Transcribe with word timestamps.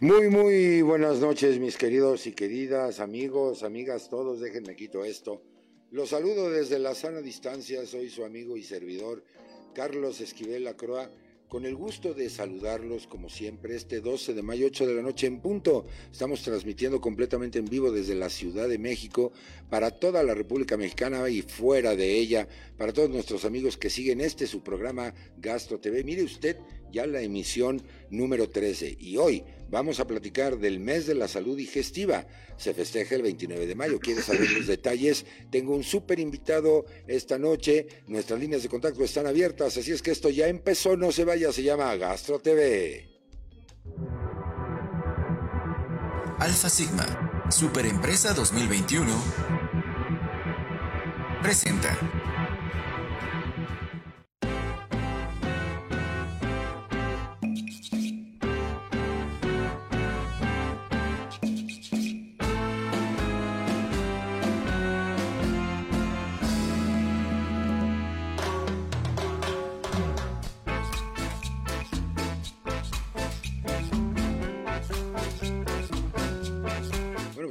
Muy, 0.00 0.28
muy 0.28 0.80
buenas 0.82 1.18
noches, 1.18 1.58
mis 1.58 1.76
queridos 1.76 2.28
y 2.28 2.32
queridas 2.32 3.00
amigos, 3.00 3.64
amigas, 3.64 4.08
todos. 4.08 4.38
Déjenme 4.38 4.76
quito 4.76 5.04
esto. 5.04 5.42
Los 5.90 6.10
saludo 6.10 6.50
desde 6.50 6.78
la 6.78 6.94
sana 6.94 7.20
distancia. 7.20 7.84
Soy 7.84 8.08
su 8.08 8.24
amigo 8.24 8.56
y 8.56 8.62
servidor, 8.62 9.24
Carlos 9.74 10.20
Esquivel 10.20 10.62
Lacroa 10.62 11.10
con 11.48 11.64
el 11.64 11.74
gusto 11.74 12.12
de 12.12 12.28
saludarlos 12.28 13.06
como 13.06 13.30
siempre 13.30 13.74
este 13.74 14.00
12 14.00 14.34
de 14.34 14.42
mayo 14.42 14.66
8 14.66 14.86
de 14.86 14.94
la 14.94 15.02
noche 15.02 15.26
en 15.26 15.40
punto. 15.40 15.86
Estamos 16.12 16.42
transmitiendo 16.42 17.00
completamente 17.00 17.58
en 17.58 17.64
vivo 17.64 17.90
desde 17.90 18.14
la 18.14 18.28
Ciudad 18.28 18.68
de 18.68 18.78
México 18.78 19.32
para 19.70 19.90
toda 19.90 20.22
la 20.22 20.34
República 20.34 20.76
Mexicana 20.76 21.28
y 21.28 21.42
fuera 21.42 21.96
de 21.96 22.18
ella, 22.18 22.46
para 22.76 22.92
todos 22.92 23.08
nuestros 23.08 23.44
amigos 23.44 23.78
que 23.78 23.90
siguen 23.90 24.20
este 24.20 24.46
su 24.46 24.62
programa 24.62 25.14
Gastro 25.38 25.80
TV. 25.80 26.04
Mire 26.04 26.22
usted 26.22 26.56
ya 26.92 27.06
la 27.06 27.22
emisión 27.22 27.82
número 28.10 28.50
13 28.50 28.96
y 29.00 29.16
hoy 29.16 29.42
vamos 29.68 30.00
a 30.00 30.06
platicar 30.06 30.58
del 30.58 30.80
mes 30.80 31.06
de 31.06 31.14
la 31.14 31.28
salud 31.28 31.56
digestiva. 31.56 32.26
Se 32.56 32.74
festeja 32.74 33.14
el 33.14 33.22
29 33.22 33.66
de 33.66 33.74
mayo. 33.74 34.00
¿Quieres 34.00 34.24
saber 34.24 34.50
los 34.50 34.66
detalles? 34.66 35.24
Tengo 35.50 35.74
un 35.74 35.84
súper 35.84 36.18
invitado 36.20 36.84
esta 37.06 37.38
noche. 37.38 37.86
Nuestras 38.06 38.40
líneas 38.40 38.62
de 38.62 38.68
contacto 38.68 39.04
están 39.04 39.26
abiertas, 39.26 39.76
así 39.76 39.92
es 39.92 40.02
que 40.02 40.10
esto 40.10 40.30
ya 40.30 40.48
empezó, 40.48 40.96
no 40.96 41.12
se 41.12 41.24
vaya, 41.24 41.52
se 41.52 41.62
llama 41.62 41.94
Gastro 41.96 42.38
TV. 42.38 43.08
Alfa 46.38 46.68
Sigma, 46.68 47.48
Superempresa 47.50 48.32
2021, 48.32 49.12
presenta. 51.42 52.17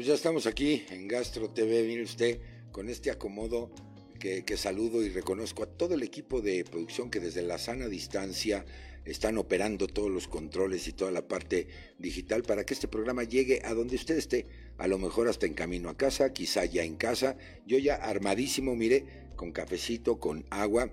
Ya 0.06 0.14
estamos 0.14 0.46
aquí 0.46 0.84
en 0.92 1.08
Gastro 1.08 1.50
TV, 1.50 1.84
mire 1.84 2.04
usted, 2.04 2.40
con 2.72 2.88
este 2.88 3.10
acomodo 3.10 3.72
que, 4.20 4.44
saludo 4.58 5.04
y 5.04 5.10
reconozco 5.10 5.64
a 5.64 5.66
todo 5.66 5.96
el 5.96 6.04
equipo 6.04 6.42
de 6.42 6.64
producción 6.66 7.10
que 7.10 7.20
desde 7.20 7.42
la 7.42 7.58
sana 7.58 7.88
distancia 7.88 8.66
están 9.06 9.38
operando 9.38 9.88
todos 9.88 10.12
los 10.12 10.28
controles 10.28 10.88
y 10.88 10.94
toda 10.94 11.12
la 11.12 11.28
parte 11.28 11.68
digital 11.98 12.44
para 12.44 12.66
que 12.66 12.74
este 12.74 12.88
programa 12.88 13.24
llegue 13.24 13.62
a 13.64 13.74
donde 13.74 13.96
usted 13.96 14.18
esté, 14.18 14.46
a 14.78 14.88
lo 14.88 14.98
mejor 15.00 15.28
hasta 15.30 15.46
en 15.46 15.54
camino 15.54 15.90
a 15.90 15.98
casa, 15.98 16.34
quizá 16.34 16.66
ya 16.66 16.84
en 16.84 16.96
casa, 16.96 17.38
yo 17.66 17.78
ya 17.78 17.96
armadísimo, 17.96 18.76
mire, 18.76 19.06
con 19.36 19.52
cafecito, 19.52 20.20
con 20.20 20.46
agua, 20.50 20.92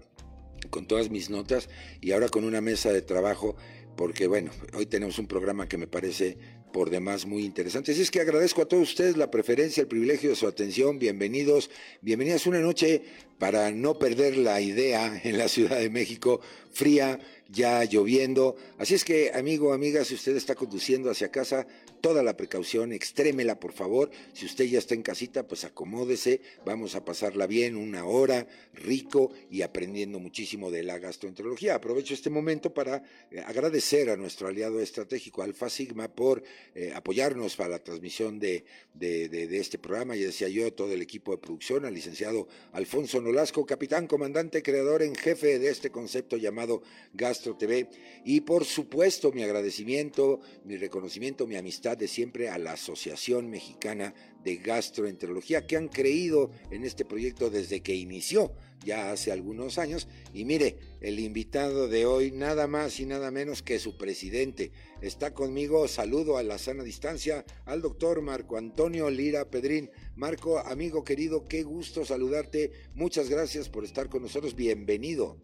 con 0.71 0.87
todas 0.87 1.11
mis 1.11 1.29
notas 1.29 1.69
y 2.01 2.13
ahora 2.13 2.29
con 2.29 2.45
una 2.45 2.61
mesa 2.61 2.93
de 2.93 3.03
trabajo 3.03 3.57
porque 3.97 4.27
bueno, 4.27 4.51
hoy 4.75 4.87
tenemos 4.87 5.19
un 5.19 5.27
programa 5.27 5.69
que 5.69 5.79
me 5.79 5.87
parece 5.87 6.37
por 6.75 6.91
demás 6.91 7.25
muy 7.25 7.45
interesante. 7.45 7.93
Así 7.93 8.03
es 8.03 8.11
que 8.11 8.21
agradezco 8.21 8.61
a 8.61 8.65
todos 8.67 8.89
ustedes 8.89 9.17
la 9.17 9.31
preferencia, 9.31 9.81
el 9.81 9.87
privilegio 9.87 10.31
de 10.31 10.35
su 10.35 10.49
atención. 10.49 10.99
Bienvenidos, 10.99 11.71
bienvenidas 12.01 12.49
una 12.49 12.59
noche 12.59 13.01
para 13.39 13.71
no 13.71 13.97
perder 13.97 14.37
la 14.37 14.61
idea 14.61 15.21
en 15.25 15.39
la 15.39 15.47
Ciudad 15.47 15.79
de 15.79 15.89
México, 15.89 16.41
fría, 16.73 17.21
ya 17.49 17.85
lloviendo. 17.85 18.57
Así 18.77 18.95
es 18.95 19.05
que, 19.05 19.31
amigo, 19.33 19.73
amiga, 19.73 20.05
si 20.05 20.15
usted 20.15 20.35
está 20.35 20.57
conduciendo 20.57 21.13
hacia 21.13 21.31
casa, 21.31 21.65
toda 22.05 22.23
la 22.23 22.37
precaución, 22.37 22.93
extrémela 22.93 23.59
por 23.59 23.73
favor. 23.73 24.11
Si 24.35 24.45
usted 24.45 24.67
ya 24.67 24.79
está 24.79 24.93
en 24.93 25.01
casita, 25.01 25.49
pues 25.49 25.65
acomódese, 25.65 26.43
vamos 26.67 26.97
a 26.97 27.03
pasarla 27.03 27.47
bien, 27.47 27.77
una 27.77 28.05
hora, 28.05 28.47
rico 28.75 29.33
y 29.51 29.63
aprendiendo 29.63 30.19
muchísimo 30.19 30.71
de 30.71 30.83
la 30.83 30.99
gastroenterología. 30.99 31.77
Aprovecho 31.77 32.13
este 32.13 32.29
momento 32.29 32.75
para 32.75 33.03
eh, 33.31 33.43
agradecer 33.47 34.11
a 34.11 34.19
nuestro 34.19 34.49
aliado 34.49 34.81
estratégico 34.81 35.41
Alfa 35.41 35.71
Sigma 35.71 36.09
por 36.09 36.43
eh, 36.75 36.93
apoyarnos 36.95 37.57
para 37.57 37.71
la 37.71 37.79
transmisión 37.79 38.39
de, 38.39 38.67
de, 38.93 39.31
de, 39.31 39.57
este 39.57 39.79
programa. 39.79 40.15
Ya 40.15 40.27
decía 40.27 40.51
yo, 40.51 40.71
todo 40.75 40.93
el 40.93 41.01
equipo 41.01 41.33
de 41.33 41.39
producción, 41.39 41.87
al 41.87 41.95
licenciado 41.95 42.49
Alfonso 42.73 43.23
Nolasco, 43.23 43.65
capitán, 43.65 44.09
comandante, 44.09 44.63
creador 44.63 45.01
en 45.01 45.15
jefe 45.15 45.59
de 45.59 45.71
este 45.71 45.89
concepto 45.89 46.37
llamado 46.37 46.83
Gastro 47.15 47.57
TV. 47.57 47.89
Y 48.27 48.43
por 48.43 48.67
supuesto, 48.67 49.33
mi 49.33 49.43
agradecimiento, 49.43 50.41
mi 50.65 50.77
reconocimiento, 50.77 51.47
mi 51.47 51.57
amistad 51.57 51.94
de 51.97 52.09
siempre 52.09 52.49
a 52.49 52.59
la 52.59 52.73
Asociación 52.73 53.51
Mexicana 53.51 54.15
de 54.43 54.57
Gastroenterología, 54.57 55.67
que 55.67 55.77
han 55.77 55.89
creído 55.89 56.51
en 56.71 56.85
este 56.85 57.05
proyecto 57.05 57.51
desde 57.51 57.83
que 57.83 57.95
inició 57.95 58.53
ya 58.85 59.11
hace 59.11 59.33
algunos 59.33 59.79
años. 59.79 60.07
Y 60.33 60.45
mire, 60.45 60.77
el 61.01 61.19
invitado 61.19 61.89
de 61.89 62.07
hoy, 62.07 62.31
nada 62.31 62.67
más 62.67 63.01
y 63.01 63.07
nada 63.07 63.31
menos 63.31 63.63
que 63.63 63.79
su 63.79 63.97
presidente, 63.97 64.71
está 65.01 65.33
conmigo. 65.33 65.89
Saludo 65.89 66.37
a 66.37 66.43
la 66.43 66.59
sana 66.59 66.85
distancia 66.85 67.45
al 67.65 67.83
doctor 67.83 68.21
Marco 68.23 68.57
Antonio 68.57 69.11
Lira 69.11 69.51
Pedrín. 69.51 69.91
Marco, 70.15 70.59
amigo 70.59 71.05
querido, 71.05 71.45
qué 71.47 71.63
gusto 71.63 72.05
saludarte. 72.05 72.73
Muchas 72.95 73.29
gracias 73.29 73.69
por 73.69 73.85
estar 73.85 74.09
con 74.09 74.23
nosotros. 74.23 74.55
Bienvenido. 74.55 75.39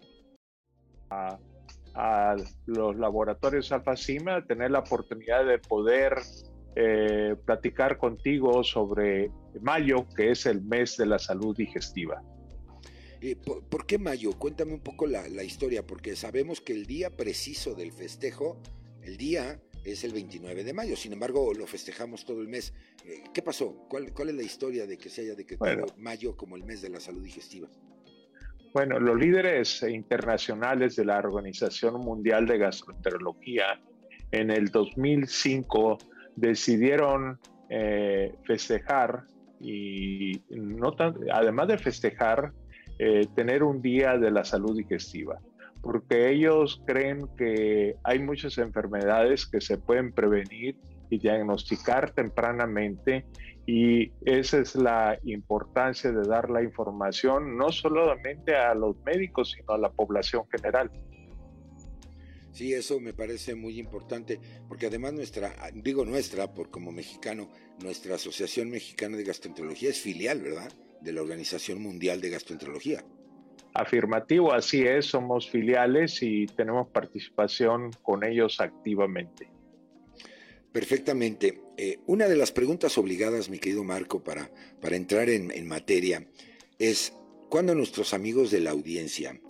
A, 1.08 1.40
a 1.94 2.36
los 2.66 2.96
laboratorios 2.96 3.72
Alfa 3.72 3.96
Cima, 3.96 4.44
tener 4.46 4.70
la 4.70 4.80
oportunidad 4.80 5.44
de 5.44 5.58
poder 5.58 6.14
eh, 6.76 7.34
platicar 7.44 7.98
contigo 7.98 8.62
sobre 8.62 9.30
mayo, 9.60 10.06
que 10.16 10.30
es 10.30 10.46
el 10.46 10.62
mes 10.62 10.96
de 10.96 11.06
la 11.06 11.18
salud 11.18 11.56
digestiva. 11.56 12.22
Eh, 13.20 13.36
¿por, 13.36 13.86
qué 13.86 13.98
mayo? 13.98 14.32
Cuéntame 14.38 14.72
un 14.72 14.80
poco 14.80 15.06
la, 15.06 15.26
historia, 15.42 15.86
porque 15.86 16.16
sabemos 16.16 16.60
que 16.60 16.72
el 16.72 16.86
día 16.86 17.10
preciso 17.10 17.74
del 17.74 17.92
festejo, 17.92 18.56
el 19.02 19.16
día 19.16 19.60
es 19.84 20.04
el 20.04 20.12
29 20.12 20.64
de 20.64 20.72
mayo, 20.72 20.96
sin 20.96 21.12
embargo 21.12 21.52
lo 21.52 21.66
festejamos 21.66 22.24
todo 22.24 22.40
el 22.40 22.48
mes. 22.48 22.72
Eh, 23.04 23.24
¿Qué 23.34 23.42
pasó? 23.42 23.74
¿Cuál, 23.88 24.06
es 24.06 24.34
la 24.34 24.42
historia 24.42 24.86
de 24.86 24.96
que 24.96 25.10
se 25.10 25.22
haya 25.22 25.34
decretado 25.34 25.86
mayo 25.98 26.36
como 26.36 26.56
el 26.56 26.64
mes 26.64 26.82
de 26.82 26.88
la 26.88 27.00
salud 27.00 27.22
digestiva? 27.22 27.68
Bueno, 28.72 29.00
los 29.00 29.18
líderes 29.18 29.82
internacionales 29.82 30.94
de 30.94 31.04
la 31.04 31.18
Organización 31.18 31.94
Mundial 32.00 32.46
de 32.46 32.58
Gastroenterología 32.58 33.80
en 34.30 34.50
el 34.50 34.68
2005 34.68 35.98
decidieron 36.36 37.38
eh, 37.68 38.32
festejar 38.44 39.24
y 39.60 40.40
no 40.50 40.94
además 41.32 41.68
de 41.68 41.78
festejar, 41.78 42.52
eh, 42.98 43.26
tener 43.34 43.62
un 43.62 43.82
día 43.82 44.16
de 44.16 44.30
la 44.30 44.44
salud 44.44 44.76
digestiva, 44.76 45.38
porque 45.82 46.30
ellos 46.30 46.80
creen 46.86 47.26
que 47.36 47.96
hay 48.04 48.20
muchas 48.20 48.56
enfermedades 48.58 49.46
que 49.46 49.60
se 49.60 49.78
pueden 49.78 50.12
prevenir 50.12 50.76
y 51.10 51.18
diagnosticar 51.18 52.12
tempranamente 52.12 53.26
y 53.66 54.12
esa 54.24 54.58
es 54.58 54.74
la 54.74 55.18
importancia 55.24 56.10
de 56.10 56.26
dar 56.26 56.50
la 56.50 56.62
información 56.62 57.56
no 57.56 57.70
solamente 57.70 58.54
a 58.56 58.74
los 58.74 58.96
médicos, 59.04 59.52
sino 59.56 59.74
a 59.74 59.78
la 59.78 59.90
población 59.90 60.44
general. 60.50 60.90
Sí, 62.52 62.74
eso 62.74 62.98
me 62.98 63.14
parece 63.14 63.54
muy 63.54 63.78
importante, 63.78 64.40
porque 64.68 64.86
además 64.86 65.12
nuestra, 65.12 65.54
digo 65.72 66.04
nuestra, 66.04 66.52
por 66.52 66.70
como 66.70 66.90
mexicano, 66.90 67.48
nuestra 67.82 68.16
Asociación 68.16 68.70
Mexicana 68.70 69.16
de 69.16 69.24
Gastroenterología 69.24 69.90
es 69.90 70.00
filial, 70.00 70.40
¿verdad? 70.40 70.70
de 71.00 71.12
la 71.12 71.22
Organización 71.22 71.82
Mundial 71.82 72.20
de 72.20 72.30
Gastroenterología. 72.30 73.04
Afirmativo, 73.74 74.52
así 74.52 74.82
es, 74.82 75.06
somos 75.06 75.48
filiales 75.48 76.22
y 76.22 76.46
tenemos 76.46 76.88
participación 76.88 77.90
con 78.02 78.24
ellos 78.24 78.60
activamente. 78.60 79.48
Perfectamente. 80.72 81.62
Eh, 81.76 81.98
una 82.06 82.28
de 82.28 82.36
las 82.36 82.52
preguntas 82.52 82.96
obligadas, 82.98 83.48
mi 83.48 83.58
querido 83.58 83.82
Marco, 83.84 84.22
para, 84.22 84.50
para 84.80 84.96
entrar 84.96 85.28
en, 85.28 85.50
en 85.50 85.66
materia 85.66 86.26
es, 86.78 87.12
¿cuándo 87.48 87.74
nuestros 87.74 88.14
amigos 88.14 88.50
de 88.50 88.60
la 88.60 88.70
audiencia 88.70 89.40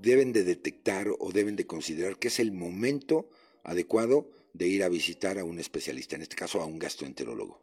deben 0.00 0.32
de 0.32 0.44
detectar 0.44 1.08
o 1.18 1.32
deben 1.32 1.56
de 1.56 1.66
considerar 1.66 2.18
que 2.18 2.28
es 2.28 2.38
el 2.40 2.52
momento 2.52 3.28
adecuado 3.64 4.30
de 4.52 4.66
ir 4.66 4.82
a 4.82 4.88
visitar 4.88 5.38
a 5.38 5.44
un 5.44 5.58
especialista, 5.58 6.16
en 6.16 6.22
este 6.22 6.36
caso 6.36 6.60
a 6.60 6.66
un 6.66 6.78
gastroenterólogo? 6.78 7.60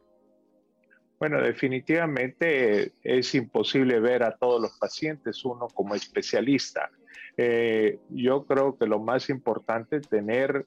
Bueno, 1.19 1.41
definitivamente 1.41 2.91
es 3.01 3.35
imposible 3.35 3.99
ver 3.99 4.23
a 4.23 4.35
todos 4.35 4.61
los 4.61 4.77
pacientes 4.77 5.43
uno 5.45 5.67
como 5.73 5.95
especialista. 5.95 6.91
Eh, 7.37 7.99
yo 8.09 8.45
creo 8.45 8.77
que 8.77 8.85
lo 8.85 8.99
más 8.99 9.29
importante 9.29 9.97
es 9.97 10.07
tener 10.07 10.65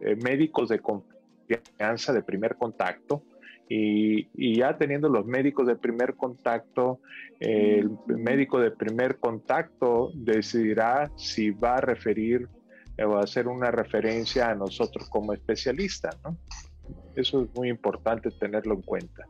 eh, 0.00 0.16
médicos 0.16 0.68
de 0.68 0.80
confianza 0.80 2.12
de 2.12 2.22
primer 2.22 2.56
contacto 2.56 3.22
y, 3.68 4.56
ya 4.56 4.78
teniendo 4.78 5.10
los 5.10 5.26
médicos 5.26 5.66
de 5.66 5.76
primer 5.76 6.14
contacto, 6.14 7.00
el 7.38 7.90
médico 8.06 8.58
de 8.60 8.70
primer 8.70 9.18
contacto 9.18 10.10
decidirá 10.14 11.10
si 11.16 11.50
va 11.50 11.76
a 11.76 11.80
referir 11.82 12.48
va 13.04 13.20
a 13.20 13.26
ser 13.26 13.46
una 13.46 13.70
referencia 13.70 14.50
a 14.50 14.54
nosotros 14.54 15.08
como 15.08 15.32
especialistas. 15.32 16.18
¿no? 16.24 16.36
Eso 17.14 17.42
es 17.42 17.54
muy 17.54 17.68
importante 17.68 18.30
tenerlo 18.30 18.74
en 18.74 18.82
cuenta. 18.82 19.26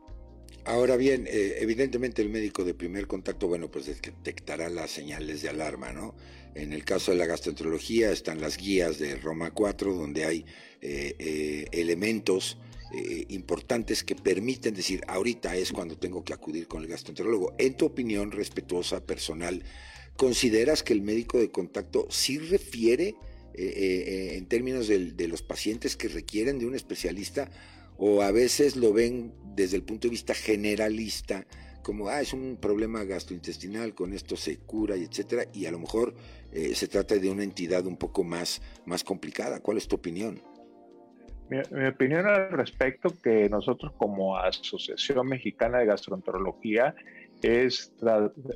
Ahora 0.65 0.97
bien, 0.97 1.25
eh, 1.27 1.57
evidentemente 1.59 2.21
el 2.21 2.29
médico 2.29 2.63
de 2.63 2.73
primer 2.73 3.07
contacto, 3.07 3.47
bueno, 3.47 3.71
pues 3.71 3.85
detectará 3.85 4.69
las 4.69 4.91
señales 4.91 5.41
de 5.41 5.49
alarma, 5.49 5.93
¿no? 5.93 6.15
En 6.55 6.73
el 6.73 6.83
caso 6.83 7.11
de 7.11 7.17
la 7.17 7.25
gastroenterología 7.25 8.11
están 8.11 8.41
las 8.41 8.57
guías 8.57 8.99
de 8.99 9.15
Roma 9.15 9.51
4, 9.51 9.93
donde 9.93 10.25
hay 10.25 10.45
eh, 10.81 11.15
eh, 11.19 11.65
elementos 11.71 12.57
importantes 13.27 14.03
que 14.03 14.15
permiten 14.15 14.73
decir, 14.73 15.01
ahorita 15.07 15.55
es 15.55 15.71
cuando 15.71 15.95
tengo 15.95 16.23
que 16.23 16.33
acudir 16.33 16.67
con 16.67 16.81
el 16.81 16.89
gastroenterólogo. 16.89 17.53
En 17.59 17.77
tu 17.77 17.85
opinión 17.85 18.31
respetuosa, 18.31 19.05
personal, 19.05 19.61
¿consideras 20.17 20.81
que 20.81 20.93
el 20.93 21.03
médico 21.03 21.37
de 21.37 21.51
contacto 21.51 22.07
sí 22.09 22.39
refiere 22.39 23.13
en 23.53 24.43
términos 24.47 24.87
de 24.87 25.27
los 25.27 25.43
pacientes 25.43 25.95
que 25.95 26.07
requieren 26.07 26.57
de 26.57 26.65
un 26.65 26.73
especialista 26.73 27.51
o 27.99 28.21
a 28.21 28.31
veces 28.31 28.77
lo 28.77 28.93
ven 28.93 29.33
desde 29.55 29.75
el 29.75 29.83
punto 29.83 30.07
de 30.07 30.11
vista 30.11 30.33
generalista, 30.33 31.45
como, 31.83 32.07
ah, 32.07 32.21
es 32.21 32.33
un 32.33 32.57
problema 32.57 33.03
gastrointestinal, 33.03 33.93
con 33.93 34.13
esto 34.13 34.37
se 34.37 34.57
cura 34.57 34.95
y 34.95 35.03
etcétera, 35.03 35.43
y 35.53 35.65
a 35.65 35.71
lo 35.71 35.79
mejor 35.79 36.13
eh, 36.51 36.73
se 36.75 36.87
trata 36.87 37.15
de 37.15 37.29
una 37.29 37.43
entidad 37.43 37.85
un 37.85 37.97
poco 37.97 38.23
más, 38.23 38.61
más 38.85 39.03
complicada. 39.03 39.59
¿Cuál 39.59 39.77
es 39.77 39.87
tu 39.87 39.97
opinión? 39.97 40.41
Mi, 41.49 41.59
opinión 41.87 42.25
al 42.27 42.51
respecto 42.51 43.09
que 43.21 43.49
nosotros 43.49 43.91
como 43.97 44.37
Asociación 44.37 45.27
Mexicana 45.27 45.79
de 45.79 45.87
Gastroenterología 45.87 46.95
es 47.41 47.91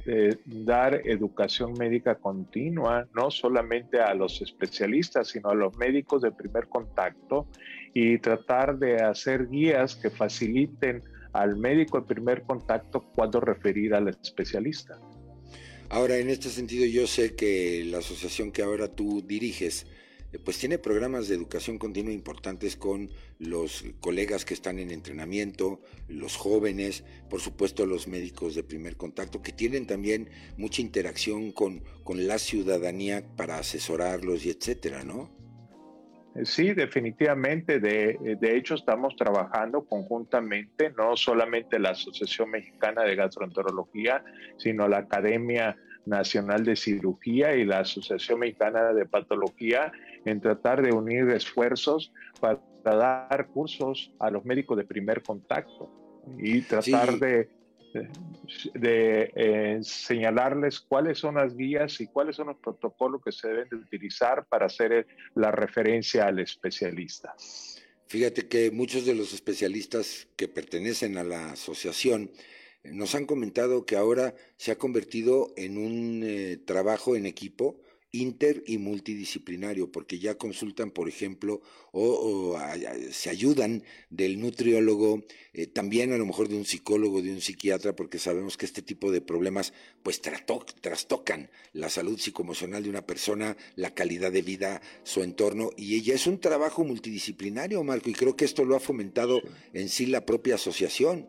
eh, 0.05 0.37
dar 0.45 1.01
educación 1.05 1.73
médica 1.73 2.15
continua, 2.15 3.07
no 3.15 3.31
solamente 3.31 3.99
a 3.99 4.13
los 4.13 4.41
especialistas, 4.41 5.29
sino 5.29 5.49
a 5.49 5.55
los 5.55 5.75
médicos 5.77 6.21
de 6.21 6.31
primer 6.31 6.67
contacto 6.67 7.47
y 7.93 8.17
tratar 8.17 8.77
de 8.79 8.97
hacer 8.97 9.47
guías 9.49 9.95
que 9.95 10.09
faciliten 10.09 11.03
al 11.33 11.57
médico 11.57 11.99
de 11.99 12.07
primer 12.07 12.43
contacto 12.43 13.01
cuando 13.15 13.39
referir 13.39 13.93
al 13.93 14.07
especialista. 14.07 14.99
Ahora, 15.89 16.17
en 16.17 16.29
este 16.29 16.49
sentido, 16.49 16.85
yo 16.85 17.05
sé 17.05 17.35
que 17.35 17.83
la 17.85 17.99
asociación 17.99 18.51
que 18.51 18.63
ahora 18.63 18.87
tú 18.87 19.21
diriges, 19.21 19.85
eh, 20.31 20.39
pues 20.39 20.57
tiene 20.57 20.79
programas 20.79 21.27
de 21.27 21.35
educación 21.35 21.77
continua 21.77 22.11
importantes 22.11 22.75
con 22.75 23.11
los 23.37 23.83
colegas 23.99 24.45
que 24.45 24.55
están 24.55 24.79
en 24.79 24.89
entrenamiento, 24.89 25.81
los 26.07 26.35
jóvenes, 26.35 27.03
por 27.29 27.41
supuesto 27.41 27.85
los 27.85 28.07
médicos 28.07 28.55
de 28.55 28.63
primer 28.63 28.97
contacto, 28.97 29.43
que 29.43 29.51
tienen 29.51 29.85
también 29.85 30.29
mucha 30.57 30.81
interacción 30.81 31.51
con, 31.51 31.83
con 32.03 32.25
la 32.25 32.39
ciudadanía 32.39 33.23
para 33.35 33.59
asesorarlos 33.59 34.45
y 34.45 34.49
etcétera, 34.49 35.03
¿no? 35.03 35.42
Sí, 36.43 36.73
definitivamente. 36.73 37.79
De, 37.79 38.37
de, 38.39 38.57
hecho, 38.57 38.75
estamos 38.75 39.15
trabajando 39.15 39.85
conjuntamente, 39.85 40.91
no 40.97 41.15
solamente 41.15 41.77
la 41.77 41.91
Asociación 41.91 42.49
Mexicana 42.51 43.03
de 43.03 43.15
Gastroenterología, 43.15 44.23
sino 44.57 44.87
la 44.87 44.99
Academia 44.99 45.77
Nacional 46.05 46.65
de 46.65 46.75
Cirugía 46.75 47.55
y 47.55 47.65
la 47.65 47.79
Asociación 47.79 48.39
Mexicana 48.39 48.93
de 48.93 49.05
Patología 49.05 49.91
en 50.25 50.41
tratar 50.41 50.81
de 50.81 50.91
unir 50.91 51.29
esfuerzos 51.29 52.11
para 52.39 52.59
dar 52.83 53.47
cursos 53.47 54.11
a 54.19 54.29
los 54.29 54.43
médicos 54.43 54.77
de 54.77 54.83
primer 54.85 55.21
contacto 55.21 55.91
y 56.37 56.61
tratar 56.61 57.19
de 57.19 57.49
de 58.73 59.31
eh, 59.35 59.79
señalarles 59.81 60.79
cuáles 60.79 61.19
son 61.19 61.35
las 61.35 61.55
guías 61.55 61.99
y 62.01 62.07
cuáles 62.07 62.35
son 62.35 62.47
los 62.47 62.57
protocolos 62.57 63.21
que 63.23 63.31
se 63.31 63.47
deben 63.47 63.69
de 63.69 63.75
utilizar 63.77 64.45
para 64.45 64.65
hacer 64.65 65.07
la 65.35 65.51
referencia 65.51 66.25
al 66.25 66.39
especialista. 66.39 67.35
Fíjate 68.07 68.47
que 68.47 68.71
muchos 68.71 69.05
de 69.05 69.15
los 69.15 69.33
especialistas 69.33 70.27
que 70.35 70.47
pertenecen 70.47 71.17
a 71.17 71.23
la 71.23 71.51
asociación 71.51 72.31
eh, 72.83 72.91
nos 72.91 73.15
han 73.15 73.25
comentado 73.25 73.85
que 73.85 73.95
ahora 73.95 74.35
se 74.57 74.71
ha 74.71 74.77
convertido 74.77 75.53
en 75.57 75.77
un 75.77 76.21
eh, 76.23 76.57
trabajo 76.57 77.15
en 77.15 77.25
equipo 77.25 77.79
inter 78.13 78.63
y 78.67 78.77
multidisciplinario, 78.77 79.91
porque 79.91 80.19
ya 80.19 80.35
consultan, 80.35 80.91
por 80.91 81.09
ejemplo, 81.09 81.61
o, 81.91 82.55
se 83.11 83.29
ayudan 83.31 83.83
del 84.11 84.39
nutriólogo, 84.39 85.23
eh, 85.51 85.65
también 85.65 86.13
a 86.13 86.17
lo 86.17 86.25
mejor 86.25 86.47
de 86.47 86.55
un 86.55 86.63
psicólogo, 86.63 87.23
de 87.23 87.31
un 87.31 87.41
psiquiatra, 87.41 87.95
porque 87.95 88.19
sabemos 88.19 88.55
que 88.55 88.67
este 88.67 88.83
tipo 88.83 89.11
de 89.11 89.19
problemas 89.19 89.73
pues 90.03 90.21
trastocan 90.21 91.49
la 91.73 91.89
salud 91.89 92.19
psicoemocional 92.19 92.83
de 92.83 92.89
una 92.89 93.05
persona, 93.05 93.57
la 93.75 93.95
calidad 93.95 94.31
de 94.31 94.43
vida, 94.43 94.81
su 95.01 95.23
entorno, 95.23 95.71
y 95.75 95.95
ella 95.95 96.13
es 96.13 96.27
un 96.27 96.39
trabajo 96.39 96.83
multidisciplinario, 96.83 97.83
Marco, 97.83 98.11
y 98.11 98.13
creo 98.13 98.35
que 98.35 98.45
esto 98.45 98.63
lo 98.63 98.75
ha 98.75 98.79
fomentado 98.79 99.41
en 99.73 99.89
sí 99.89 100.05
la 100.05 100.23
propia 100.23 100.55
asociación. 100.55 101.27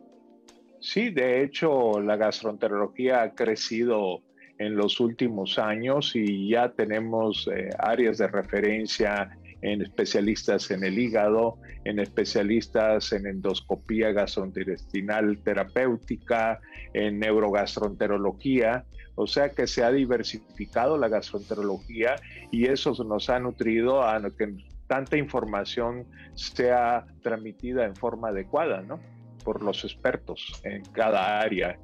Sí, 0.79 1.09
de 1.09 1.41
hecho, 1.41 1.99
la 1.99 2.15
gastroenterología 2.15 3.23
ha 3.23 3.33
crecido 3.33 4.21
en 4.57 4.75
los 4.75 4.99
últimos 4.99 5.59
años 5.59 6.15
y 6.15 6.49
ya 6.49 6.69
tenemos 6.71 7.49
eh, 7.53 7.69
áreas 7.77 8.17
de 8.17 8.27
referencia 8.27 9.37
en 9.61 9.81
especialistas 9.81 10.69
en 10.71 10.83
el 10.83 10.99
hígado, 10.99 11.57
en 11.85 11.99
especialistas 11.99 13.11
en 13.13 13.25
endoscopía 13.25 14.11
gastrointestinal 14.11 15.39
terapéutica, 15.39 16.59
en 16.93 17.19
neurogastroenterología, 17.19 18.85
o 19.15 19.27
sea 19.27 19.49
que 19.49 19.65
se 19.65 19.83
ha 19.83 19.91
diversificado 19.91 20.97
la 20.97 21.07
gastroenterología 21.07 22.15
y 22.51 22.67
eso 22.67 22.93
nos 23.03 23.29
ha 23.29 23.39
nutrido 23.39 24.03
a 24.03 24.21
que 24.37 24.55
tanta 24.87 25.17
información 25.17 26.05
sea 26.35 27.05
transmitida 27.23 27.85
en 27.85 27.95
forma 27.95 28.29
adecuada, 28.29 28.81
¿no? 28.81 28.99
Por 29.43 29.63
los 29.63 29.83
expertos 29.83 30.61
en 30.63 30.83
cada 30.91 31.39
área. 31.39 31.79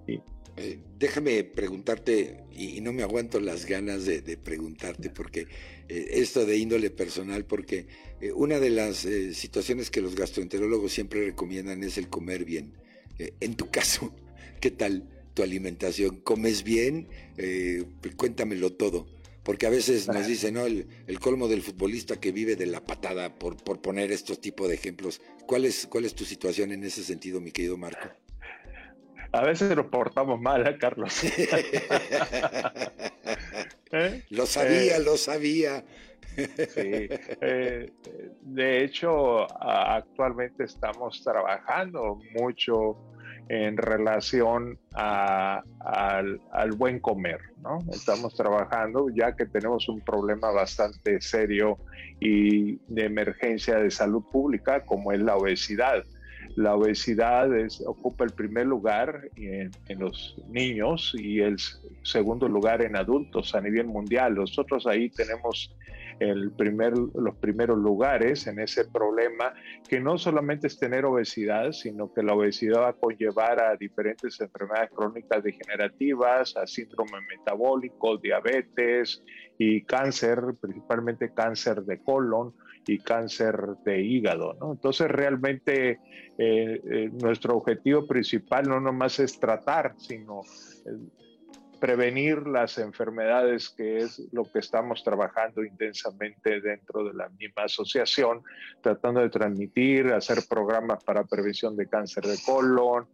Eh, 0.57 0.79
déjame 0.99 1.43
preguntarte, 1.43 2.43
y, 2.51 2.81
no 2.81 2.91
me 2.93 3.03
aguanto 3.03 3.39
las 3.39 3.65
ganas 3.65 4.05
de, 4.05 4.21
preguntarte, 4.37 5.09
porque 5.09 5.47
eh, 5.87 6.07
esto 6.13 6.45
de 6.45 6.57
índole 6.57 6.89
personal, 6.89 7.45
porque 7.45 7.87
eh, 8.19 8.31
una 8.33 8.59
de 8.59 8.69
las 8.69 9.07
situaciones 9.33 9.89
que 9.89 10.01
los 10.01 10.15
gastroenterólogos 10.15 10.91
siempre 10.91 11.25
recomiendan 11.25 11.83
es 11.83 11.97
el 11.97 12.09
comer 12.09 12.45
bien. 12.45 12.73
en 13.17 13.55
tu 13.55 13.69
caso, 13.71 14.13
¿qué 14.59 14.71
tal 14.71 15.07
tu 15.33 15.43
alimentación? 15.43 16.17
¿Comes 16.17 16.63
bien? 16.63 17.07
cuéntamelo 18.17 18.73
todo. 18.73 19.07
Porque 19.43 19.65
a 19.65 19.71
veces 19.71 20.07
nos 20.07 20.27
dicen, 20.27 20.53
¿no? 20.53 20.67
El, 20.67 20.85
colmo 21.19 21.47
del 21.47 21.63
futbolista 21.63 22.19
que 22.19 22.31
vive 22.31 22.55
de 22.55 22.67
la 22.67 22.85
patada, 22.85 23.39
por, 23.39 23.57
por 23.57 23.81
poner 23.81 24.11
estos 24.11 24.39
tipos 24.39 24.67
de 24.67 24.75
ejemplos. 24.75 25.19
¿Cuál 25.47 25.65
es, 25.65 25.87
¿Cuál 25.87 26.05
es 26.05 26.13
tu 26.13 26.25
situación 26.25 26.71
en 26.71 26.83
ese 26.83 27.03
sentido, 27.03 27.41
mi 27.41 27.51
querido 27.51 27.75
Marco? 27.75 28.07
A 29.33 29.41
veces 29.41 29.75
nos 29.75 29.87
portamos 29.87 30.39
mal, 30.41 30.67
¿eh, 30.67 30.77
Carlos? 30.77 31.23
¿Eh? 33.91 34.23
Lo 34.29 34.45
sabía, 34.45 34.99
lo 34.99 35.17
sabía. 35.17 35.83
Sí. 36.35 37.09
Eh, 37.41 37.91
de 38.41 38.83
hecho, 38.83 39.47
actualmente 39.61 40.63
estamos 40.63 41.21
trabajando 41.23 42.19
mucho 42.39 42.97
en 43.49 43.75
relación 43.75 44.79
al, 44.93 46.39
al, 46.51 46.71
buen 46.77 46.99
comer, 46.99 47.41
¿no? 47.61 47.79
Estamos 47.91 48.33
trabajando 48.33 49.09
ya 49.13 49.35
que 49.35 49.45
tenemos 49.45 49.89
un 49.89 49.99
problema 49.99 50.51
bastante 50.51 51.19
serio 51.19 51.77
y 52.21 52.77
de 52.87 53.05
emergencia 53.05 53.77
de 53.77 53.91
salud 53.91 54.23
pública 54.31 54.85
como 54.85 55.11
es 55.11 55.19
la 55.19 55.35
obesidad. 55.35 56.05
La 56.55 56.75
obesidad 56.75 57.49
ocupa 57.85 58.25
el 58.25 58.31
primer 58.31 58.67
lugar 58.67 59.29
en, 59.35 59.71
los 59.99 60.35
niños 60.49 61.15
y 61.17 61.39
el 61.39 61.57
segundo 62.03 62.47
lugar 62.47 62.81
en 62.81 62.95
adultos 62.95 63.55
a 63.55 63.61
nivel 63.61 63.87
mundial. 63.87 64.35
Nosotros 64.35 64.85
ahí 64.85 65.09
tenemos 65.09 65.75
los 66.19 67.35
primeros 67.37 67.77
lugares 67.79 68.45
en 68.45 68.59
ese 68.59 68.85
problema, 68.85 69.53
que 69.89 69.99
no 69.99 70.17
solamente 70.17 70.67
es 70.67 70.77
tener 70.77 71.05
obesidad, 71.05 71.71
sino 71.71 72.13
que 72.13 72.21
la 72.21 72.33
obesidad 72.33 72.81
va 72.81 72.89
a 72.89 72.93
conllevar 72.93 73.59
a 73.61 73.75
diferentes 73.75 74.39
enfermedades 74.39 74.91
crónicas 74.91 75.43
degenerativas, 75.43 76.55
a 76.57 76.67
síndrome 76.67 77.17
metabólico, 77.27 78.17
diabetes 78.17 79.23
y 79.57 79.81
cáncer, 79.81 80.39
principalmente 80.59 81.33
cáncer 81.33 81.81
de 81.83 81.99
colon 82.03 82.53
y 82.87 82.99
cáncer 82.99 83.57
de 83.85 84.01
hígado. 84.01 84.57
Entonces 84.71 85.09
realmente 85.09 85.99
eh, 86.37 86.81
eh, 86.83 87.09
nuestro 87.21 87.57
objetivo 87.57 88.07
principal 88.07 88.67
no 88.67 88.79
nomás 88.79 89.19
es 89.19 89.39
tratar, 89.39 89.95
sino 89.97 90.41
eh, 90.85 90.91
prevenir 91.79 92.47
las 92.47 92.77
enfermedades, 92.77 93.69
que 93.69 93.97
es 93.97 94.21
lo 94.31 94.43
que 94.43 94.59
estamos 94.59 95.03
trabajando 95.03 95.63
intensamente 95.63 96.61
dentro 96.61 97.03
de 97.03 97.13
la 97.13 97.29
misma 97.29 97.63
asociación, 97.63 98.43
tratando 98.81 99.19
de 99.21 99.29
transmitir, 99.29 100.07
hacer 100.07 100.39
programas 100.47 101.03
para 101.03 101.23
prevención 101.23 101.75
de 101.75 101.87
cáncer 101.87 102.23
de 102.25 102.37
colon, 102.45 103.07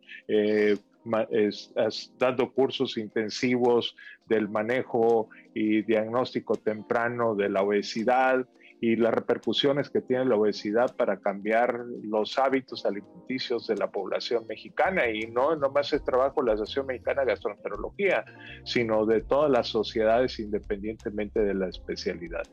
dando 2.20 2.52
cursos 2.52 2.98
intensivos 2.98 3.96
del 4.26 4.50
manejo 4.50 5.30
y 5.54 5.84
diagnóstico 5.84 6.56
temprano 6.56 7.36
de 7.36 7.48
la 7.48 7.62
obesidad 7.62 8.46
y 8.80 8.96
las 8.96 9.14
repercusiones 9.14 9.90
que 9.90 10.02
tiene 10.02 10.26
la 10.26 10.36
obesidad 10.36 10.96
para 10.96 11.20
cambiar 11.20 11.84
los 12.04 12.38
hábitos 12.38 12.86
alimenticios 12.86 13.68
de 13.68 13.76
la 13.76 13.90
población 13.90 14.46
mexicana. 14.48 15.10
Y 15.10 15.28
no 15.28 15.56
nomás 15.56 15.94
es 15.94 16.04
trabajo 16.04 16.42
de 16.42 16.48
la 16.48 16.54
Asociación 16.54 16.86
Mexicana 16.88 17.22
de 17.22 17.32
Gastroenterología, 17.32 18.26
sino 18.64 19.06
de 19.06 19.22
todas 19.22 19.50
las 19.50 19.68
sociedades 19.68 20.40
independientemente 20.40 21.40
de 21.40 21.56
la 21.56 21.70
especialidad. 21.70 22.44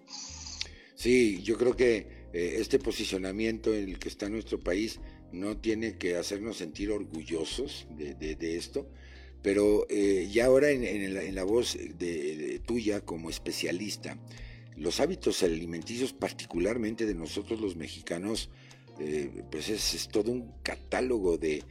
Sí, 0.94 1.42
yo 1.42 1.58
creo 1.58 1.76
que 1.76 2.24
eh, 2.32 2.56
este 2.58 2.78
posicionamiento 2.78 3.74
en 3.74 3.90
el 3.90 3.98
que 3.98 4.08
está 4.08 4.28
nuestro 4.28 4.58
país 4.58 5.00
no 5.32 5.56
tiene 5.56 5.98
que 5.98 6.16
hacernos 6.16 6.56
sentir 6.56 6.90
orgullosos 6.90 7.86
de, 7.96 8.56
esto, 8.56 8.88
pero 9.42 9.86
eh, 9.90 10.28
ya 10.32 10.46
ahora 10.46 10.70
en, 10.70 11.34
la, 11.34 11.44
voz 11.44 11.76
de, 11.76 12.60
tuya 12.64 13.00
como 13.02 13.28
especialista, 13.30 14.16
los 14.76 15.00
hábitos 15.00 15.42
alimenticios, 15.42 16.12
particularmente 16.12 17.06
de 17.06 17.14
nosotros 17.14 17.60
los 17.60 17.76
mexicanos, 17.76 18.50
eh, 18.98 19.42
pues 19.50 19.68
es, 19.68 20.08
todo 20.08 20.30
un 20.30 20.52
catálogo 20.62 21.36
de, 21.36 21.64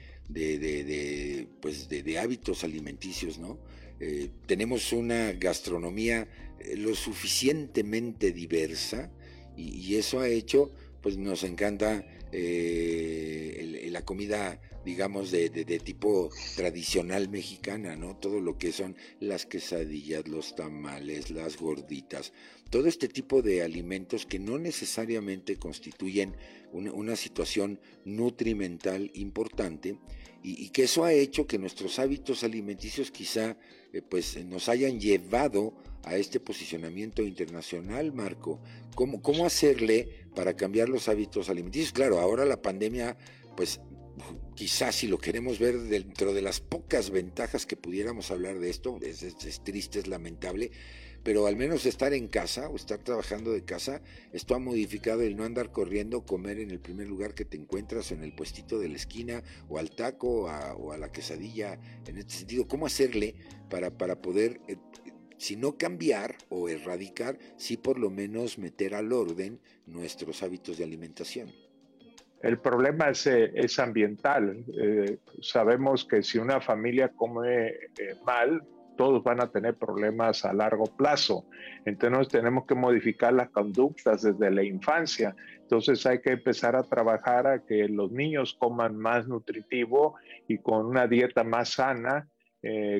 pues 1.62 1.90
de, 1.90 2.20
hábitos 2.20 2.64
alimenticios, 2.64 3.38
¿no? 3.40 3.60
Eh, 4.00 4.30
tenemos 4.46 4.92
una 4.92 5.32
gastronomía 5.34 6.28
eh, 6.60 6.76
lo 6.76 6.96
suficientemente 6.96 8.32
diversa 8.32 9.12
y, 9.56 9.96
eso 9.96 10.20
ha 10.20 10.28
hecho, 10.28 10.72
pues 11.02 11.18
nos 11.18 11.44
encanta 11.44 12.06
la 12.34 14.04
comida 14.04 14.60
digamos, 14.86 15.32
de, 15.32 15.50
de, 15.50 15.80
tipo 15.80 16.30
tradicional 16.56 17.30
mexicana, 17.30 17.96
¿no? 17.96 18.18
Todo 18.18 18.42
lo 18.42 18.58
que 18.58 18.72
son 18.72 18.96
las 19.20 19.46
quesadillas, 19.46 20.28
los 20.28 20.56
tamales, 20.56 21.32
las 21.32 21.58
gorditas, 21.58 22.34
todo 22.70 22.88
este 22.88 23.08
tipo 23.08 23.42
de 23.42 23.62
alimentos 23.62 24.26
que 24.26 24.40
no 24.40 24.58
necesariamente 24.58 25.56
constituyen 25.58 26.36
una, 26.74 27.16
situación 27.16 27.80
nutrimental 28.04 29.12
importante 29.14 29.98
y, 30.42 30.70
que 30.70 30.84
eso 30.84 31.06
ha 31.06 31.14
hecho 31.14 31.48
que 31.48 31.60
nuestros 31.60 32.00
hábitos 32.00 32.44
alimenticios 32.44 33.12
quizá 33.12 33.56
eh, 33.94 34.02
pues 34.02 34.44
nos 34.46 34.68
hayan 34.68 35.00
llevado 35.00 35.76
a 36.04 36.18
este 36.18 36.40
posicionamiento 36.42 37.22
internacional, 37.22 38.12
Marco. 38.12 38.60
¿Cómo, 38.96 39.22
¿Cómo 39.22 39.46
hacerle 39.46 40.23
para 40.36 40.56
cambiar 40.56 40.90
los 40.90 41.08
hábitos 41.10 41.50
alimenticios? 41.50 41.94
Claro, 41.94 42.20
ahora 42.20 42.46
la 42.46 42.62
pandemia 42.62 43.18
pues 43.56 43.80
quizás 44.56 44.96
si 44.96 45.08
lo 45.08 45.18
queremos 45.18 45.60
ver 45.60 45.80
dentro 45.80 46.34
de 46.34 46.42
las 46.42 46.60
pocas 46.60 47.10
ventajas 47.10 47.66
que 47.66 47.78
pudiéramos 47.78 48.32
hablar 48.32 48.60
de 48.60 48.70
esto, 48.70 49.00
es, 49.02 49.64
triste, 49.64 50.00
es 50.00 50.08
lamentable, 50.08 50.72
pero 51.24 51.48
al 51.48 51.56
menos 51.56 51.86
estar 51.86 52.14
en 52.14 52.28
casa 52.28 52.70
o 52.70 52.76
estar 52.76 53.00
trabajando 53.00 53.52
de 53.52 53.64
casa, 53.64 54.02
esto 54.32 54.56
ha 54.56 54.60
modificado 54.60 55.22
el 55.22 55.36
no 55.36 55.46
andar 55.46 55.72
corriendo, 55.72 56.26
comer 56.26 56.60
en 56.60 56.70
el 56.70 56.80
primer 56.80 57.08
lugar 57.08 57.34
que 57.34 57.46
te 57.46 57.58
encuentras, 57.58 58.12
en 58.12 58.24
el 58.24 58.36
puestito 58.36 58.78
de 58.78 58.90
la 58.90 58.98
esquina, 58.98 59.44
o 59.70 59.80
al 59.80 59.92
taco, 59.92 60.48
o 60.78 60.92
a 60.92 60.98
la 60.98 61.12
quesadilla, 61.12 61.80
en 62.06 62.18
este 62.18 62.34
sentido, 62.34 62.68
¿cómo 62.68 62.86
hacerle 62.86 63.36
para, 63.70 63.98
para 63.98 64.22
poder, 64.22 64.60
eh, 64.68 64.76
si 65.44 65.58
no 65.58 65.78
cambiar 65.78 66.36
o 66.48 66.70
erradicar, 66.70 67.38
sí 67.58 67.76
por 67.76 68.00
lo 68.00 68.10
menos 68.10 68.58
meter 68.58 68.96
al 68.96 69.12
orden 69.12 69.60
nuestros 69.86 70.42
hábitos 70.42 70.78
de 70.78 70.86
alimentación? 70.86 71.50
El 72.42 72.60
problema 72.60 73.10
es, 73.10 73.28
eh, 73.28 73.52
ambiental. 73.78 74.64
Eh, 74.82 75.18
sabemos 75.42 76.06
que 76.06 76.24
si 76.24 76.38
una 76.38 76.62
familia 76.62 77.10
come 77.10 77.68
eh, 77.68 78.16
mal, 78.26 78.64
todos 78.96 79.22
van 79.22 79.42
a 79.42 79.52
tener 79.52 79.76
problemas 79.76 80.46
a 80.46 80.54
largo 80.54 80.86
plazo. 80.86 81.46
Entonces 81.84 82.30
tenemos 82.30 82.66
que 82.66 82.76
modificar 82.76 83.34
las 83.34 83.50
conductas 83.50 84.22
desde 84.22 84.50
la 84.50 84.64
infancia. 84.64 85.36
Entonces 85.58 86.06
hay 86.06 86.22
que 86.22 86.32
empezar 86.32 86.78
a 86.78 86.84
trabajar 86.84 87.48
a 87.48 87.66
que 87.66 87.90
los 87.90 88.14
niños 88.14 88.56
coman 88.58 88.96
más 88.96 89.28
nutritivo 89.28 90.16
y 90.48 90.60
con 90.60 90.86
una 90.86 91.06
dieta 91.06 91.44
más 91.44 91.72
sana, 91.72 92.30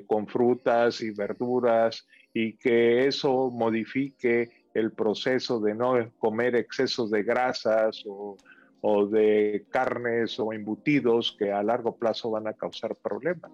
con 0.08 0.28
frutas 0.28 1.00
y 1.00 1.12
verduras, 1.12 2.06
y 2.34 2.54
que 2.58 3.08
eso 3.08 3.50
modifique 3.52 4.50
el 4.74 4.92
proceso 4.92 5.60
de 5.60 5.76
no 5.76 6.12
comer 6.18 6.56
excesos 6.56 7.12
de 7.12 7.24
grasas 7.24 8.04
o 8.08 8.38
o 8.86 9.06
de 9.06 9.66
carnes 9.70 10.38
o 10.42 10.52
embutidos 10.52 11.38
que 11.40 11.54
a 11.54 11.64
largo 11.64 11.96
plazo 11.96 12.30
van 12.32 12.48
a 12.48 12.54
causar 12.54 12.98
problemas. 12.98 13.50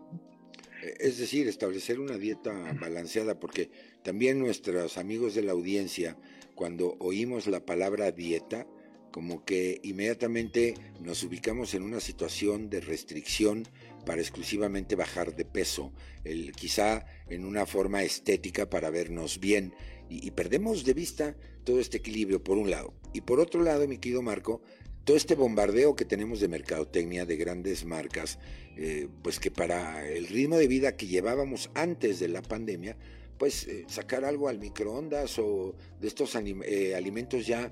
Es 0.99 1.19
decir, 1.19 1.47
establecer 1.47 1.99
una 1.99 2.17
dieta 2.17 2.51
balanceada, 2.81 3.39
porque 3.39 3.69
también 4.01 4.39
nuestros 4.39 4.97
amigos 4.97 5.35
de 5.35 5.43
la 5.43 5.51
audiencia, 5.51 6.17
cuando 6.55 6.95
oímos 6.99 7.45
la 7.45 7.63
palabra 7.63 8.11
dieta, 8.11 8.65
como 9.11 9.45
que 9.45 9.79
inmediatamente 9.83 10.73
nos 10.99 11.21
ubicamos 11.23 11.75
en 11.75 11.83
una 11.83 11.99
situación 11.99 12.71
de 12.71 12.81
restricción 12.81 13.67
para 14.05 14.21
exclusivamente 14.21 14.95
bajar 14.95 15.35
de 15.35 15.45
peso, 15.45 15.93
el, 16.23 16.51
quizá 16.53 17.05
en 17.29 17.45
una 17.45 17.65
forma 17.65 18.03
estética 18.03 18.69
para 18.69 18.89
vernos 18.89 19.39
bien, 19.39 19.73
y, 20.09 20.31
perdemos 20.31 20.85
de 20.85 20.93
vista 20.93 21.35
todo 21.63 21.79
este 21.79 21.97
equilibrio 21.97 22.43
por 22.43 22.57
un 22.57 22.71
lado. 22.71 22.95
Y 23.13 23.21
por 23.21 23.39
otro 23.39 23.61
lado, 23.61 23.87
mi 23.87 23.99
querido 23.99 24.23
Marco, 24.23 24.61
todo 25.03 25.15
este 25.15 25.35
bombardeo 25.35 25.95
que 25.95 26.05
tenemos 26.05 26.39
de 26.39 26.47
mercadotecnia 26.47 27.25
de 27.25 27.37
grandes 27.37 27.85
marcas, 27.85 28.39
eh, 28.75 29.07
pues 29.21 29.39
que 29.39 29.51
para 29.51 30.07
el 30.07 30.27
ritmo 30.27 30.57
de 30.57 30.67
vida 30.67 30.97
que 30.97 31.05
llevábamos 31.05 31.69
antes 31.75 32.19
de 32.19 32.27
la 32.27 32.41
pandemia, 32.41 32.97
pues 33.39 33.67
eh, 33.67 33.85
sacar 33.87 34.25
algo 34.25 34.47
al 34.47 34.59
microondas 34.59 35.39
o 35.39 35.75
de 35.99 36.07
estos 36.07 36.35
eh, 36.35 36.95
alimentos 36.95 37.47
ya 37.47 37.71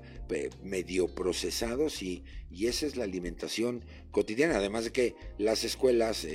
medio 0.64 1.14
procesados 1.14 2.02
y, 2.02 2.24
y, 2.50 2.66
esa 2.66 2.86
es 2.86 2.96
la 2.96 3.04
alimentación 3.04 3.84
cotidiana. 4.10 4.56
Además 4.56 4.84
de 4.84 4.90
que 4.92 5.14
las 5.38 5.62
escuelas, 5.62 6.26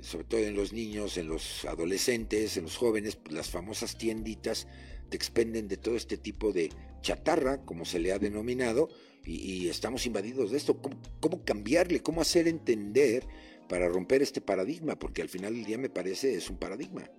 sobre 0.00 0.24
todo 0.24 0.40
en 0.40 0.54
los 0.54 0.72
niños, 0.72 1.18
en 1.18 1.28
los 1.28 1.66
adolescentes, 1.66 2.56
en 2.56 2.64
los 2.64 2.76
jóvenes, 2.76 3.16
pues, 3.16 3.34
las 3.34 3.50
famosas 3.50 3.98
tienditas 3.98 4.66
te 5.10 5.16
expenden 5.16 5.68
de 5.68 5.76
todo 5.76 5.96
este 5.96 6.16
tipo 6.16 6.52
de 6.52 6.70
chatarra, 7.02 7.64
como 7.64 7.84
se 7.84 7.98
le 7.98 8.12
ha 8.12 8.18
denominado, 8.18 8.88
y, 9.24 9.68
estamos 9.68 10.06
invadidos 10.06 10.52
de 10.52 10.56
esto. 10.56 10.80
¿Cómo, 11.20 11.44
cambiarle? 11.44 12.00
¿Cómo 12.00 12.20
hacer 12.20 12.46
entender 12.46 13.26
para 13.68 13.88
romper 13.88 14.22
este 14.22 14.40
paradigma? 14.40 14.98
Porque 14.98 15.22
al 15.22 15.28
final 15.28 15.54
del 15.54 15.64
día 15.64 15.78
me 15.78 15.90
parece 15.90 16.36
es 16.36 16.48
un 16.48 16.58
paradigma. 16.58 17.10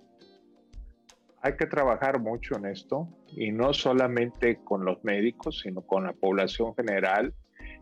Hay 1.42 1.56
que 1.56 1.66
trabajar 1.66 2.20
mucho 2.20 2.56
en 2.56 2.66
esto 2.66 3.08
y 3.28 3.52
no 3.52 3.72
solamente 3.72 4.58
con 4.64 4.84
los 4.84 5.02
médicos, 5.04 5.60
sino 5.60 5.82
con 5.82 6.04
la 6.04 6.12
población 6.12 6.74
general, 6.74 7.32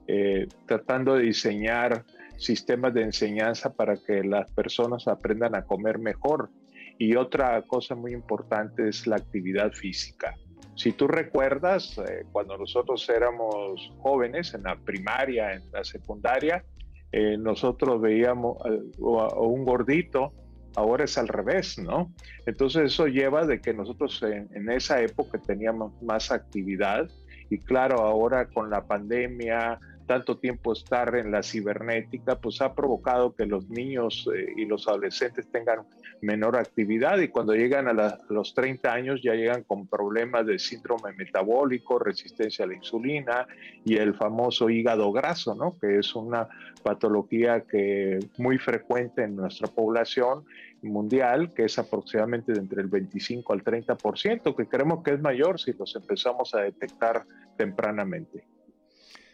eh, 0.07 0.47
tratando 0.67 1.15
de 1.15 1.23
diseñar 1.25 2.05
sistemas 2.37 2.93
de 2.95 3.03
enseñanza 3.03 3.75
para 3.75 3.97
que 3.97 4.23
las 4.23 4.51
personas 4.53 5.09
aprendan 5.09 5.55
a 5.55 5.65
comer 5.65 5.99
mejor. 5.99 6.51
Y 6.99 7.17
otra 7.17 7.63
cosa 7.63 7.95
muy 7.95 8.13
importante 8.13 8.89
es 8.89 9.07
la 9.07 9.17
actividad 9.17 9.73
física. 9.73 10.35
Si 10.77 10.93
tú 10.93 11.09
recuerdas, 11.09 11.97
eh, 11.99 12.25
cuando 12.33 12.59
nosotros 12.59 13.09
éramos 13.09 13.91
jóvenes, 13.99 14.53
en 14.55 14.65
la 14.65 14.77
primaria, 14.77 15.55
en 15.55 15.71
la 15.73 15.83
secundaria, 15.85 16.65
eh, 17.13 17.39
nosotros 17.39 18.01
veíamos 18.01 18.59
a, 18.63 19.41
un 19.41 19.65
gordito, 19.65 20.33
ahora 20.77 21.05
es 21.05 21.19
al 21.19 21.29
revés, 21.29 21.79
¿no? 21.79 22.13
Entonces 22.47 22.93
eso 22.93 23.07
lleva 23.07 23.47
de 23.47 23.61
que 23.61 23.75
nosotros 23.75 24.23
en, 24.23 24.49
en, 24.55 24.71
esa 24.71 25.01
época 25.03 25.39
teníamos 25.39 26.01
más 26.03 26.31
actividad 26.31 27.09
y 27.51 27.59
claro, 27.59 28.01
ahora 28.01 28.47
con 28.47 28.71
la 28.71 28.87
pandemia, 28.87 29.79
tanto 30.07 30.39
tiempo 30.39 30.73
estar 30.73 31.15
en 31.17 31.31
la 31.31 31.43
cibernética, 31.43 32.39
pues 32.39 32.61
ha 32.61 32.75
provocado 32.75 33.35
que 33.35 33.45
los 33.45 33.69
niños 33.69 34.29
eh, 34.35 34.53
y 34.57 34.65
los 34.65 34.89
adolescentes 34.89 35.51
tengan 35.51 35.81
menor 36.23 36.57
actividad 36.57 37.19
y 37.19 37.29
cuando 37.29 37.55
llegan 37.55 37.89
a, 37.89 38.19
los 38.31 38.55
30 38.55 38.93
años 38.93 39.21
ya 39.23 39.35
llegan 39.35 39.65
con 39.65 39.87
problemas 39.87 40.47
de 40.47 40.59
síndrome 40.59 41.13
metabólico, 41.13 41.99
resistencia 41.99 42.65
a 42.65 42.69
la 42.69 42.75
insulina 42.75 43.47
y 43.85 43.97
el 43.97 44.15
famoso 44.15 44.71
hígado 44.71 45.13
graso, 45.13 45.55
¿no? 45.55 45.77
que 45.79 45.99
es 45.99 46.15
una 46.15 46.49
patología 46.83 47.63
que 47.63 48.21
muy 48.39 48.59
frecuente 48.59 49.25
en 49.25 49.37
nuestra 49.37 49.67
población 49.69 50.45
mundial, 50.83 51.53
que 51.55 51.65
es 51.65 51.79
aproximadamente 51.79 52.53
de 52.53 52.61
entre 52.61 52.83
el 52.83 52.89
25 52.89 53.53
al 53.53 53.65
30%, 53.65 54.57
que 54.57 54.67
creemos 54.67 55.03
que 55.03 55.13
es 55.13 55.21
mayor 55.21 55.61
si 55.61 55.73
los 55.73 55.95
empezamos 55.97 56.55
a 56.55 56.61
detectar 56.61 57.25
tempranamente. 57.57 58.45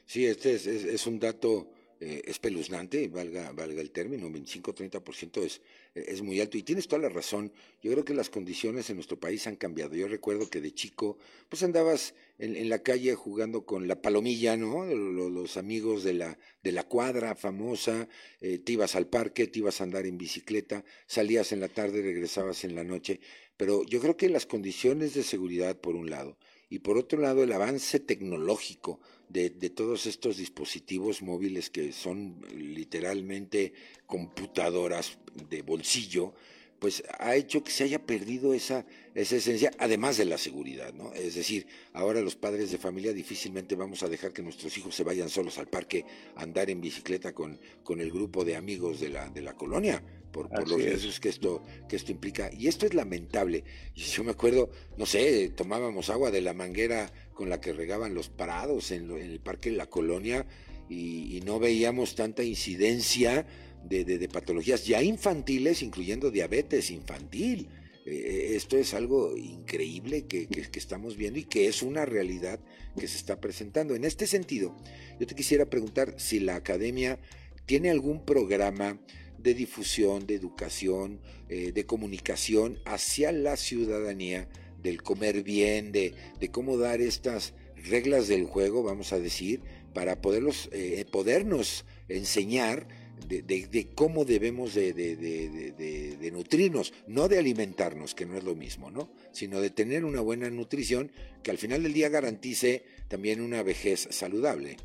Sí, 0.07 0.27
este 0.27 0.55
es, 0.55 1.07
un 1.07 1.19
dato 1.19 1.69
eh, 2.05 2.21
espeluznante, 2.25 3.07
valga, 3.07 3.53
valga 3.53 3.81
el 3.81 3.93
término, 3.93 4.29
25-30% 4.29 5.41
es, 5.45 5.61
es 5.95 6.21
muy 6.21 6.41
alto. 6.41 6.59
Y 6.59 6.65
tienes 6.65 6.89
toda 6.89 7.01
la 7.01 7.09
razón, 7.09 7.53
yo 7.81 7.93
creo 7.93 8.05
que 8.05 8.13
las 8.13 8.29
condiciones 8.29 8.91
en 8.91 8.97
nuestro 8.97 9.21
país 9.21 9.47
han 9.47 9.55
cambiado. 9.55 9.95
Yo 9.95 10.09
recuerdo 10.09 10.51
que 10.51 10.61
de 10.61 10.75
chico, 10.75 11.17
pues 11.49 11.63
andabas 11.63 12.15
en, 12.39 12.69
la 12.69 12.81
calle 12.81 13.15
jugando 13.15 13.65
con 13.65 13.87
la 13.87 14.03
palomilla, 14.03 14.57
¿no? 14.57 14.85
Los, 14.85 15.57
amigos 15.57 16.03
de 16.03 16.15
la, 16.15 16.39
de 16.65 16.73
la 16.73 16.83
cuadra 16.83 17.37
famosa, 17.37 18.09
eh, 18.41 18.59
te 18.59 18.73
ibas 18.73 18.97
al 18.97 19.07
parque, 19.07 19.47
te 19.47 19.61
ibas 19.61 19.81
a 19.81 19.85
andar 19.85 20.05
en 20.05 20.19
bicicleta, 20.19 20.85
salías 21.07 21.53
en 21.53 21.61
la 21.61 21.69
tarde, 21.69 22.03
regresabas 22.03 22.65
en 22.65 22.75
la 22.75 22.83
noche. 22.83 23.21
Pero 23.57 23.85
yo 23.85 24.01
creo 24.01 24.17
que 24.17 24.29
las 24.29 24.47
condiciones 24.47 25.15
de 25.15 25.23
seguridad, 25.23 25.81
por 25.81 25.95
un 25.95 26.11
lado, 26.11 26.37
y 26.69 26.81
por 26.81 26.99
otro 26.99 27.21
lado 27.21 27.45
el 27.45 27.53
avance 27.53 28.01
tecnológico 28.01 28.99
de, 29.33 29.71
todos 29.71 30.07
estos 30.07 30.37
dispositivos 30.37 31.23
móviles 31.23 31.71
que 31.71 31.93
son 31.93 32.41
literalmente 32.55 33.73
computadoras 34.07 35.19
de 35.49 35.63
bolsillo, 35.63 36.35
pues 36.83 37.05
ha 37.21 37.37
hecho 37.37 37.63
que 37.63 37.71
se 37.71 37.85
haya 37.85 38.05
perdido 38.05 38.55
esa, 38.55 38.85
esa 39.15 39.37
esencia, 39.37 39.71
además 39.79 40.17
de 40.17 40.25
la 40.25 40.37
seguridad, 40.37 40.93
¿no? 40.93 41.13
Es 41.13 41.37
decir, 41.37 41.65
ahora 41.93 42.21
los 42.23 42.35
padres 42.35 42.73
de 42.73 42.77
familia 42.77 43.13
difícilmente 43.13 43.77
vamos 43.77 44.03
a 44.03 44.09
dejar 44.09 44.33
que 44.33 44.43
nuestros 44.43 44.77
hijos 44.77 44.93
se 44.93 45.05
vayan 45.05 45.29
solos 45.29 45.59
al 45.59 45.69
parque 45.69 46.05
a 46.35 46.43
andar 46.43 46.71
en 46.71 46.81
bicicleta 46.81 47.33
con, 47.33 47.61
con 47.85 48.01
el 48.01 48.11
grupo 48.11 48.45
de 48.45 48.57
amigos 48.57 48.99
de 48.99 49.11
la, 49.11 49.31
de 49.31 49.43
la 49.43 49.55
colonia, 49.55 50.03
por, 50.33 50.51
los 50.69 50.77
riesgos 50.77 51.21
que 51.21 51.29
esto, 51.29 51.63
que 51.89 51.95
esto 51.95 52.11
implica. 52.11 52.51
Y 52.53 52.67
esto 52.67 52.85
es 52.87 52.95
lamentable. 52.95 53.63
Yo 53.95 54.25
me 54.25 54.33
acuerdo, 54.33 54.69
no 54.97 55.07
sé, 55.07 55.51
tomábamos 55.51 56.11
agua 56.11 56.33
de 56.33 56.41
la 56.41 56.53
manguera 56.53 57.13
con 57.33 57.49
la 57.49 57.61
que 57.61 57.73
regaban 57.73 58.13
los 58.13 58.29
parados 58.29 58.91
en, 58.91 59.09
el 59.13 59.39
parque 59.39 59.71
de 59.71 59.77
la 59.77 59.87
colonia 59.87 60.47
y, 60.89 61.41
no 61.45 61.61
veíamos 61.61 62.17
tanta 62.17 62.43
incidencia 62.43 63.47
de, 63.89 64.29
patologías 64.29 64.87
ya 64.87 65.03
infantiles, 65.03 65.83
incluyendo 65.83 66.31
diabetes 66.31 66.91
infantil. 66.91 67.69
Eh, 68.05 68.53
esto 68.57 68.77
es 68.77 68.95
algo 68.95 69.37
increíble 69.37 70.27
que, 70.27 70.49
estamos 70.75 71.17
viendo 71.17 71.39
y 71.39 71.45
que 71.45 71.69
es 71.69 71.83
una 71.83 72.05
realidad 72.05 72.61
que 72.99 73.09
se 73.09 73.17
está 73.17 73.41
presentando. 73.41 73.95
En 73.95 74.05
este 74.05 74.27
sentido, 74.27 74.77
yo 75.21 75.27
te 75.27 75.35
quisiera 75.35 75.67
preguntar 75.67 76.15
si 76.19 76.41
la 76.41 76.57
academia 76.57 77.19
tiene 77.67 77.91
algún 77.91 78.25
programa 78.25 79.01
de 79.39 79.55
difusión, 79.55 80.27
de 80.27 80.35
educación, 80.35 81.21
eh, 81.49 81.73
de 81.73 81.87
comunicación 81.87 82.79
hacia 82.85 83.33
la 83.33 83.57
ciudadanía 83.57 84.49
del 84.83 85.03
comer 85.03 85.43
bien, 85.43 85.93
de, 85.93 86.15
cómo 86.51 86.77
dar 86.77 87.01
estas 87.01 87.55
reglas 87.77 88.29
del 88.29 88.45
juego, 88.45 88.83
vamos 88.83 89.13
a 89.13 89.19
decir, 89.19 89.61
para 89.95 90.21
poderlos, 90.21 90.69
eh, 90.73 91.05
podernos 91.11 91.85
enseñar 92.09 92.87
de, 93.29 93.89
cómo 93.95 94.25
debemos 94.25 94.75
de, 94.75 96.31
nutrirnos, 96.33 96.93
no 97.07 97.29
de 97.29 97.39
alimentarnos, 97.39 98.15
que 98.15 98.27
no 98.27 98.37
es 98.37 98.45
lo 98.45 98.55
mismo, 98.55 98.91
¿no? 98.91 99.11
sino 99.33 99.61
de 99.61 99.71
tener 99.71 100.05
una 100.05 100.21
buena 100.21 100.51
nutrición 100.51 101.11
que 101.43 101.51
al 101.51 101.59
final 101.59 101.83
del 101.83 101.93
día 101.93 102.09
garantice 102.09 102.85
también 103.09 103.41
una 103.41 103.63
vejez 103.63 104.09
saludable. 104.11 104.77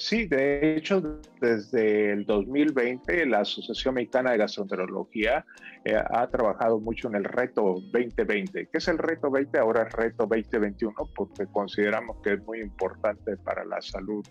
Sí, 0.00 0.26
de 0.26 0.76
hecho, 0.76 1.20
desde 1.40 2.12
el 2.12 2.24
2020 2.24 3.26
la 3.26 3.40
Asociación 3.40 3.96
Mexicana 3.96 4.30
de 4.30 4.38
Gastroenterología 4.38 5.44
eh, 5.84 5.96
ha 5.96 6.28
trabajado 6.28 6.78
mucho 6.78 7.08
en 7.08 7.16
el 7.16 7.24
reto 7.24 7.82
2020. 7.90 8.68
¿Qué 8.70 8.78
es 8.78 8.86
el 8.86 8.96
reto 8.96 9.28
20? 9.28 9.58
Ahora 9.58 9.88
es 9.88 9.92
reto 9.92 10.24
2021 10.26 10.94
porque 11.16 11.46
consideramos 11.46 12.18
que 12.22 12.34
es 12.34 12.44
muy 12.44 12.60
importante 12.60 13.36
para 13.38 13.64
la 13.64 13.82
salud 13.82 14.24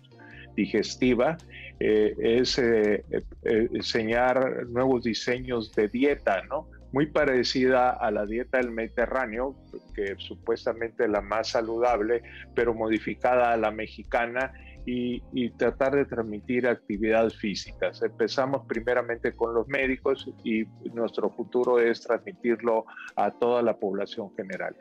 digestiva. 0.58 1.38
Eh, 1.80 2.14
es 2.18 2.58
eh, 2.58 3.04
enseñar 3.44 4.66
nuevos 4.66 5.04
diseños 5.04 5.72
de 5.74 5.88
dieta, 5.88 6.42
¿no? 6.50 6.68
Muy 6.92 7.06
parecida 7.06 7.90
a 7.90 8.10
la 8.10 8.26
dieta 8.26 8.58
del 8.58 8.72
Mediterráneo, 8.72 9.54
que 9.94 10.16
supuestamente 10.18 11.04
es 11.04 11.10
la 11.10 11.20
más 11.20 11.50
saludable, 11.50 12.22
pero 12.54 12.74
modificada 12.74 13.52
a 13.52 13.56
la 13.56 13.70
mexicana 13.70 14.52
y, 14.86 15.50
tratar 15.50 15.94
de 15.94 16.06
transmitir 16.06 16.66
actividades 16.66 17.36
físicas. 17.36 18.02
Empezamos 18.02 18.66
primeramente 18.66 19.34
con 19.34 19.54
los 19.54 19.68
médicos 19.68 20.30
y 20.44 20.64
nuestro 20.94 21.30
futuro 21.30 21.78
es 21.78 22.00
transmitirlo 22.00 22.86
a 23.16 23.30
toda 23.30 23.60
la 23.62 23.76
población 23.76 24.34
general. 24.34 24.74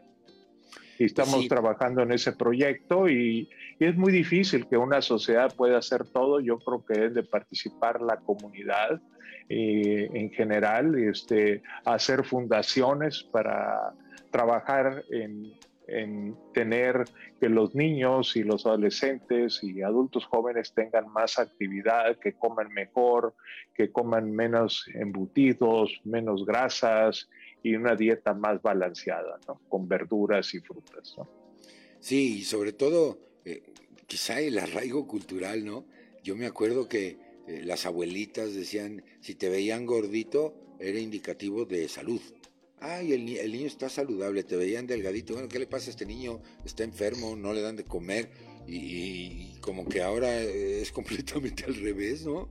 Y 1.00 1.06
estamos 1.06 1.48
trabajando 1.48 2.02
en 2.02 2.12
ese 2.12 2.32
proyecto 2.34 3.10
y, 3.10 3.50
es 3.80 3.96
muy 3.96 4.12
difícil 4.12 4.68
que 4.68 4.76
una 4.76 5.04
sociedad 5.04 5.54
pueda 5.56 5.78
hacer 5.78 6.04
todo. 6.06 6.40
Yo 6.40 6.58
creo 6.58 6.84
que 6.84 7.06
es 7.06 7.14
de 7.14 7.22
participar 7.22 8.02
la 8.02 8.18
comunidad 8.18 9.00
eh, 9.50 10.10
en 10.14 10.32
general, 10.32 10.98
este, 10.98 11.62
hacer 11.86 12.24
fundaciones 12.24 13.22
para 13.32 13.94
trabajar 14.32 15.04
en, 15.12 15.54
en 15.88 16.36
tener 16.54 17.06
que 17.40 17.50
los 17.50 17.74
niños 17.76 18.36
y 18.36 18.44
los 18.44 18.66
adolescentes 18.66 19.64
y 19.64 19.82
adultos 19.82 20.26
jóvenes 20.26 20.74
tengan 20.74 21.08
más 21.12 21.40
actividad, 21.40 22.18
que 22.18 22.34
coman 22.34 22.70
mejor, 22.74 23.36
que 23.74 23.92
coman 23.92 24.32
menos 24.32 24.86
embutidos, 24.94 26.02
menos 26.04 26.46
grasas 26.46 27.30
y 27.64 27.76
una 27.76 27.96
dieta 27.96 28.34
más 28.34 28.62
balanceada, 28.62 29.40
¿no? 29.48 29.60
Con 29.68 29.88
verduras 29.88 30.54
y 30.54 30.60
frutas, 30.60 31.16
¿no? 31.18 31.30
Sí, 32.00 32.40
y 32.40 32.44
sobre 32.44 32.74
todo, 32.74 33.20
eh, 33.46 33.64
quizá 34.06 34.40
el 34.40 34.58
arraigo 34.60 35.08
cultural, 35.08 35.66
¿no? 35.66 35.86
Yo 36.24 36.36
me 36.36 36.46
acuerdo 36.46 36.88
que 36.88 37.18
eh, 37.48 37.62
las 37.64 37.86
abuelitas 37.86 38.54
decían, 38.54 39.04
si 39.22 39.36
te 39.36 39.50
veían 39.50 39.86
gordito, 39.86 40.56
era 40.80 41.00
indicativo 41.00 41.66
de 41.66 41.88
salud. 41.88 42.22
Ay, 42.80 43.14
el, 43.14 43.26
niño 43.26 43.66
está 43.66 43.90
saludable, 43.90 44.44
te 44.44 44.56
veían 44.56 44.86
delgadito. 44.86 45.34
Bueno, 45.34 45.50
¿qué 45.50 45.58
le 45.58 45.66
pasa 45.66 45.88
a 45.88 45.92
este 45.92 46.06
niño? 46.06 46.42
Está 46.64 46.84
enfermo, 46.84 47.36
no 47.36 47.54
le 47.54 47.62
dan 47.62 47.76
de 47.76 47.84
comer. 47.84 48.30
Y, 48.68 49.58
como 49.62 49.88
que 49.88 50.02
ahora 50.02 50.40
es 50.40 50.92
completamente 50.94 51.66
al 51.66 51.76
revés, 51.76 52.26
¿no? 52.26 52.50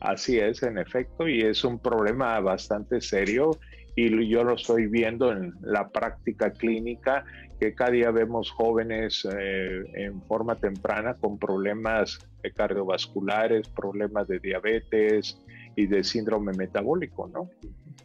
Así 0.00 0.38
es, 0.38 0.62
en 0.62 0.78
efecto, 0.78 1.28
y 1.28 1.42
es 1.42 1.62
un 1.62 1.78
problema 1.78 2.40
bastante 2.40 3.00
serio 3.00 3.50
y 3.96 4.28
yo 4.28 4.44
lo 4.44 4.54
estoy 4.54 4.86
viendo 4.86 5.32
en 5.32 5.54
la 5.62 5.88
práctica 5.88 6.52
clínica, 6.52 7.24
que 7.58 7.74
cada 7.74 7.90
día 7.90 8.10
vemos 8.10 8.50
jóvenes 8.50 9.26
eh, 9.30 9.82
en 9.94 10.22
forma 10.22 10.54
temprana 10.56 11.14
con 11.14 11.38
problemas 11.38 12.18
cardiovasculares, 12.54 13.68
problemas 13.68 14.28
de 14.28 14.38
diabetes 14.38 15.38
y 15.76 15.86
de 15.86 16.02
síndrome 16.02 16.52
metabólico, 16.54 17.28
¿no? 17.28 17.50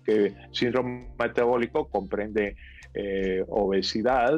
que 0.03 0.33
síndrome 0.51 1.07
metabólico 1.17 1.87
comprende 1.89 2.55
eh, 2.93 3.43
obesidad, 3.47 4.33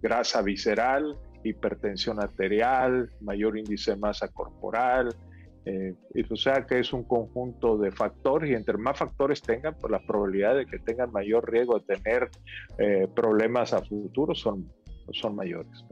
grasa 0.00 0.42
visceral, 0.42 1.16
hipertensión 1.42 2.20
arterial, 2.20 3.10
mayor 3.20 3.58
índice 3.58 3.92
de 3.92 3.96
masa 3.96 4.28
corporal, 4.28 5.14
eh, 5.64 5.94
o 6.30 6.36
sea 6.36 6.66
que 6.66 6.78
es 6.78 6.92
un 6.92 7.04
conjunto 7.04 7.76
de 7.76 7.90
factores 7.90 8.50
y 8.50 8.54
entre 8.54 8.78
más 8.78 8.98
factores 8.98 9.42
tengan, 9.42 9.76
pues 9.78 9.90
la 9.90 10.00
probabilidad 10.00 10.56
de 10.56 10.66
que 10.66 10.78
tengan 10.78 11.12
mayor 11.12 11.50
riesgo 11.50 11.78
de 11.78 11.96
tener 11.96 12.30
eh, 12.78 13.08
problemas 13.14 13.72
a 13.72 13.82
futuro 13.82 14.34
son, 14.34 14.72
son 15.12 15.34
mayores. 15.34 15.84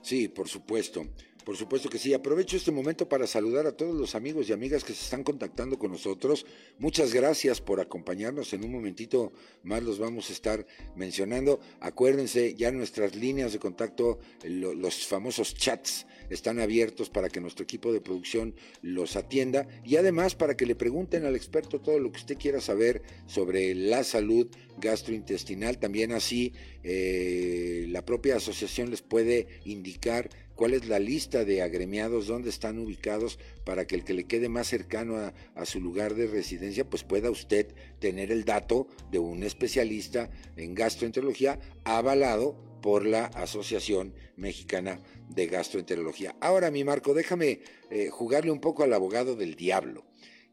Sí, 0.00 0.28
por 0.28 0.48
supuesto. 0.48 1.02
Por 1.48 1.56
supuesto 1.56 1.88
que 1.88 1.96
sí. 1.96 2.12
Aprovecho 2.12 2.58
este 2.58 2.70
momento 2.70 3.08
para 3.08 3.26
saludar 3.26 3.66
a 3.66 3.72
todos 3.72 3.94
los 3.94 4.14
amigos 4.14 4.50
y 4.50 4.52
amigas 4.52 4.84
que 4.84 4.92
se 4.92 5.04
están 5.04 5.24
contactando 5.24 5.78
con 5.78 5.90
nosotros. 5.90 6.44
Muchas 6.78 7.14
gracias 7.14 7.62
por 7.62 7.80
acompañarnos. 7.80 8.52
En 8.52 8.64
un 8.64 8.72
momentito 8.72 9.32
más 9.62 9.82
los 9.82 9.98
vamos 9.98 10.28
a 10.28 10.34
estar 10.34 10.66
mencionando. 10.94 11.58
Acuérdense, 11.80 12.54
ya 12.54 12.70
nuestras 12.70 13.16
líneas 13.16 13.54
de 13.54 13.60
contacto, 13.60 14.18
los 14.44 15.06
famosos 15.06 15.54
chats, 15.54 16.06
están 16.30 16.60
abiertos 16.60 17.10
para 17.10 17.28
que 17.28 17.40
nuestro 17.40 17.64
equipo 17.64 17.92
de 17.92 18.00
producción 18.00 18.54
los 18.82 19.16
atienda 19.16 19.66
y 19.84 19.96
además 19.96 20.34
para 20.34 20.56
que 20.56 20.66
le 20.66 20.74
pregunten 20.74 21.24
al 21.24 21.36
experto 21.36 21.80
todo 21.80 21.98
lo 21.98 22.10
que 22.12 22.18
usted 22.18 22.38
quiera 22.38 22.60
saber 22.60 23.02
sobre 23.26 23.74
la 23.74 24.04
salud 24.04 24.48
gastrointestinal. 24.80 25.78
También 25.78 26.12
así 26.12 26.52
eh, 26.82 27.86
la 27.88 28.04
propia 28.04 28.36
asociación 28.36 28.90
les 28.90 29.02
puede 29.02 29.48
indicar 29.64 30.30
cuál 30.58 30.74
es 30.74 30.88
la 30.88 30.98
lista 30.98 31.44
de 31.44 31.62
agremiados, 31.62 32.26
dónde 32.26 32.50
están 32.50 32.80
ubicados, 32.80 33.38
para 33.64 33.86
que 33.86 33.94
el 33.94 34.04
que 34.04 34.12
le 34.12 34.24
quede 34.24 34.48
más 34.48 34.66
cercano 34.66 35.16
a, 35.16 35.64
su 35.64 35.80
lugar 35.80 36.16
de 36.16 36.26
residencia, 36.26 36.88
pues 36.88 37.04
pueda 37.04 37.30
usted 37.30 37.68
tener 38.00 38.32
el 38.32 38.44
dato 38.44 38.88
de 39.12 39.20
un 39.20 39.44
especialista 39.44 40.30
en 40.56 40.74
gastroenterología 40.74 41.60
avalado 41.84 42.67
por 42.80 43.06
la 43.06 43.26
Asociación 43.26 44.14
Mexicana 44.36 45.00
de 45.28 45.46
Gastroenterología. 45.46 46.36
Ahora, 46.40 46.70
mi 46.70 46.84
Marco, 46.84 47.14
déjame 47.14 47.60
eh, 47.90 48.08
jugarle 48.10 48.50
un 48.50 48.60
poco 48.60 48.82
al 48.82 48.92
abogado 48.92 49.36
del 49.36 49.54
diablo 49.54 50.04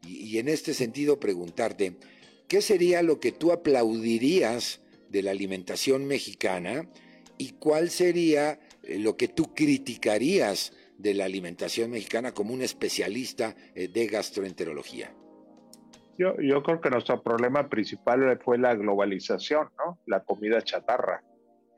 y 0.06 0.38
en 0.38 0.48
este 0.48 0.74
sentido 0.74 1.18
preguntarte, 1.18 1.96
¿qué 2.48 2.60
sería 2.60 3.02
lo 3.02 3.18
que 3.18 3.32
tú 3.32 3.52
aplaudirías 3.52 4.80
de 5.08 5.22
la 5.22 5.30
alimentación 5.30 6.06
mexicana 6.06 6.88
y 7.38 7.52
cuál 7.52 7.90
sería 7.90 8.60
eh, 8.82 8.98
lo 8.98 9.16
que 9.16 9.28
tú 9.28 9.54
criticarías 9.54 10.72
de 10.98 11.14
la 11.14 11.24
alimentación 11.24 11.90
mexicana 11.90 12.32
como 12.32 12.54
un 12.54 12.62
especialista 12.62 13.54
eh, 13.74 13.88
de 13.88 14.06
gastroenterología? 14.06 15.12
Yo, 16.18 16.34
yo 16.40 16.62
creo 16.62 16.80
que 16.80 16.88
nuestro 16.88 17.22
problema 17.22 17.68
principal 17.68 18.40
fue 18.42 18.56
la 18.56 18.74
globalización, 18.74 19.68
¿no? 19.76 19.98
La 20.06 20.24
comida 20.24 20.62
chatarra, 20.62 21.22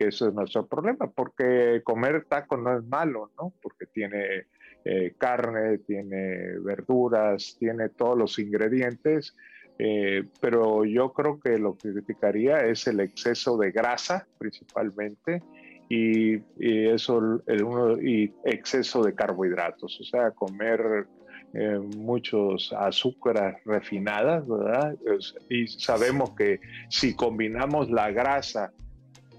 eso 0.06 0.28
es 0.28 0.34
nuestro 0.34 0.66
problema, 0.66 1.10
porque 1.10 1.82
comer 1.84 2.24
taco 2.26 2.56
no 2.56 2.76
es 2.76 2.84
malo, 2.84 3.30
¿no? 3.36 3.52
Porque 3.62 3.86
tiene 3.86 4.46
eh, 4.84 5.14
carne, 5.18 5.78
tiene 5.78 6.58
verduras, 6.60 7.56
tiene 7.58 7.88
todos 7.90 8.16
los 8.16 8.38
ingredientes, 8.38 9.36
pero 10.40 10.84
yo 10.84 11.12
creo 11.12 11.38
que 11.38 11.56
lo 11.56 11.76
que 11.78 11.92
criticaría 11.92 12.66
es 12.66 12.88
el 12.88 12.98
exceso 12.98 13.56
de 13.56 13.70
grasa 13.70 14.26
principalmente 14.36 15.40
y, 15.88 16.42
eso 16.58 17.42
el 17.46 17.62
uno, 17.62 18.00
y 18.00 18.32
exceso 18.44 19.02
de 19.02 19.14
carbohidratos, 19.14 20.00
o 20.00 20.04
sea, 20.04 20.30
comer 20.32 21.06
eh, 21.54 21.78
muchos 21.96 22.74
azúcares 22.76 23.56
refinadas, 23.64 24.46
¿verdad? 24.46 24.96
y 25.48 25.66
sabemos 25.66 26.30
que 26.36 26.60
si 26.90 27.14
combinamos 27.14 27.90
la 27.90 28.10
grasa 28.10 28.72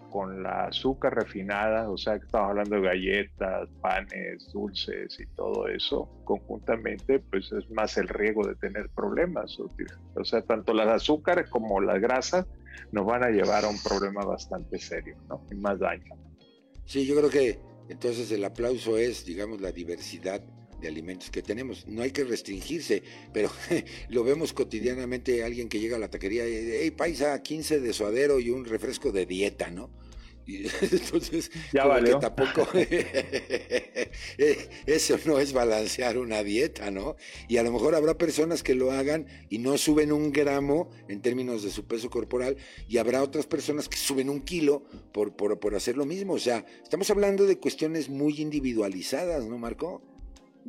con 0.10 0.44
la 0.44 0.66
azúcar 0.66 1.16
refinada, 1.16 1.90
o 1.90 1.98
sea, 1.98 2.20
que 2.20 2.26
estamos 2.26 2.50
hablando 2.50 2.76
de 2.76 2.82
galletas, 2.82 3.70
panes, 3.82 4.52
dulces 4.52 5.20
y 5.20 5.26
todo 5.36 5.68
eso, 5.68 6.10
conjuntamente, 6.26 7.20
pues 7.20 7.52
es 7.52 7.70
más 7.72 7.98
el 7.98 8.08
riesgo 8.08 8.48
de 8.48 8.56
tener 8.56 8.90
problemas. 8.90 9.58
O 9.60 10.24
sea, 10.24 10.42
tanto 10.42 10.74
las 10.74 10.88
azúcares 10.88 11.50
como 11.50 11.80
las 11.82 12.02
grasas 12.02 12.46
nos 12.92 13.06
van 13.06 13.24
a 13.24 13.30
llevar 13.30 13.66
a 13.66 13.70
un 13.70 13.82
problema 13.82 14.24
bastante 14.24 14.80
serio, 14.80 15.18
¿no? 15.28 15.46
Y 15.52 15.56
más 15.56 15.80
daño. 15.80 16.16
Sí, 16.86 17.06
yo 17.06 17.16
creo 17.16 17.30
que 17.30 17.60
entonces 17.90 18.32
el 18.32 18.44
aplauso 18.44 18.98
es, 18.98 19.26
digamos, 19.26 19.62
la 19.62 19.72
diversidad 19.72 20.42
de 20.80 20.88
alimentos 20.88 21.30
que 21.30 21.42
tenemos. 21.42 21.88
No 21.88 22.02
hay 22.02 22.12
que 22.12 22.24
restringirse, 22.24 23.04
pero 23.34 23.50
lo 24.10 24.24
vemos 24.24 24.54
cotidianamente 24.54 25.44
alguien 25.44 25.70
que 25.70 25.80
llega 25.80 25.98
a 25.98 26.00
la 26.00 26.10
taquería 26.10 26.48
y 26.48 26.72
hey, 26.72 26.92
paisa, 26.92 27.42
15 27.42 27.80
de 27.80 27.94
suadero 27.94 28.40
y 28.40 28.50
un 28.50 28.66
refresco 28.66 29.12
de 29.12 29.26
dieta, 29.26 29.70
¿no? 29.70 29.90
entonces, 30.82 31.52
ya 31.74 31.86
vale. 31.86 32.16
tampoco 32.16 32.68
eso 34.86 35.20
no 35.26 35.40
es 35.40 35.54
balancear 35.54 36.18
una 36.18 36.44
dieta, 36.44 36.92
¿no? 36.92 37.16
Y 37.48 37.58
a 37.58 37.64
lo 37.64 37.72
mejor 37.72 37.96
habrá 37.96 38.18
personas 38.18 38.64
que 38.64 38.76
lo 38.76 38.92
hagan 38.92 39.28
y 39.50 39.60
no 39.60 39.78
suben 39.78 40.12
un 40.12 40.32
gramo 40.32 40.90
en 41.08 41.22
términos 41.22 41.64
de 41.64 41.72
su 41.72 41.86
peso 41.86 42.10
corporal, 42.10 42.58
y 42.88 42.98
habrá 42.98 43.24
otras 43.24 43.46
personas 43.46 43.88
que 43.88 43.98
suben 43.98 44.30
un 44.30 44.42
kilo 44.42 44.84
por, 45.12 45.36
por, 45.36 45.60
por 45.60 45.76
hacer 45.76 45.98
lo 45.98 46.06
mismo. 46.06 46.34
O 46.34 46.40
sea, 46.40 46.66
estamos 46.84 47.10
hablando 47.10 47.46
de 47.46 47.58
cuestiones 47.58 48.10
muy 48.10 48.42
individualizadas, 48.42 49.46
¿no, 49.46 49.58
Marco? 49.58 50.09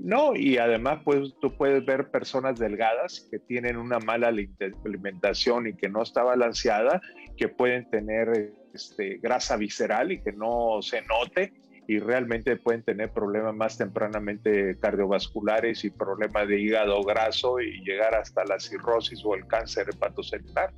No, 0.02 0.34
y 0.34 0.56
además 0.56 1.00
pues, 1.04 1.34
tú 1.40 1.54
puedes 1.56 1.84
ver 1.84 2.10
personas 2.10 2.58
delgadas 2.58 3.28
que 3.30 3.38
tienen 3.38 3.76
una 3.76 3.98
mala 3.98 4.28
alimentación 4.28 5.66
y 5.66 5.74
que 5.74 5.90
no 5.90 6.02
está 6.02 6.22
balanceada, 6.22 7.02
que 7.36 7.48
pueden 7.48 7.88
tener 7.90 8.54
este, 8.72 9.18
grasa 9.18 9.56
visceral 9.56 10.10
y 10.10 10.22
que 10.22 10.32
no 10.32 10.80
se 10.80 11.02
note 11.02 11.52
y 11.86 11.98
realmente 11.98 12.56
pueden 12.56 12.82
tener 12.82 13.10
problemas 13.10 13.54
más 13.54 13.76
tempranamente 13.76 14.78
cardiovasculares 14.78 15.84
y 15.84 15.90
problemas 15.90 16.48
de 16.48 16.60
hígado 16.60 17.02
graso 17.02 17.60
y 17.60 17.84
llegar 17.84 18.14
hasta 18.14 18.44
la 18.44 18.58
cirrosis 18.58 19.22
o 19.24 19.34
el 19.34 19.46
cáncer 19.46 19.90
hepatocelular. 19.92 20.72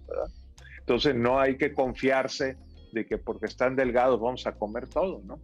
Entonces 0.80 1.14
no 1.14 1.38
hay 1.38 1.58
que 1.58 1.72
confiarse 1.74 2.56
de 2.92 3.06
que 3.06 3.18
porque 3.18 3.46
están 3.46 3.76
delgados 3.76 4.20
vamos 4.20 4.46
a 4.46 4.52
comer 4.52 4.88
todo, 4.88 5.20
¿no? 5.24 5.38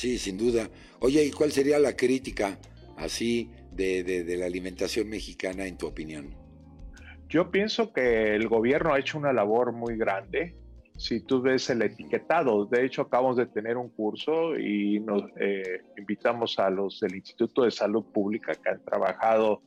Sí, 0.00 0.16
sin 0.16 0.38
duda. 0.38 0.70
Oye, 1.00 1.22
¿y 1.26 1.30
cuál 1.30 1.52
sería 1.52 1.78
la 1.78 1.94
crítica 1.94 2.58
así 2.96 3.50
de, 3.70 4.02
de, 4.02 4.36
la 4.38 4.46
alimentación 4.46 5.10
mexicana 5.10 5.66
en 5.66 5.76
tu 5.76 5.86
opinión? 5.86 6.34
Yo 7.28 7.50
pienso 7.50 7.92
que 7.92 8.34
el 8.34 8.48
gobierno 8.48 8.94
ha 8.94 8.98
hecho 8.98 9.18
una 9.18 9.34
labor 9.34 9.72
muy 9.72 9.98
grande. 9.98 10.56
Si 10.96 11.20
tú 11.20 11.42
ves 11.42 11.68
el 11.68 11.82
etiquetado, 11.82 12.64
de 12.64 12.86
hecho 12.86 13.02
acabamos 13.02 13.36
de 13.36 13.44
tener 13.44 13.76
un 13.76 13.90
curso 13.90 14.58
y 14.58 15.00
nos 15.00 15.22
eh, 15.38 15.82
invitamos 15.98 16.58
a 16.58 16.70
los 16.70 17.00
del 17.00 17.16
Instituto 17.16 17.64
de 17.64 17.70
Salud 17.70 18.06
Pública 18.10 18.54
que 18.54 18.70
han 18.70 18.82
trabajado 18.82 19.60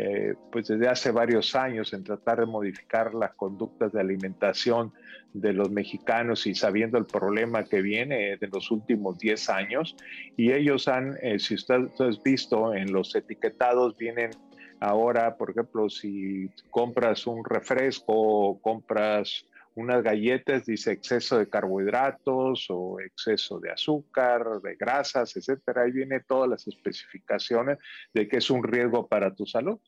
eh, 0.00 0.36
pues 0.52 0.68
desde 0.68 0.86
hace 0.86 1.10
varios 1.10 1.56
años 1.56 1.92
en 1.92 2.04
tratar 2.04 2.38
de 2.38 2.46
modificar 2.46 3.14
las 3.14 3.34
conductas 3.34 3.92
de 3.92 4.00
alimentación 4.00 4.92
de 5.32 5.52
los 5.52 5.72
mexicanos 5.72 6.46
y 6.46 6.54
sabiendo 6.54 6.98
el 6.98 7.04
problema 7.04 7.64
que 7.64 7.82
viene 7.82 8.36
de 8.36 8.46
los 8.46 8.70
últimos 8.70 9.18
10 9.18 9.50
años. 9.50 9.96
Y 10.36 10.52
ellos 10.52 10.86
han, 10.86 11.16
eh, 11.20 11.40
si 11.40 11.56
usted, 11.56 11.88
ha 11.98 12.22
visto 12.24 12.74
en 12.74 12.92
los 12.92 13.12
etiquetados, 13.16 13.98
vienen 13.98 14.30
ahora, 14.78 15.36
por 15.36 15.50
ejemplo, 15.50 15.90
si 15.90 16.48
compras 16.70 17.26
un 17.26 17.44
refresco 17.44 18.12
o 18.12 18.60
compras 18.60 19.46
unas 19.78 20.02
galletas, 20.02 20.66
dice 20.66 20.90
exceso 20.90 21.38
de 21.38 21.48
carbohidratos 21.48 22.66
o 22.68 22.98
exceso 22.98 23.60
de 23.60 23.70
azúcar, 23.70 24.60
de 24.60 24.74
grasas, 24.74 25.36
etcétera. 25.36 25.82
Ahí 25.82 25.92
viene 25.92 26.18
todas 26.18 26.50
las 26.50 26.66
especificaciones 26.66 27.78
de 28.12 28.26
que 28.26 28.38
es 28.38 28.50
un 28.50 28.64
riesgo 28.64 29.06
para 29.06 29.36
tu 29.36 29.46
salud. 29.46 29.78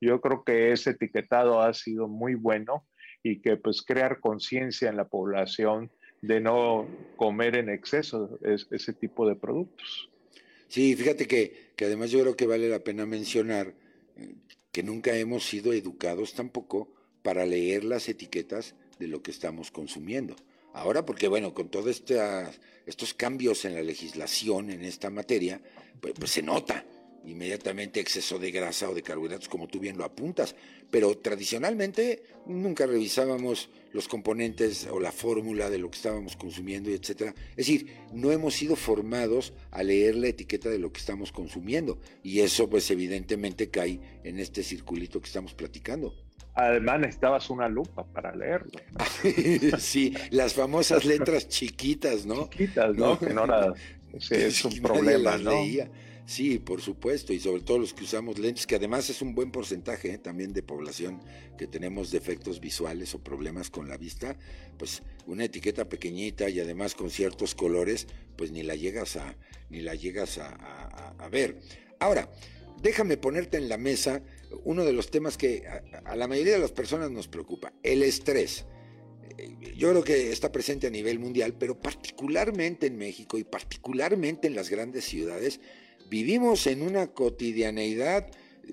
Yo 0.00 0.22
creo 0.22 0.44
que 0.44 0.72
ese 0.72 0.90
etiquetado 0.90 1.60
ha 1.60 1.74
sido 1.74 2.08
muy 2.08 2.34
bueno 2.34 2.86
y 3.22 3.42
que 3.42 3.58
pues 3.58 3.82
crear 3.82 4.18
conciencia 4.18 4.88
en 4.88 4.96
la 4.96 5.08
población 5.08 5.92
de 6.22 6.40
no 6.40 6.88
comer 7.16 7.56
en 7.56 7.68
exceso 7.68 8.38
ese 8.42 8.94
tipo 8.94 9.28
de 9.28 9.36
productos. 9.36 10.10
Sí, 10.68 10.96
fíjate 10.96 11.26
que, 11.26 11.72
que 11.76 11.84
además 11.84 12.10
yo 12.10 12.20
creo 12.22 12.34
que 12.34 12.46
vale 12.46 12.70
la 12.70 12.80
pena 12.80 13.04
mencionar 13.04 13.74
eh, 14.16 14.36
que 14.72 14.82
nunca 14.82 15.14
hemos 15.14 15.44
sido 15.44 15.74
educados 15.74 16.32
tampoco 16.32 16.94
para 17.22 17.44
leer 17.44 17.84
las 17.84 18.08
etiquetas 18.08 18.74
de 18.98 19.08
lo 19.08 19.22
que 19.22 19.30
estamos 19.30 19.70
consumiendo. 19.70 20.36
Ahora, 20.72 21.06
porque 21.06 21.28
bueno, 21.28 21.54
con 21.54 21.68
todos 21.68 22.02
estos 22.86 23.14
cambios 23.14 23.64
en 23.64 23.74
la 23.74 23.82
legislación 23.82 24.70
en 24.70 24.84
esta 24.84 25.08
materia, 25.08 25.60
pues, 26.00 26.14
pues, 26.18 26.32
se 26.32 26.42
nota 26.42 26.84
inmediatamente 27.24 28.00
exceso 28.00 28.38
de 28.38 28.50
grasa 28.50 28.90
o 28.90 28.94
de 28.94 29.02
carbohidratos, 29.02 29.48
como 29.48 29.68
tú 29.68 29.78
bien 29.78 29.96
lo 29.96 30.04
apuntas. 30.04 30.56
Pero 30.90 31.16
tradicionalmente 31.16 32.24
nunca 32.44 32.86
revisábamos 32.86 33.70
los 33.92 34.08
componentes 34.08 34.86
o 34.90 34.98
la 34.98 35.12
fórmula 35.12 35.70
de 35.70 35.78
lo 35.78 35.90
que 35.90 35.96
estábamos 35.96 36.36
consumiendo, 36.36 36.90
y 36.90 36.94
etcétera. 36.94 37.34
Es 37.50 37.56
decir, 37.68 37.96
no 38.12 38.32
hemos 38.32 38.54
sido 38.54 38.74
formados 38.74 39.52
a 39.70 39.82
leer 39.84 40.16
la 40.16 40.28
etiqueta 40.28 40.68
de 40.68 40.80
lo 40.80 40.92
que 40.92 41.00
estamos 41.00 41.30
consumiendo. 41.30 42.00
Y 42.24 42.40
eso, 42.40 42.68
pues, 42.68 42.90
evidentemente 42.90 43.70
cae 43.70 44.00
en 44.24 44.40
este 44.40 44.64
circulito 44.64 45.20
que 45.20 45.28
estamos 45.28 45.54
platicando. 45.54 46.23
Además 46.54 47.00
necesitabas 47.00 47.50
una 47.50 47.68
lupa 47.68 48.04
para 48.04 48.34
leerlo. 48.34 48.70
sí, 49.78 50.14
las 50.30 50.54
famosas 50.54 51.04
letras 51.04 51.48
chiquitas, 51.48 52.24
¿no? 52.26 52.48
Chiquitas, 52.48 52.94
¿no? 52.94 53.18
Que 53.18 53.34
no 53.34 53.44
era, 53.44 53.74
sí, 54.20 54.34
es 54.34 54.64
un 54.64 54.80
problema, 54.80 55.36
¿no? 55.36 55.52
Sí, 56.26 56.58
por 56.58 56.80
supuesto, 56.80 57.34
y 57.34 57.40
sobre 57.40 57.62
todo 57.62 57.78
los 57.78 57.92
que 57.92 58.04
usamos 58.04 58.38
lentes, 58.38 58.66
que 58.66 58.76
además 58.76 59.10
es 59.10 59.20
un 59.20 59.34
buen 59.34 59.50
porcentaje 59.50 60.12
¿eh? 60.12 60.18
también 60.18 60.54
de 60.54 60.62
población 60.62 61.20
que 61.58 61.66
tenemos 61.66 62.10
defectos 62.10 62.60
visuales 62.60 63.14
o 63.14 63.22
problemas 63.22 63.68
con 63.68 63.90
la 63.90 63.98
vista, 63.98 64.34
pues 64.78 65.02
una 65.26 65.44
etiqueta 65.44 65.86
pequeñita 65.86 66.48
y 66.48 66.60
además 66.60 66.94
con 66.94 67.10
ciertos 67.10 67.54
colores, 67.54 68.06
pues 68.36 68.52
ni 68.52 68.62
la 68.62 68.74
llegas 68.74 69.16
a, 69.16 69.36
ni 69.68 69.82
la 69.82 69.94
llegas 69.94 70.38
a, 70.38 71.14
a 71.18 71.28
ver. 71.28 71.58
Ahora, 72.00 72.30
déjame 72.82 73.16
ponerte 73.16 73.56
en 73.56 73.68
la 73.68 73.78
mesa 73.78 74.22
uno 74.64 74.84
de 74.84 74.92
los 74.92 75.10
temas 75.10 75.36
que 75.36 75.64
a, 76.04 76.16
la 76.16 76.28
mayoría 76.28 76.54
de 76.54 76.60
las 76.60 76.72
personas 76.72 77.10
nos 77.10 77.28
preocupa, 77.28 77.72
el 77.82 78.02
estrés. 78.02 78.66
Eh, 79.38 79.74
yo 79.76 79.90
creo 79.90 80.04
que 80.04 80.32
está 80.32 80.52
presente 80.52 80.86
a 80.86 80.90
nivel 80.90 81.18
mundial, 81.18 81.54
pero 81.58 81.78
particularmente 81.78 82.86
en 82.86 82.96
México 82.96 83.38
y 83.38 83.44
particularmente 83.44 84.46
en 84.46 84.54
las 84.54 84.70
grandes 84.70 85.04
ciudades, 85.04 85.60
vivimos 86.08 86.66
en 86.66 86.82
una 86.82 87.08
cotidianeidad 87.08 88.30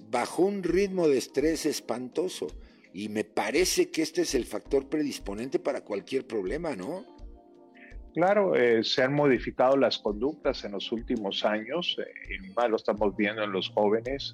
bajo 0.09 0.43
un 0.43 0.63
ritmo 0.63 1.07
de 1.07 1.17
estrés 1.17 1.65
espantoso. 1.65 2.47
Y 2.93 3.07
me 3.07 3.23
parece 3.23 3.89
que 3.89 4.01
este 4.01 4.23
es 4.23 4.35
el 4.35 4.45
factor 4.45 4.89
predisponente 4.89 5.59
para 5.59 5.81
cualquier 5.81 6.27
problema, 6.27 6.75
¿no? 6.75 7.05
Claro, 8.13 8.55
eh, 8.55 8.83
se 8.83 9.03
han 9.03 9.13
modificado 9.13 9.77
las 9.77 9.97
conductas 9.97 10.65
en 10.65 10.73
los 10.73 10.91
últimos 10.91 11.45
años, 11.45 11.97
eh, 11.99 12.51
más 12.55 12.69
lo 12.69 12.75
estamos 12.75 13.15
viendo 13.15 13.43
en 13.43 13.51
los 13.53 13.69
jóvenes, 13.69 14.33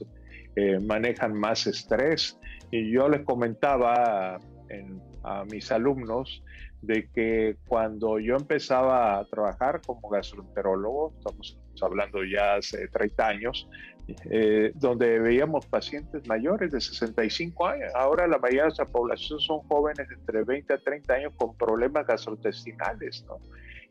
eh, 0.55 0.79
manejan 0.79 1.33
más 1.33 1.67
estrés. 1.67 2.39
Y 2.71 2.91
yo 2.91 3.07
les 3.07 3.21
comentaba 3.21 4.39
a 5.23 5.45
mis 5.45 5.71
alumnos 5.71 6.43
de 6.81 7.09
que 7.13 7.57
cuando 7.67 8.19
yo 8.19 8.35
empezaba 8.35 9.19
a 9.19 9.25
trabajar 9.25 9.81
como 9.85 10.09
gastroenterólogo, 10.09 11.13
estamos 11.17 11.57
hablando 11.81 12.23
ya 12.23 12.55
hace 12.55 12.87
30 12.87 13.27
años, 13.27 13.67
eh, 14.29 14.71
donde 14.75 15.19
veíamos 15.19 15.65
pacientes 15.65 16.25
mayores 16.27 16.71
de 16.71 16.79
65 16.79 17.67
años. 17.67 17.91
Ahora 17.95 18.27
la 18.27 18.37
mayoría 18.37 18.63
de 18.63 18.67
nuestra 18.67 18.85
población 18.85 19.39
son 19.39 19.59
jóvenes 19.67 20.07
entre 20.09 20.43
20 20.43 20.73
a 20.73 20.77
30 20.77 21.13
años 21.13 21.33
con 21.35 21.55
problemas 21.57 22.07
gastrointestinales, 22.07 23.25
¿no? 23.27 23.37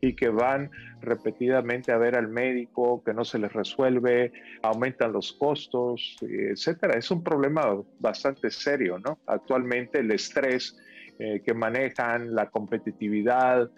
Y 0.01 0.13
que 0.13 0.29
van 0.29 0.69
repetidamente 1.01 1.91
a 1.91 1.97
ver 1.97 2.15
al 2.15 2.27
médico, 2.27 3.03
que 3.03 3.13
no 3.13 3.25
se 3.25 3.39
les 3.39 3.51
resuelve, 3.53 4.31
aumentan 4.61 5.11
los 5.11 5.33
costos, 5.33 6.17
etcétera. 6.21 6.97
Es 6.97 7.11
un 7.11 7.23
problema 7.23 7.81
bastante 7.99 8.49
serio, 8.51 8.99
¿no? 8.99 9.19
Actualmente 9.25 9.99
el 9.99 10.11
estrés 10.11 10.77
eh, 11.19 11.41
que 11.43 11.53
manejan, 11.53 12.35
la 12.35 12.49
competitividad, 12.49 13.69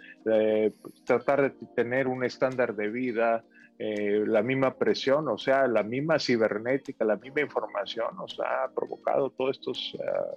tratar 1.06 1.42
de 1.42 1.52
tener 1.76 2.08
un 2.08 2.24
estándar 2.24 2.76
de 2.76 2.90
vida 2.90 3.44
eh, 3.82 4.26
la 4.28 4.44
misma 4.44 4.78
presión, 4.78 5.30
o 5.30 5.38
sea, 5.38 5.66
la 5.66 5.84
misma 5.84 6.20
cibernética, 6.20 7.06
la 7.06 7.16
misma 7.16 7.40
información 7.40 8.14
nos 8.18 8.38
ha 8.42 8.70
provocado 8.76 9.30
todo 9.30 9.50
esto, 9.50 9.72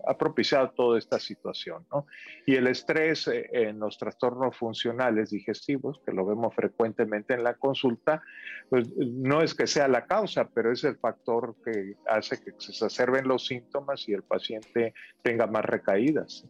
ha 0.07 0.17
propiciado 0.17 0.71
toda 0.71 0.97
esta 0.97 1.19
situación, 1.19 1.85
¿no? 1.91 2.07
Y 2.47 2.55
el 2.55 2.69
estrés 2.69 3.27
eh, 3.27 3.49
en 3.51 3.81
los 3.81 3.99
trastornos 3.99 4.57
funcionales 4.57 5.31
digestivos, 5.31 6.01
que 6.07 6.13
lo 6.13 6.25
vemos 6.25 6.55
frecuentemente 6.55 7.35
en 7.35 7.43
la 7.43 7.55
consulta, 7.55 8.23
pues 8.71 8.89
no 8.97 9.43
es 9.43 9.55
que 9.57 9.67
sea 9.67 9.89
la 9.89 10.07
causa, 10.07 10.49
pero 10.49 10.71
es 10.71 10.85
el 10.85 10.97
factor 10.99 11.57
que 11.65 11.97
hace 12.07 12.41
que 12.41 12.53
se 12.59 12.71
exacerben 12.71 13.27
los 13.27 13.45
síntomas 13.45 14.09
y 14.09 14.13
el 14.13 14.23
paciente 14.23 14.95
tenga 15.21 15.49
más 15.49 15.65
recaídas. 15.65 16.47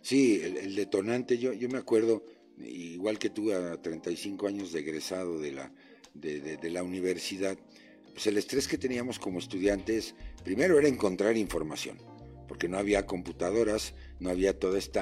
Sí, 0.00 0.40
el, 0.42 0.76
detonante, 0.76 1.36
yo, 1.36 1.52
yo 1.52 1.68
me 1.68 1.76
acuerdo, 1.76 2.24
igual 2.56 3.18
que 3.18 3.28
tú 3.28 3.52
a 3.52 3.76
35 3.82 4.46
años 4.46 4.72
de 4.72 4.80
egresado 4.80 5.38
de 5.38 5.52
la 5.52 5.70
de, 6.20 6.70
la 6.70 6.82
universidad, 6.82 7.58
pues 8.12 8.26
el 8.26 8.38
estrés 8.38 8.68
que 8.68 8.78
teníamos 8.78 9.18
como 9.18 9.38
estudiantes, 9.38 10.14
primero 10.44 10.78
era 10.78 10.88
encontrar 10.88 11.36
información, 11.36 11.98
porque 12.48 12.68
no 12.68 12.78
había 12.78 13.06
computadoras, 13.06 13.94
no 14.20 14.30
había 14.30 14.58
todo 14.58 14.76
este 14.76 15.00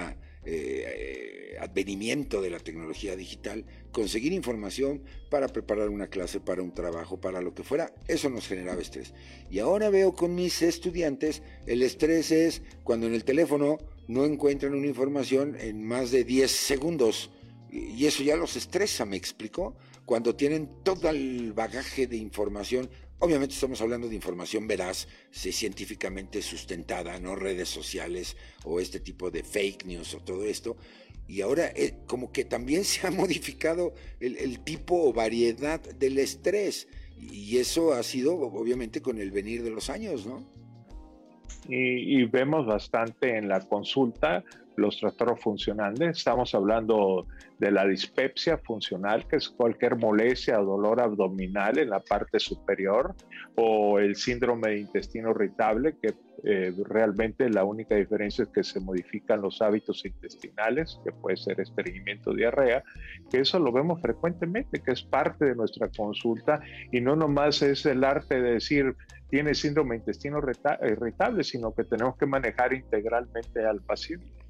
advenimiento 1.60 2.42
de 2.42 2.50
la 2.50 2.58
tecnología 2.58 3.16
digital, 3.16 3.64
conseguir 3.92 4.32
información 4.32 5.02
para 5.30 5.48
preparar 5.48 5.88
una 5.88 6.08
clase, 6.08 6.40
para 6.40 6.62
un 6.62 6.74
trabajo, 6.74 7.20
para 7.20 7.40
lo 7.40 7.54
que 7.54 7.62
fuera, 7.62 7.94
eso 8.08 8.28
nos 8.28 8.46
generaba 8.46 8.82
estrés. 8.82 9.14
Y 9.50 9.60
ahora 9.60 9.90
veo 9.90 10.12
con 10.12 10.34
mis 10.34 10.62
estudiantes, 10.62 11.42
el 11.66 11.82
estrés 11.82 12.30
es 12.30 12.62
cuando 12.82 13.06
en 13.06 13.14
el 13.14 13.24
teléfono 13.24 13.78
no 14.08 14.24
encuentran 14.24 14.74
una 14.74 14.86
información 14.86 15.56
en 15.58 15.84
más 15.84 16.10
de 16.10 16.24
10 16.24 16.50
segundos. 16.50 17.30
Y 17.70 18.06
eso 18.06 18.22
ya 18.22 18.36
los 18.36 18.56
estresa, 18.56 19.04
¿me 19.04 19.16
explicó? 19.16 19.74
Cuando 20.04 20.34
tienen 20.34 20.68
todo 20.82 21.08
el 21.08 21.52
bagaje 21.52 22.06
de 22.06 22.16
información, 22.16 22.90
obviamente 23.18 23.54
estamos 23.54 23.80
hablando 23.80 24.08
de 24.08 24.14
información 24.14 24.66
veraz, 24.66 25.08
científicamente 25.30 26.42
sustentada, 26.42 27.18
no 27.18 27.34
redes 27.34 27.68
sociales 27.68 28.36
o 28.64 28.80
este 28.80 29.00
tipo 29.00 29.30
de 29.30 29.42
fake 29.42 29.86
news 29.86 30.14
o 30.14 30.20
todo 30.20 30.44
esto, 30.44 30.76
y 31.26 31.40
ahora 31.40 31.68
eh, 31.74 31.94
como 32.06 32.32
que 32.32 32.44
también 32.44 32.84
se 32.84 33.06
ha 33.06 33.10
modificado 33.10 33.94
el, 34.20 34.60
tipo 34.60 35.08
o 35.08 35.12
variedad 35.12 35.80
del 35.80 36.18
estrés, 36.18 36.88
y 37.18 37.56
eso 37.58 37.94
ha 37.94 38.02
sido 38.02 38.36
obviamente 38.36 39.00
con 39.00 39.18
el 39.18 39.30
venir 39.30 39.62
de 39.62 39.70
los 39.70 39.88
años, 39.88 40.26
¿no? 40.26 40.44
Y, 41.66 42.20
y, 42.20 42.24
vemos 42.26 42.66
bastante 42.66 43.38
en 43.38 43.48
la 43.48 43.60
consulta 43.60 44.44
los 44.76 44.98
trastornos 44.98 45.40
funcionales. 45.40 46.18
Estamos 46.18 46.54
hablando 46.54 47.26
de 47.58 47.70
la 47.70 47.86
dispepsia 47.86 48.58
funcional, 48.58 49.26
que 49.28 49.36
es 49.36 49.48
cualquier 49.48 49.96
molestia 49.96 50.60
o 50.60 50.64
dolor 50.64 51.00
abdominal 51.00 51.78
en 51.78 51.90
la 51.90 52.00
parte 52.00 52.38
superior, 52.40 53.14
o 53.54 53.98
el 53.98 54.16
síndrome 54.16 54.70
de 54.70 54.80
intestino 54.80 55.30
irritable, 55.30 55.96
que 56.00 56.14
eh, 56.46 56.74
realmente 56.84 57.48
la 57.48 57.64
única 57.64 57.94
diferencia 57.94 58.42
es 58.42 58.50
que 58.50 58.64
se 58.64 58.80
modifican 58.80 59.40
los 59.40 59.62
hábitos 59.62 60.04
intestinales, 60.04 61.00
que 61.04 61.12
puede 61.12 61.36
ser 61.36 61.60
estreñimiento, 61.60 62.34
diarrea, 62.34 62.82
que 63.30 63.40
eso 63.40 63.58
lo 63.58 63.72
vemos 63.72 64.00
frecuentemente, 64.02 64.80
que 64.80 64.90
es 64.90 65.02
parte 65.02 65.46
de 65.46 65.54
nuestra 65.54 65.88
consulta 65.88 66.60
y 66.92 67.00
no 67.00 67.16
nomás 67.16 67.62
es 67.62 67.86
el 67.86 68.04
arte 68.04 68.42
de 68.42 68.52
decir 68.52 68.94
tiene 69.30 69.54
síndrome 69.54 69.94
de 69.94 70.00
intestino 70.00 70.38
irritable, 70.38 71.42
sino 71.42 71.74
que 71.74 71.84
tenemos 71.84 72.16
que 72.16 72.26
manejar 72.26 72.72
integralmente 72.72 73.64
al 73.64 73.80
paciente. 73.80 74.43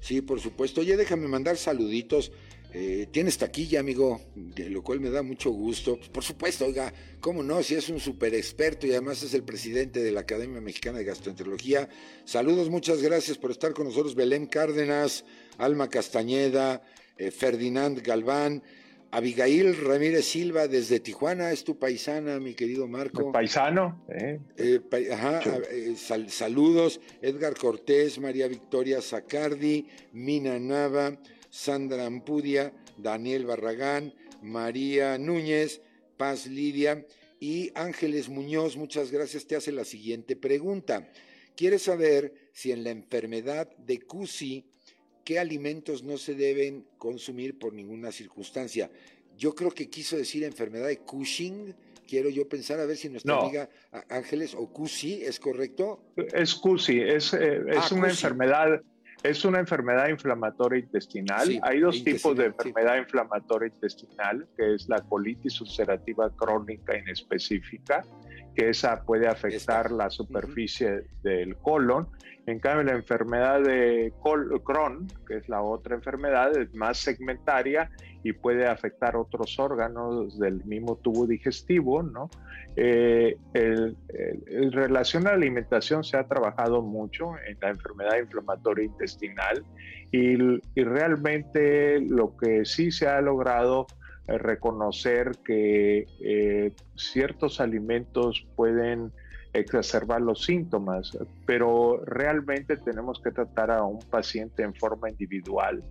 Sí, 0.00 0.22
por 0.22 0.40
supuesto. 0.40 0.80
Oye, 0.80 0.96
déjame 0.96 1.28
mandar 1.28 1.56
saluditos. 1.56 2.32
Eh, 2.72 3.08
tienes 3.10 3.38
taquilla, 3.38 3.80
amigo, 3.80 4.20
de 4.34 4.68
lo 4.68 4.82
cual 4.82 5.00
me 5.00 5.08
da 5.08 5.22
mucho 5.22 5.50
gusto. 5.50 5.98
por 6.12 6.22
supuesto, 6.22 6.66
oiga, 6.66 6.92
cómo 7.18 7.42
no, 7.42 7.62
si 7.62 7.74
es 7.74 7.88
un 7.88 7.98
súper 7.98 8.34
experto 8.34 8.86
y 8.86 8.90
además 8.90 9.22
es 9.22 9.32
el 9.32 9.42
presidente 9.42 10.02
de 10.02 10.12
la 10.12 10.20
Academia 10.20 10.60
Mexicana 10.60 10.98
de 10.98 11.04
Gastroenterología. 11.04 11.88
Saludos, 12.26 12.68
muchas 12.68 13.00
gracias 13.00 13.38
por 13.38 13.50
estar 13.50 13.72
con 13.72 13.86
nosotros. 13.86 14.14
Belén 14.14 14.46
Cárdenas, 14.46 15.24
Alma 15.56 15.88
Castañeda, 15.88 16.82
eh, 17.16 17.30
Ferdinand 17.30 18.02
Galván, 18.02 18.62
Abigail 19.10 19.74
Ramírez 19.74 20.26
Silva 20.26 20.68
desde 20.68 21.00
Tijuana, 21.00 21.50
es 21.50 21.64
tu 21.64 21.78
paisana, 21.78 22.38
mi 22.38 22.54
querido 22.54 22.86
Marco. 22.86 23.32
Paisano, 23.32 24.04
¿eh? 24.08 24.38
eh 24.58 24.80
ajá, 25.12 25.40
eh, 25.70 25.94
saludos. 26.28 27.00
Edgar 27.22 27.54
Cortés, 27.56 28.18
María 28.18 28.48
Victoria 28.48 29.00
Zacardi, 29.00 29.88
Mina 30.12 30.58
Nava, 30.58 31.18
Sandra 31.48 32.04
Ampudia, 32.04 32.72
Daniel 32.98 33.46
Barragán, 33.46 34.12
María 34.42 35.16
Núñez, 35.16 35.80
Paz 36.18 36.46
Lidia 36.46 37.06
y 37.40 37.70
Ángeles 37.74 38.28
Muñoz. 38.28 38.76
Muchas 38.76 39.10
gracias. 39.10 39.46
Te 39.46 39.56
hace 39.56 39.72
la 39.72 39.84
siguiente 39.84 40.36
pregunta. 40.36 41.10
¿Quieres 41.56 41.82
saber 41.82 42.34
si 42.52 42.72
en 42.72 42.84
la 42.84 42.90
enfermedad 42.90 43.74
de 43.78 44.00
CUSI 44.00 44.66
qué 45.28 45.38
alimentos 45.38 46.02
no 46.04 46.16
se 46.16 46.34
deben 46.34 46.86
consumir 46.96 47.58
por 47.58 47.74
ninguna 47.74 48.10
circunstancia. 48.10 48.90
Yo 49.36 49.54
creo 49.54 49.70
que 49.70 49.90
quiso 49.90 50.16
decir 50.16 50.42
enfermedad 50.42 50.86
de 50.86 51.00
Cushing. 51.00 51.74
Quiero 52.08 52.30
yo 52.30 52.48
pensar 52.48 52.80
a 52.80 52.86
ver 52.86 52.96
si 52.96 53.10
nuestra 53.10 53.38
amiga 53.38 53.68
Ángeles 54.08 54.54
o 54.54 54.72
CUSI 54.72 55.24
es 55.24 55.38
correcto. 55.38 56.00
Es 56.16 56.54
CUSI, 56.54 57.02
es, 57.02 57.34
eh, 57.34 57.60
es 57.68 57.92
ah, 57.92 57.94
una 57.94 58.08
enfermedad. 58.08 58.80
Es 59.22 59.44
una 59.44 59.58
enfermedad 59.58 60.08
inflamatoria 60.08 60.78
intestinal. 60.78 61.58
Hay 61.62 61.80
dos 61.80 62.04
tipos 62.04 62.36
de 62.36 62.46
enfermedad 62.46 62.98
inflamatoria 62.98 63.68
intestinal, 63.68 64.46
que 64.56 64.74
es 64.74 64.88
la 64.88 65.00
colitis 65.00 65.60
ulcerativa 65.60 66.30
crónica 66.36 66.96
inespecífica, 66.96 68.04
que 68.54 68.70
esa 68.70 69.02
puede 69.02 69.26
afectar 69.26 69.90
la 69.90 70.08
superficie 70.08 71.02
del 71.22 71.56
colon. 71.56 72.08
En 72.46 72.60
cambio, 72.60 72.84
la 72.84 72.92
enfermedad 72.92 73.60
de 73.60 74.12
Crohn, 74.22 75.08
que 75.26 75.38
es 75.38 75.48
la 75.48 75.62
otra 75.62 75.96
enfermedad, 75.96 76.56
es 76.56 76.72
más 76.74 76.98
segmentaria 76.98 77.90
y 78.22 78.32
puede 78.32 78.66
afectar 78.66 79.16
otros 79.16 79.58
órganos 79.58 80.38
del 80.38 80.64
mismo 80.64 80.96
tubo 80.96 81.26
digestivo, 81.26 82.02
¿no? 82.02 82.30
Eh, 82.76 83.36
el, 83.54 83.96
el, 84.46 84.72
relación 84.72 85.26
a 85.26 85.30
la 85.30 85.36
alimentación 85.36 86.04
se 86.04 86.16
ha 86.16 86.26
trabajado 86.26 86.82
mucho 86.82 87.32
en 87.46 87.58
la 87.60 87.70
enfermedad 87.70 88.18
inflamatoria 88.18 88.84
intestinal 88.84 89.64
y, 90.12 90.36
y 90.74 90.84
realmente 90.84 92.00
lo 92.00 92.36
que 92.36 92.64
sí 92.64 92.90
se 92.90 93.08
ha 93.08 93.20
logrado 93.20 93.86
es 94.28 94.40
reconocer 94.40 95.32
que 95.44 96.06
eh, 96.20 96.72
ciertos 96.96 97.60
alimentos 97.60 98.46
pueden 98.56 99.10
exacerbar 99.54 100.20
los 100.20 100.44
síntomas, 100.44 101.16
pero 101.46 102.02
realmente 102.04 102.76
tenemos 102.76 103.20
que 103.20 103.30
tratar 103.30 103.70
a 103.70 103.82
un 103.82 103.98
paciente 103.98 104.62
en 104.62 104.74
forma 104.74 105.08
individual. 105.08 105.82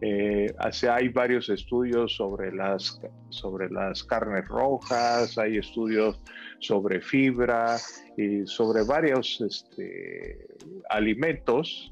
Eh, 0.00 0.52
hay 0.90 1.08
varios 1.08 1.48
estudios 1.48 2.16
sobre 2.16 2.52
las, 2.52 3.00
sobre 3.30 3.70
las 3.70 4.04
carnes 4.04 4.46
rojas, 4.46 5.38
hay 5.38 5.56
estudios 5.56 6.20
sobre 6.58 7.00
fibra 7.00 7.76
y 8.16 8.46
sobre 8.46 8.84
varios 8.84 9.40
este, 9.40 10.46
alimentos, 10.90 11.90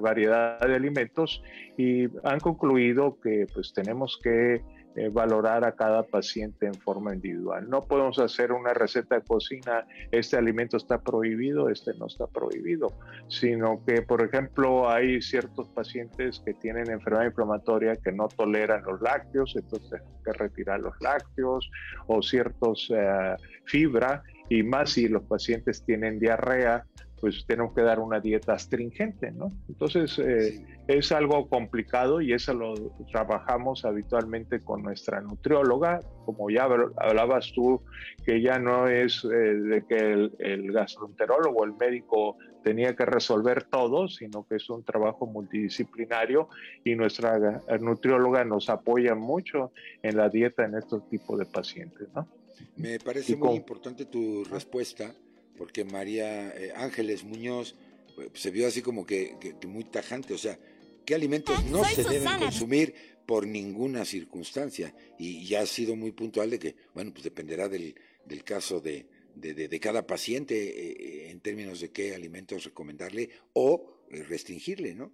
variedad 0.00 0.60
de 0.60 0.74
alimentos, 0.74 1.42
y 1.76 2.04
han 2.24 2.38
concluido 2.40 3.18
que 3.20 3.46
pues 3.52 3.72
tenemos 3.72 4.20
que 4.22 4.62
eh, 4.96 5.08
valorar 5.08 5.64
a 5.64 5.72
cada 5.72 6.02
paciente 6.02 6.66
en 6.66 6.74
forma 6.74 7.14
individual. 7.14 7.68
No 7.68 7.80
podemos 7.80 8.18
hacer 8.18 8.52
una 8.52 8.74
receta 8.74 9.16
de 9.16 9.22
cocina, 9.22 9.86
este 10.10 10.36
alimento 10.36 10.76
está 10.76 11.00
prohibido, 11.00 11.68
este 11.68 11.94
no 11.94 12.06
está 12.06 12.26
prohibido, 12.26 12.92
sino 13.28 13.82
que, 13.86 14.02
por 14.02 14.22
ejemplo, 14.22 14.90
hay 14.90 15.22
ciertos 15.22 15.68
pacientes 15.70 16.40
que 16.44 16.54
tienen 16.54 16.90
enfermedad 16.90 17.26
inflamatoria 17.26 17.96
que 17.96 18.12
no 18.12 18.28
toleran 18.28 18.82
los 18.84 19.00
lácteos, 19.00 19.54
entonces 19.56 20.00
hay 20.00 20.22
que 20.24 20.32
retirar 20.32 20.80
los 20.80 20.94
lácteos 21.00 21.70
o 22.06 22.22
ciertos 22.22 22.92
eh, 22.94 23.36
fibra, 23.64 24.22
y 24.48 24.62
más 24.62 24.90
si 24.90 25.08
los 25.08 25.22
pacientes 25.22 25.82
tienen 25.84 26.18
diarrea, 26.18 26.84
pues 27.22 27.46
tenemos 27.46 27.72
que 27.72 27.82
dar 27.82 28.00
una 28.00 28.18
dieta 28.18 28.54
astringente, 28.54 29.30
¿no? 29.30 29.52
Entonces 29.68 30.18
eh, 30.18 30.66
es 30.88 31.12
algo 31.12 31.48
complicado 31.48 32.20
y 32.20 32.32
eso 32.32 32.52
lo 32.52 32.74
trabajamos 33.12 33.84
habitualmente 33.84 34.58
con 34.58 34.82
nuestra 34.82 35.20
nutrióloga, 35.20 36.00
como 36.24 36.50
ya 36.50 36.64
hablabas 36.64 37.52
tú, 37.54 37.80
que 38.26 38.42
ya 38.42 38.58
no 38.58 38.88
es 38.88 39.24
eh, 39.24 39.28
de 39.28 39.86
que 39.86 39.98
el, 39.98 40.32
el 40.40 40.72
gastroenterólogo, 40.72 41.64
el 41.64 41.74
médico 41.74 42.38
tenía 42.64 42.96
que 42.96 43.04
resolver 43.04 43.62
todo, 43.70 44.08
sino 44.08 44.44
que 44.44 44.56
es 44.56 44.68
un 44.68 44.82
trabajo 44.82 45.24
multidisciplinario 45.24 46.48
y 46.82 46.96
nuestra 46.96 47.38
nutrióloga 47.78 48.44
nos 48.44 48.68
apoya 48.68 49.14
mucho 49.14 49.70
en 50.02 50.16
la 50.16 50.28
dieta 50.28 50.64
en 50.64 50.74
estos 50.74 51.08
tipos 51.08 51.38
de 51.38 51.46
pacientes, 51.46 52.08
¿no? 52.16 52.26
Me 52.74 52.98
parece 52.98 53.36
muy 53.36 53.54
importante 53.54 54.06
tu 54.06 54.42
respuesta 54.42 55.14
porque 55.56 55.84
María 55.84 56.48
eh, 56.50 56.72
Ángeles 56.74 57.24
Muñoz 57.24 57.74
pues, 58.14 58.30
se 58.34 58.50
vio 58.50 58.66
así 58.66 58.82
como 58.82 59.06
que, 59.06 59.36
muy 59.66 59.84
tajante, 59.84 60.34
o 60.34 60.38
sea, 60.38 60.58
¿qué 61.04 61.14
alimentos 61.14 61.64
no 61.66 61.84
se 61.84 62.04
deben 62.04 62.38
consumir 62.38 62.94
por 63.26 63.46
ninguna 63.46 64.04
circunstancia. 64.04 64.94
Y 65.18 65.46
ya 65.46 65.60
ha 65.60 65.66
sido 65.66 65.96
muy 65.96 66.12
puntual 66.12 66.50
de 66.50 66.58
que, 66.58 66.76
bueno, 66.94 67.12
pues 67.12 67.24
dependerá 67.24 67.68
del, 67.68 67.94
del 68.24 68.44
caso 68.44 68.80
de, 68.80 69.06
de, 69.34 69.80
cada 69.80 70.06
paciente 70.06 70.54
eh, 70.54 71.30
en 71.30 71.40
términos 71.40 71.80
de 71.80 71.90
qué 71.90 72.14
alimentos 72.14 72.64
recomendarle 72.64 73.30
o 73.54 74.04
eh, 74.10 74.22
restringirle, 74.22 74.94
¿no? 74.94 75.12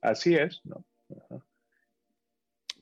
Así 0.00 0.34
es, 0.34 0.60
¿no? 0.64 0.84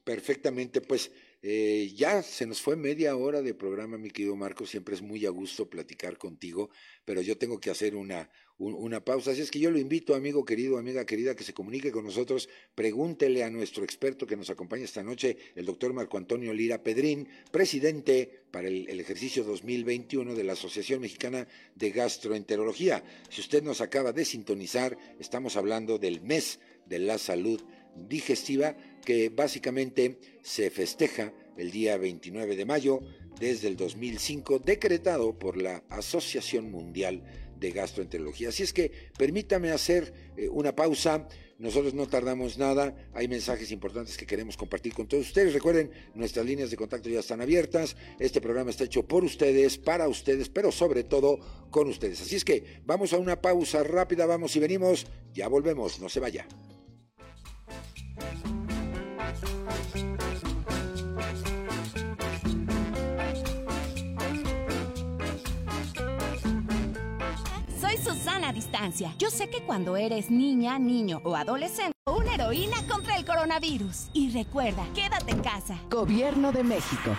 Perfectamente, 0.02 0.80
pues 0.80 1.12
eh, 1.48 1.92
ya 1.94 2.24
se 2.24 2.44
nos 2.44 2.60
fue 2.60 2.74
media 2.74 3.14
hora 3.14 3.40
de 3.40 3.54
programa, 3.54 3.96
mi 3.98 4.10
querido 4.10 4.34
Marco. 4.34 4.66
Siempre 4.66 4.96
es 4.96 5.00
muy 5.00 5.26
a 5.26 5.30
gusto 5.30 5.70
platicar 5.70 6.18
contigo, 6.18 6.70
pero 7.04 7.20
yo 7.20 7.38
tengo 7.38 7.60
que 7.60 7.70
hacer 7.70 7.94
una, 7.94 8.28
una 8.58 9.04
pausa. 9.04 9.30
Así 9.30 9.42
es 9.42 9.52
que 9.52 9.60
yo 9.60 9.70
lo 9.70 9.78
invito, 9.78 10.16
amigo 10.16 10.44
querido, 10.44 10.76
amiga 10.76 11.06
querida, 11.06 11.36
que 11.36 11.44
se 11.44 11.54
comunique 11.54 11.92
con 11.92 12.04
nosotros. 12.04 12.48
Pregúntele 12.74 13.44
a 13.44 13.50
nuestro 13.50 13.84
experto 13.84 14.26
que 14.26 14.36
nos 14.36 14.50
acompaña 14.50 14.82
esta 14.82 15.04
noche, 15.04 15.36
el 15.54 15.66
doctor 15.66 15.92
Marco 15.92 16.18
Antonio 16.18 16.52
Lira 16.52 16.82
Pedrín, 16.82 17.28
presidente 17.52 18.42
para 18.50 18.66
el, 18.66 18.88
el 18.88 18.98
ejercicio 18.98 19.44
2021 19.44 20.34
de 20.34 20.42
la 20.42 20.54
Asociación 20.54 21.00
Mexicana 21.00 21.46
de 21.76 21.90
Gastroenterología. 21.92 23.04
Si 23.30 23.40
usted 23.40 23.62
nos 23.62 23.80
acaba 23.80 24.12
de 24.12 24.24
sintonizar, 24.24 24.98
estamos 25.20 25.54
hablando 25.54 25.96
del 25.96 26.22
mes 26.22 26.58
de 26.86 26.98
la 26.98 27.18
salud 27.18 27.62
digestiva 28.08 28.76
que 29.04 29.28
básicamente 29.28 30.18
se 30.42 30.70
festeja 30.70 31.32
el 31.56 31.70
día 31.70 31.96
29 31.96 32.56
de 32.56 32.64
mayo 32.64 33.00
desde 33.38 33.68
el 33.68 33.76
2005, 33.76 34.58
decretado 34.60 35.38
por 35.38 35.56
la 35.56 35.84
Asociación 35.88 36.70
Mundial 36.70 37.22
de 37.58 37.70
Gastroenterología. 37.70 38.50
Así 38.50 38.62
es 38.62 38.72
que 38.72 38.90
permítame 39.18 39.70
hacer 39.70 40.12
eh, 40.36 40.48
una 40.48 40.74
pausa. 40.74 41.28
Nosotros 41.58 41.94
no 41.94 42.06
tardamos 42.06 42.58
nada. 42.58 42.94
Hay 43.14 43.28
mensajes 43.28 43.72
importantes 43.72 44.16
que 44.18 44.26
queremos 44.26 44.56
compartir 44.58 44.92
con 44.92 45.08
todos 45.08 45.26
ustedes. 45.26 45.54
Recuerden, 45.54 45.90
nuestras 46.14 46.44
líneas 46.44 46.70
de 46.70 46.76
contacto 46.76 47.08
ya 47.08 47.20
están 47.20 47.40
abiertas. 47.40 47.96
Este 48.18 48.42
programa 48.42 48.70
está 48.70 48.84
hecho 48.84 49.06
por 49.06 49.24
ustedes, 49.24 49.78
para 49.78 50.06
ustedes, 50.06 50.50
pero 50.50 50.70
sobre 50.70 51.04
todo 51.04 51.38
con 51.70 51.88
ustedes. 51.88 52.20
Así 52.20 52.36
es 52.36 52.44
que 52.44 52.82
vamos 52.84 53.14
a 53.14 53.18
una 53.18 53.40
pausa 53.40 53.82
rápida. 53.82 54.26
Vamos 54.26 54.54
y 54.56 54.60
venimos. 54.60 55.06
Ya 55.32 55.48
volvemos. 55.48 55.98
No 55.98 56.10
se 56.10 56.20
vaya. 56.20 56.46
Yo 69.18 69.30
sé 69.30 69.48
que 69.48 69.62
cuando 69.62 69.96
eres 69.96 70.30
niña, 70.30 70.78
niño 70.78 71.20
o 71.24 71.34
adolescente, 71.34 71.92
una 72.06 72.34
heroína 72.34 72.76
contra 72.88 73.16
el 73.16 73.24
coronavirus. 73.24 74.08
Y 74.12 74.30
recuerda, 74.30 74.84
quédate 74.94 75.32
en 75.32 75.40
casa. 75.40 75.78
Gobierno 75.90 76.52
de 76.52 76.62
México. 76.62 77.16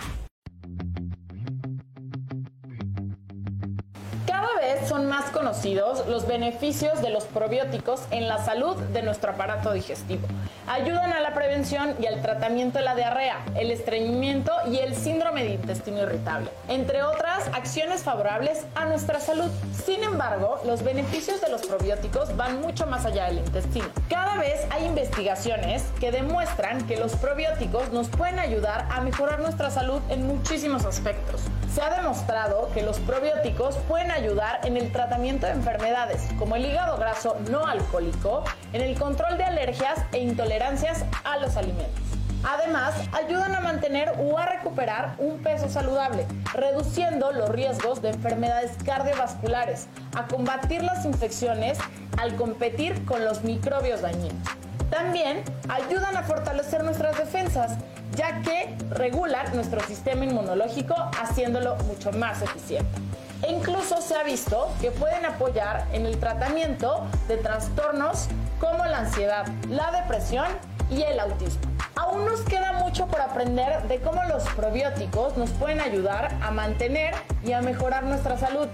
Son 4.87 5.07
más 5.07 5.29
conocidos 5.31 6.07
los 6.07 6.27
beneficios 6.27 7.01
de 7.01 7.09
los 7.09 7.25
probióticos 7.25 8.01
en 8.11 8.27
la 8.27 8.37
salud 8.43 8.75
de 8.75 9.01
nuestro 9.01 9.31
aparato 9.31 9.73
digestivo. 9.73 10.27
Ayudan 10.67 11.13
a 11.13 11.19
la 11.19 11.33
prevención 11.33 11.95
y 12.01 12.05
al 12.05 12.21
tratamiento 12.21 12.79
de 12.79 12.85
la 12.85 12.95
diarrea, 12.95 13.43
el 13.55 13.71
estreñimiento 13.71 14.51
y 14.71 14.77
el 14.77 14.95
síndrome 14.95 15.43
de 15.43 15.51
intestino 15.51 16.01
irritable, 16.01 16.49
entre 16.67 17.03
otras 17.03 17.47
acciones 17.53 18.03
favorables 18.03 18.65
a 18.75 18.85
nuestra 18.85 19.19
salud. 19.19 19.49
Sin 19.85 20.03
embargo, 20.03 20.59
los 20.65 20.83
beneficios 20.83 21.41
de 21.41 21.49
los 21.49 21.65
probióticos 21.65 22.35
van 22.35 22.61
mucho 22.61 22.87
más 22.87 23.05
allá 23.05 23.25
del 23.25 23.39
intestino. 23.39 23.87
Cada 24.09 24.37
vez 24.37 24.65
hay 24.69 24.85
investigaciones 24.85 25.83
que 25.99 26.11
demuestran 26.11 26.85
que 26.87 26.97
los 26.97 27.15
probióticos 27.15 27.91
nos 27.91 28.09
pueden 28.09 28.39
ayudar 28.39 28.87
a 28.91 29.01
mejorar 29.01 29.39
nuestra 29.39 29.69
salud 29.69 30.01
en 30.09 30.27
muchísimos 30.27 30.85
aspectos. 30.85 31.41
Se 31.73 31.81
ha 31.81 31.89
demostrado 31.89 32.69
que 32.73 32.81
los 32.81 32.99
probióticos 32.99 33.75
pueden 33.87 34.11
ayudar 34.11 34.61
en 34.63 34.77
el 34.77 34.91
tratamiento 34.91 35.45
de 35.45 35.53
enfermedades 35.53 36.27
como 36.39 36.55
el 36.55 36.65
hígado 36.65 36.97
graso 36.97 37.37
no 37.49 37.67
alcohólico, 37.67 38.43
en 38.73 38.81
el 38.81 38.97
control 38.97 39.37
de 39.37 39.43
alergias 39.43 39.99
e 40.11 40.19
intolerancias 40.19 41.03
a 41.23 41.37
los 41.37 41.55
alimentos. 41.55 42.01
Además, 42.43 42.93
ayudan 43.13 43.55
a 43.55 43.61
mantener 43.61 44.13
o 44.19 44.37
a 44.37 44.45
recuperar 44.45 45.15
un 45.17 45.39
peso 45.39 45.69
saludable, 45.69 46.25
reduciendo 46.53 47.31
los 47.31 47.49
riesgos 47.49 48.01
de 48.01 48.09
enfermedades 48.09 48.71
cardiovasculares, 48.85 49.87
a 50.15 50.27
combatir 50.27 50.83
las 50.83 51.03
infecciones 51.05 51.77
al 52.17 52.35
competir 52.35 53.05
con 53.05 53.25
los 53.25 53.43
microbios 53.43 54.01
dañinos. 54.01 54.47
También 54.89 55.43
ayudan 55.67 56.15
a 56.15 56.23
fortalecer 56.23 56.83
nuestras 56.83 57.17
defensas, 57.17 57.77
ya 58.17 58.41
que 58.41 58.75
regulan 58.89 59.45
nuestro 59.55 59.79
sistema 59.81 60.25
inmunológico 60.25 60.95
haciéndolo 61.21 61.75
mucho 61.85 62.11
más 62.11 62.41
eficiente 62.41 62.99
e 63.43 63.51
incluso 63.51 64.01
se 64.01 64.15
ha 64.15 64.23
visto 64.23 64.69
que 64.81 64.91
pueden 64.91 65.25
apoyar 65.25 65.85
en 65.93 66.05
el 66.05 66.17
tratamiento 66.19 67.05
de 67.27 67.37
trastornos 67.37 68.27
como 68.59 68.83
la 68.85 68.99
ansiedad, 68.99 69.45
la 69.69 69.91
depresión 69.91 70.47
y 70.89 71.03
el 71.03 71.19
autismo. 71.19 71.61
Aún 71.95 72.25
nos 72.25 72.41
queda 72.41 72.73
mucho 72.73 73.07
por 73.07 73.21
aprender 73.21 73.83
de 73.83 73.99
cómo 73.99 74.23
los 74.23 74.43
probióticos 74.49 75.37
nos 75.37 75.51
pueden 75.51 75.81
ayudar 75.81 76.35
a 76.41 76.51
mantener 76.51 77.13
y 77.43 77.51
a 77.51 77.61
mejorar 77.61 78.03
nuestra 78.03 78.37
salud. 78.37 78.67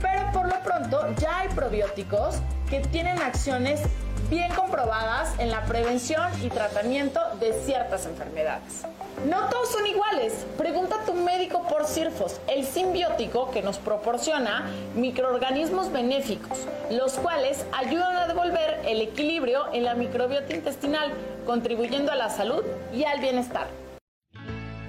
Pero 0.00 0.32
por 0.32 0.48
lo 0.48 0.58
pronto 0.62 1.14
ya 1.18 1.40
hay 1.40 1.48
probióticos 1.48 2.36
que 2.70 2.80
tienen 2.80 3.20
acciones 3.20 3.82
bien 4.30 4.52
comprobadas 4.54 5.38
en 5.38 5.50
la 5.50 5.64
prevención 5.64 6.30
y 6.42 6.48
tratamiento 6.48 7.20
de 7.40 7.52
ciertas 7.64 8.06
enfermedades. 8.06 8.84
No 9.26 9.48
todos 9.48 9.70
son 9.70 9.86
iguales. 9.86 10.46
Pregunta 10.56 10.96
a 11.02 11.04
tu 11.04 11.14
médico 11.14 11.62
por 11.66 11.86
CIRFOS, 11.86 12.40
el 12.46 12.66
simbiótico 12.66 13.50
que 13.50 13.62
nos 13.62 13.78
proporciona 13.78 14.70
microorganismos 14.94 15.90
benéficos, 15.90 16.66
los 16.90 17.14
cuales 17.14 17.64
ayudan 17.72 18.16
a 18.16 18.26
devolver 18.28 18.80
el 18.86 19.00
equilibrio 19.00 19.72
en 19.72 19.84
la 19.84 19.94
microbiota 19.94 20.54
intestinal, 20.54 21.10
contribuyendo 21.46 22.12
a 22.12 22.16
la 22.16 22.28
salud 22.28 22.62
y 22.92 23.04
al 23.04 23.20
bienestar. 23.20 23.87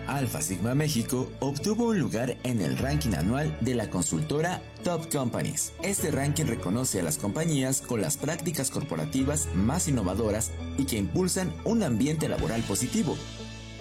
Alpha 0.10 0.41
Sigma 0.41 0.74
México 0.74 1.32
obtuvo 1.39 1.89
un 1.89 2.00
lugar 2.00 2.36
en 2.43 2.62
el 2.62 2.78
ranking 2.80 3.13
anual 3.13 3.56
de 3.62 3.76
la 3.76 3.91
consultora 3.91 4.60
Top 4.84 5.12
Companies. 5.12 5.72
Este 5.84 6.10
ranking 6.10 6.45
reconoce 6.45 7.00
a 7.00 7.04
las 7.04 7.19
compañías 7.19 7.82
con 7.82 8.02
las 8.02 8.17
prácticas 8.17 8.72
corporativas 8.72 9.48
más 9.54 9.88
innovadoras 9.88 10.52
y 10.80 10.86
que 10.86 10.98
impulsan 10.98 11.54
un 11.63 11.84
ambiente 11.84 12.28
laboral 12.28 12.62
positivo. 12.63 13.15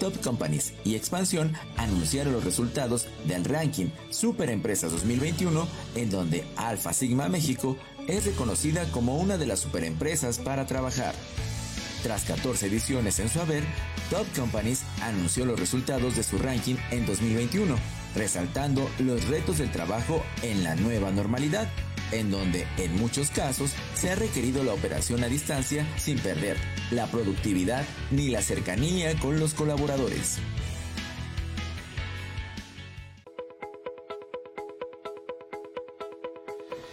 Top 0.01 0.21
Companies 0.23 0.75
y 0.85 0.97
Expansión 0.97 1.55
anunciaron 1.79 2.35
los 2.35 2.45
resultados 2.45 3.09
del 3.27 3.45
ranking 3.47 3.87
Super 4.11 4.51
Empresas 4.51 4.93
2021, 4.93 5.67
en 5.95 6.11
donde 6.11 6.45
Alpha 6.57 6.93
Sigma 6.93 7.29
México 7.29 7.77
es 8.07 8.27
reconocida 8.27 8.85
como 8.93 9.17
una 9.19 9.39
de 9.39 9.47
las 9.47 9.61
superempresas 9.61 10.39
para 10.39 10.67
trabajar. 10.67 11.15
Tras 12.03 12.25
14 12.25 12.67
ediciones 12.67 13.19
en 13.19 13.29
su 13.29 13.41
haber, 13.41 13.65
Top 14.11 14.27
Companies 14.37 14.85
anunció 15.03 15.45
los 15.45 15.59
resultados 15.59 16.17
de 16.17 16.23
su 16.23 16.39
ranking 16.39 16.77
en 16.91 17.07
2021, 17.07 17.75
resaltando 18.15 18.89
los 19.01 19.27
retos 19.27 19.59
del 19.59 19.73
trabajo 19.73 20.25
en 20.43 20.63
la 20.63 20.77
nueva 20.77 21.11
normalidad, 21.11 21.69
en 22.13 22.31
donde 22.31 22.67
en 22.79 22.97
muchos 22.97 23.31
casos 23.31 23.73
se 23.95 24.11
ha 24.11 24.15
requerido 24.15 24.63
la 24.63 24.75
operación 24.75 25.25
a 25.25 25.29
distancia 25.29 25.87
sin 25.99 26.19
perder 26.19 26.57
la 26.93 27.07
productividad 27.09 27.85
ni 28.13 28.29
la 28.29 28.43
cercanía 28.43 29.19
con 29.19 29.41
los 29.41 29.55
colaboradores. 29.55 30.39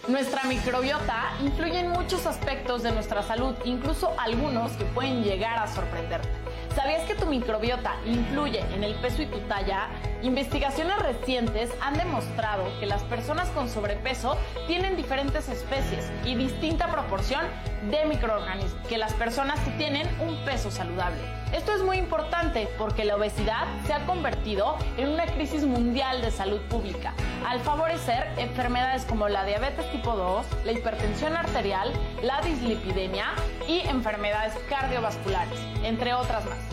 Nuestra 0.08 0.44
microbiota 0.44 1.32
influye 1.42 1.80
en 1.80 1.90
muchos 1.90 2.26
aspectos 2.26 2.84
de 2.84 2.92
nuestra 2.92 3.24
salud, 3.24 3.56
incluso 3.64 4.14
algunos 4.18 4.70
que 4.72 4.84
pueden 4.84 5.24
llegar 5.24 5.58
a 5.58 5.66
sorprenderte. 5.66 6.28
¿Sabías 6.76 7.02
que 7.08 7.16
tu 7.16 7.26
microbiota 7.26 7.96
influye 8.04 8.60
en 8.72 8.84
el 8.84 8.94
peso 8.96 9.22
y 9.22 9.26
tu 9.26 9.40
talla? 9.48 9.88
Investigaciones 10.22 10.98
recientes 10.98 11.70
han 11.80 11.96
demostrado 11.98 12.64
que 12.80 12.86
las 12.86 13.02
personas 13.04 13.48
con 13.50 13.68
sobrepeso 13.68 14.36
tienen 14.66 14.96
diferentes 14.96 15.48
especies 15.48 16.10
y 16.24 16.34
distinta 16.34 16.90
proporción 16.90 17.42
de 17.90 18.04
microorganismos 18.06 18.86
que 18.88 18.98
las 18.98 19.12
personas 19.14 19.60
que 19.60 19.70
tienen 19.72 20.08
un 20.20 20.36
peso 20.44 20.70
saludable. 20.70 21.20
Esto 21.52 21.72
es 21.72 21.82
muy 21.82 21.98
importante 21.98 22.68
porque 22.78 23.04
la 23.04 23.16
obesidad 23.16 23.66
se 23.86 23.92
ha 23.92 24.04
convertido 24.06 24.76
en 24.96 25.10
una 25.10 25.26
crisis 25.26 25.64
mundial 25.64 26.22
de 26.22 26.30
salud 26.30 26.60
pública 26.62 27.14
al 27.46 27.60
favorecer 27.60 28.26
enfermedades 28.36 29.04
como 29.04 29.28
la 29.28 29.44
diabetes 29.44 29.90
tipo 29.92 30.16
2, 30.16 30.46
la 30.64 30.72
hipertensión 30.72 31.36
arterial, 31.36 31.92
la 32.22 32.40
dislipidemia 32.40 33.26
y 33.68 33.80
enfermedades 33.80 34.54
cardiovasculares, 34.68 35.60
entre 35.84 36.14
otras 36.14 36.44
más. 36.46 36.65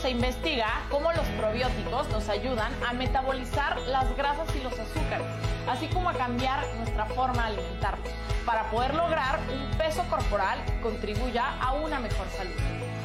Se 0.00 0.08
investiga 0.08 0.86
cómo 0.90 1.12
los 1.12 1.26
probióticos 1.38 2.08
nos 2.08 2.26
ayudan 2.30 2.72
a 2.88 2.94
metabolizar 2.94 3.78
las 3.82 4.16
grasas 4.16 4.48
y 4.56 4.62
los 4.62 4.72
azúcares, 4.72 5.26
así 5.68 5.88
como 5.88 6.08
a 6.08 6.14
cambiar 6.14 6.66
nuestra 6.78 7.04
forma 7.04 7.42
de 7.42 7.56
alimentarnos, 7.58 8.08
para 8.46 8.70
poder 8.70 8.94
lograr 8.94 9.40
un 9.52 9.76
peso 9.76 10.02
corporal 10.08 10.58
que 10.64 10.80
contribuya 10.80 11.54
a 11.60 11.72
una 11.72 12.00
mejor 12.00 12.26
salud. 12.30 12.54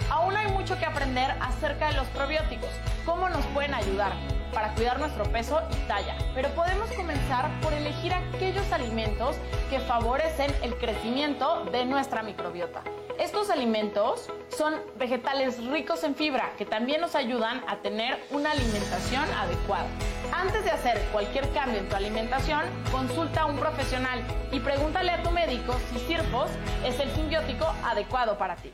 Aún 0.10 0.38
hay 0.38 0.50
mucho 0.54 0.80
que 0.80 0.86
aprender 0.86 1.32
acerca 1.42 1.90
de 1.90 1.96
los 1.96 2.08
probióticos, 2.08 2.70
cómo 3.06 3.28
nos 3.28 3.46
pueden 3.48 3.74
ayudar 3.74 4.14
para 4.54 4.74
cuidar 4.74 4.98
nuestro 4.98 5.26
peso 5.26 5.62
y 5.74 5.88
talla, 5.90 6.16
pero 6.34 6.48
podemos 6.52 6.90
comenzar 6.94 7.50
por 7.60 7.74
elegir 7.74 8.14
aquellos 8.14 8.72
alimentos 8.72 9.36
que 9.70 9.82
favorecen 9.82 10.54
el 10.62 10.74
crecimiento 10.76 11.66
de 11.74 11.84
nuestra 11.86 12.24
microbiota. 12.24 12.84
Estos 13.20 13.50
alimentos 13.50 14.30
son 14.50 14.74
vegetales 14.98 15.64
ricos 15.68 16.04
en 16.04 16.16
fibra 16.16 16.52
que 16.58 16.66
también 16.66 17.00
nos 17.00 17.16
ayudan 17.16 17.64
a 17.66 17.78
tener 17.78 18.20
una 18.30 18.52
alimentación 18.52 19.24
adecuada. 19.34 19.88
Antes 20.34 20.66
de 20.66 20.72
hacer 20.72 21.00
cualquier 21.14 21.50
cambio 21.54 21.80
en 21.80 21.88
tu 21.88 21.96
alimentación, 21.96 22.62
consulta 22.92 23.42
a 23.42 23.46
un 23.46 23.56
profesional 23.58 24.22
y 24.52 24.60
pregúntale 24.60 25.12
a 25.12 25.24
tu 25.24 25.32
médico 25.32 25.78
si 25.92 26.00
Sirfos 26.00 26.50
es 26.86 27.00
el 27.00 27.10
simbiótico 27.12 27.66
adecuado 27.86 28.38
para 28.38 28.58
ti. 28.58 28.74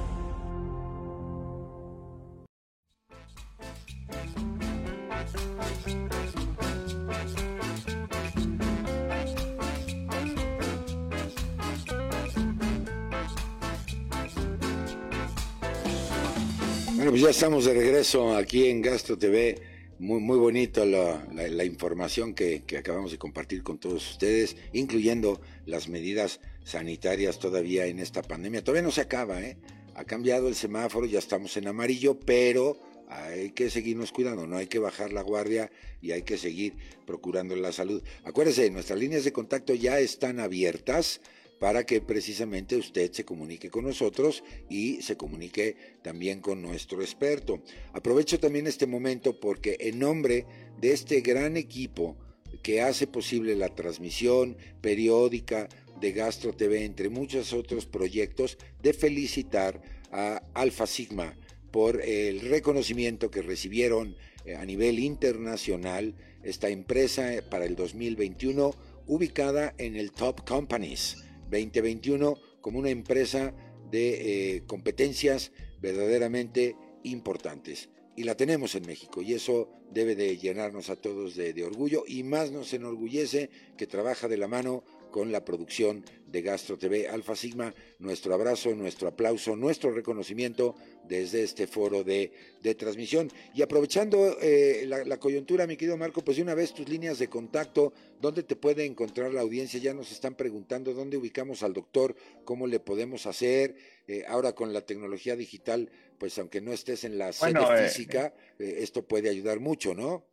Bueno, 17.01 17.13
pues 17.13 17.23
ya 17.23 17.29
estamos 17.31 17.65
de 17.65 17.73
regreso 17.73 18.35
aquí 18.35 18.67
en 18.67 18.83
Gastro 18.83 19.17
TV. 19.17 19.59
Muy, 19.97 20.19
muy 20.19 20.37
bonito 20.37 20.85
la, 20.85 21.65
información 21.65 22.35
que, 22.35 22.63
acabamos 22.77 23.09
de 23.09 23.17
compartir 23.17 23.63
con 23.63 23.79
todos 23.79 24.07
ustedes, 24.11 24.55
incluyendo 24.71 25.41
las 25.65 25.89
medidas 25.89 26.41
sanitarias 26.63 27.39
todavía 27.39 27.87
en 27.87 27.97
esta 27.97 28.21
pandemia. 28.21 28.63
Todavía 28.63 28.83
no 28.83 28.91
se 28.91 29.01
acaba, 29.01 29.41
¿eh? 29.41 29.57
Ha 29.95 30.03
cambiado 30.03 30.47
el 30.47 30.53
semáforo, 30.53 31.07
ya 31.07 31.17
estamos 31.17 31.57
en 31.57 31.67
amarillo, 31.67 32.19
pero 32.19 32.77
hay 33.11 33.51
que 33.51 33.69
seguirnos 33.69 34.13
cuidando, 34.13 34.47
no 34.47 34.55
hay 34.55 34.67
que 34.67 34.79
bajar 34.79 35.11
la 35.11 35.21
guardia 35.21 35.69
y 36.01 36.11
hay 36.11 36.21
que 36.21 36.37
seguir 36.37 36.75
procurando 37.05 37.57
la 37.57 37.73
salud. 37.73 38.01
Acuérdese, 38.23 38.69
nuestras 38.71 38.97
líneas 38.97 39.25
de 39.25 39.33
contacto 39.33 39.73
ya 39.73 39.99
están 39.99 40.39
abiertas 40.39 41.19
para 41.59 41.85
que 41.85 41.99
precisamente 41.99 42.77
usted 42.77 43.11
se 43.11 43.25
comunique 43.25 43.69
con 43.69 43.83
nosotros 43.83 44.43
y 44.69 45.01
se 45.01 45.17
comunique 45.17 45.75
también 46.01 46.39
con 46.39 46.61
nuestro 46.61 47.01
experto. 47.01 47.61
Aprovecho 47.91 48.39
también 48.39 48.65
este 48.65 48.87
momento 48.87 49.39
porque 49.39 49.75
en 49.81 49.99
nombre 49.99 50.45
de 50.79 50.93
este 50.93 51.19
gran 51.19 51.57
equipo 51.57 52.15
que 52.63 52.81
hace 52.81 53.07
posible 53.07 53.55
la 53.55 53.75
transmisión 53.75 54.55
periódica 54.79 55.67
de 55.99 56.13
Gastro 56.13 56.53
TV, 56.53 56.85
entre 56.85 57.09
muchos 57.09 57.51
otros 57.51 57.85
proyectos, 57.85 58.57
de 58.81 58.93
felicitar 58.93 59.81
a 60.11 60.41
Alfa 60.53 60.87
Sigma 60.87 61.35
por 61.71 62.01
el 62.01 62.41
reconocimiento 62.41 63.31
que 63.31 63.41
recibieron 63.41 64.15
eh, 64.45 64.55
a 64.55 64.65
nivel 64.65 64.99
internacional 64.99 66.15
esta 66.43 66.69
empresa 66.69 67.33
eh, 67.33 67.41
para 67.41 67.65
el 67.65 67.75
2021 67.75 68.73
ubicada 69.07 69.73
en 69.77 69.95
el 69.95 70.11
Top 70.11 70.47
Companies 70.47 71.17
2021 71.49 72.35
como 72.61 72.79
una 72.79 72.89
empresa 72.89 73.53
de 73.89 74.55
eh, 74.55 74.63
competencias 74.67 75.51
verdaderamente 75.81 76.75
importantes. 77.03 77.89
Y 78.15 78.23
la 78.23 78.35
tenemos 78.35 78.75
en 78.75 78.85
México 78.85 79.21
y 79.21 79.33
eso 79.33 79.69
debe 79.91 80.15
de 80.15 80.37
llenarnos 80.37 80.89
a 80.89 80.95
todos 80.95 81.35
de, 81.35 81.53
de 81.53 81.63
orgullo 81.63 82.03
y 82.07 82.23
más 82.23 82.51
nos 82.51 82.73
enorgullece 82.73 83.49
que 83.77 83.87
trabaja 83.87 84.27
de 84.27 84.37
la 84.37 84.47
mano 84.47 84.83
con 85.11 85.31
la 85.31 85.45
producción 85.45 86.03
de 86.25 86.41
Gastro 86.41 86.77
TV 86.77 87.07
Alfa 87.07 87.35
Sigma. 87.35 87.73
Nuestro 87.99 88.33
abrazo, 88.33 88.73
nuestro 88.73 89.09
aplauso, 89.09 89.55
nuestro 89.55 89.91
reconocimiento 89.91 90.75
desde 91.07 91.43
este 91.43 91.67
foro 91.67 92.03
de, 92.03 92.31
de 92.61 92.75
transmisión. 92.75 93.29
Y 93.53 93.61
aprovechando 93.61 94.37
eh, 94.41 94.85
la, 94.87 95.03
la, 95.03 95.19
coyuntura, 95.19 95.67
mi 95.67 95.77
querido 95.77 95.97
Marco, 95.97 96.23
pues 96.23 96.37
de 96.37 96.43
una 96.43 96.55
vez 96.55 96.73
tus 96.73 96.87
líneas 96.87 97.19
de 97.19 97.27
contacto, 97.27 97.93
¿dónde 98.19 98.43
te 98.43 98.55
puede 98.55 98.85
encontrar 98.85 99.33
la 99.33 99.41
audiencia? 99.41 99.79
Ya 99.79 99.93
nos 99.93 100.11
están 100.11 100.35
preguntando 100.35 100.93
dónde 100.93 101.17
ubicamos 101.17 101.63
al 101.63 101.73
doctor, 101.73 102.15
cómo 102.45 102.65
le 102.65 102.79
podemos 102.79 103.25
hacer. 103.25 103.75
Eh, 104.07 104.23
ahora 104.27 104.53
con 104.53 104.73
la 104.73 104.81
tecnología 104.81 105.35
digital, 105.35 105.89
pues 106.17 106.37
aunque 106.39 106.61
no 106.61 106.71
estés 106.71 107.03
en 107.03 107.17
la 107.17 107.33
sede 107.33 107.53
bueno, 107.53 107.77
física, 107.77 108.33
eh, 108.57 108.77
esto 108.79 109.03
puede 109.03 109.29
ayudar 109.29 109.59
mucho, 109.59 109.93
¿no? 109.93 110.25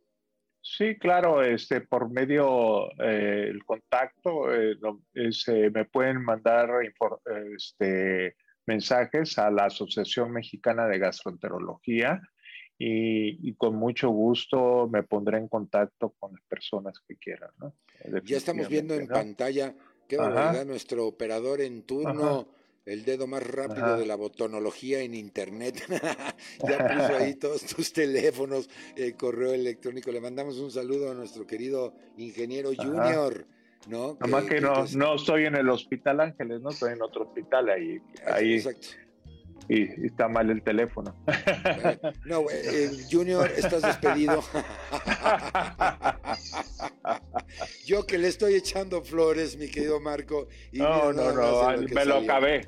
Sí, 0.61 0.97
claro, 0.97 1.41
este, 1.41 1.81
por 1.81 2.09
medio 2.09 2.91
eh, 3.01 3.47
el 3.49 3.63
contacto, 3.63 4.53
eh, 4.53 4.77
es, 5.13 5.47
eh, 5.47 5.71
me 5.73 5.85
pueden 5.85 6.23
mandar 6.23 6.69
este, 7.55 8.35
mensajes 8.65 9.37
a 9.39 9.49
la 9.49 9.65
Asociación 9.65 10.31
Mexicana 10.31 10.87
de 10.87 10.99
Gastroenterología 10.99 12.21
y, 12.77 13.49
y, 13.49 13.55
con 13.55 13.75
mucho 13.75 14.09
gusto 14.09 14.87
me 14.91 15.03
pondré 15.03 15.37
en 15.37 15.47
contacto 15.47 16.13
con 16.19 16.33
las 16.33 16.43
personas 16.43 16.99
que 17.07 17.15
quieran. 17.17 17.51
¿no? 17.57 17.73
Ya 18.23 18.37
estamos 18.37 18.69
viendo 18.69 18.95
en 18.95 19.07
¿no? 19.07 19.13
pantalla, 19.13 19.73
qué 20.07 20.17
barbaridad, 20.17 20.65
nuestro 20.65 21.07
operador 21.07 21.61
en 21.61 21.83
turno. 21.83 22.39
Ajá 22.41 22.58
el 22.89 23.05
dedo 23.05 23.27
más 23.27 23.43
rápido 23.43 23.85
Ajá. 23.85 23.97
de 23.97 24.05
la 24.05 24.15
botonología 24.15 25.01
en 25.01 25.13
internet. 25.13 25.81
ya 26.67 26.87
puso 26.87 27.17
ahí 27.17 27.33
todos 27.39 27.63
tus 27.65 27.93
teléfonos, 27.93 28.69
el 28.95 29.15
correo 29.15 29.53
electrónico. 29.53 30.11
Le 30.11 30.19
mandamos 30.19 30.57
un 30.57 30.71
saludo 30.71 31.11
a 31.11 31.13
nuestro 31.13 31.45
querido 31.45 31.93
ingeniero 32.17 32.71
Ajá. 32.71 32.83
Junior. 32.83 33.45
¿no? 33.87 34.17
Nada 34.19 34.27
más 34.27 34.43
que, 34.43 34.55
que, 34.55 34.61
no, 34.61 34.85
no 34.95 35.15
estoy 35.15 35.45
en 35.45 35.55
el 35.55 35.69
Hospital 35.69 36.19
Ángeles, 36.19 36.61
no 36.61 36.71
estoy 36.71 36.93
en 36.93 37.01
otro 37.01 37.23
hospital 37.23 37.69
ahí. 37.69 38.01
ahí 38.25 38.55
Exacto. 38.55 38.87
Y, 39.67 39.83
y 39.83 40.05
está 40.07 40.27
mal 40.27 40.49
el 40.49 40.63
teléfono. 40.63 41.15
No, 42.25 42.45
eh, 42.49 42.89
Junior, 43.11 43.51
estás 43.55 43.83
despedido. 43.83 44.41
Yo 47.85 48.07
que 48.07 48.17
le 48.17 48.29
estoy 48.29 48.55
echando 48.55 49.03
flores, 49.03 49.57
mi 49.57 49.69
querido 49.69 49.99
Marco. 49.99 50.47
Y 50.71 50.79
no, 50.79 51.13
no, 51.13 51.31
no, 51.31 51.77
me 51.77 51.87
salió. 51.87 52.05
lo 52.05 52.15
acabé. 52.21 52.67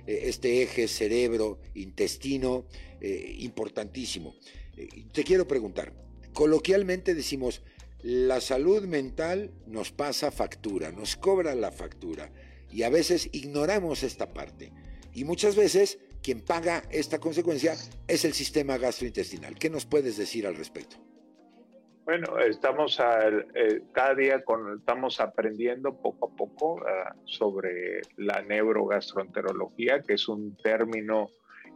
eh, 0.08 0.24
este 0.24 0.62
eje 0.64 0.88
cerebro-intestino, 0.88 2.66
eh, 3.00 3.36
importantísimo. 3.40 4.36
Eh, 4.78 5.06
te 5.12 5.24
quiero 5.24 5.48
preguntar, 5.48 5.94
coloquialmente 6.34 7.14
decimos, 7.16 7.62
la 8.04 8.42
salud 8.42 8.84
mental 8.86 9.52
nos 9.68 9.92
pasa 9.92 10.32
factura, 10.32 10.92
nos 10.92 11.16
cobra 11.16 11.54
la 11.56 11.72
factura 11.72 12.32
y 12.72 12.84
a 12.84 12.90
veces 12.90 13.30
ignoramos 13.32 14.04
esta 14.04 14.34
parte 14.34 14.72
y 15.14 15.24
muchas 15.24 15.56
veces 15.56 16.00
quien 16.24 16.42
paga 16.42 16.84
esta 16.92 17.20
consecuencia 17.20 17.76
es 18.08 18.26
el 18.26 18.34
sistema 18.34 18.78
gastrointestinal. 18.78 19.56
¿Qué 19.56 19.70
nos 19.70 19.86
puedes 19.86 20.18
decir 20.18 20.48
al 20.48 20.56
respecto? 20.56 21.11
Bueno, 22.12 22.40
estamos 22.40 23.00
eh, 23.00 23.84
cada 23.94 24.14
día 24.16 24.44
con, 24.44 24.80
estamos 24.80 25.22
aprendiendo 25.22 25.96
poco 25.96 26.28
a 26.28 26.36
poco 26.36 26.82
ah, 26.86 27.16
sobre 27.24 28.02
la 28.18 28.42
neurogastroenterología, 28.42 30.02
que 30.02 30.16
es 30.16 30.28
un 30.28 30.58
término 30.58 31.30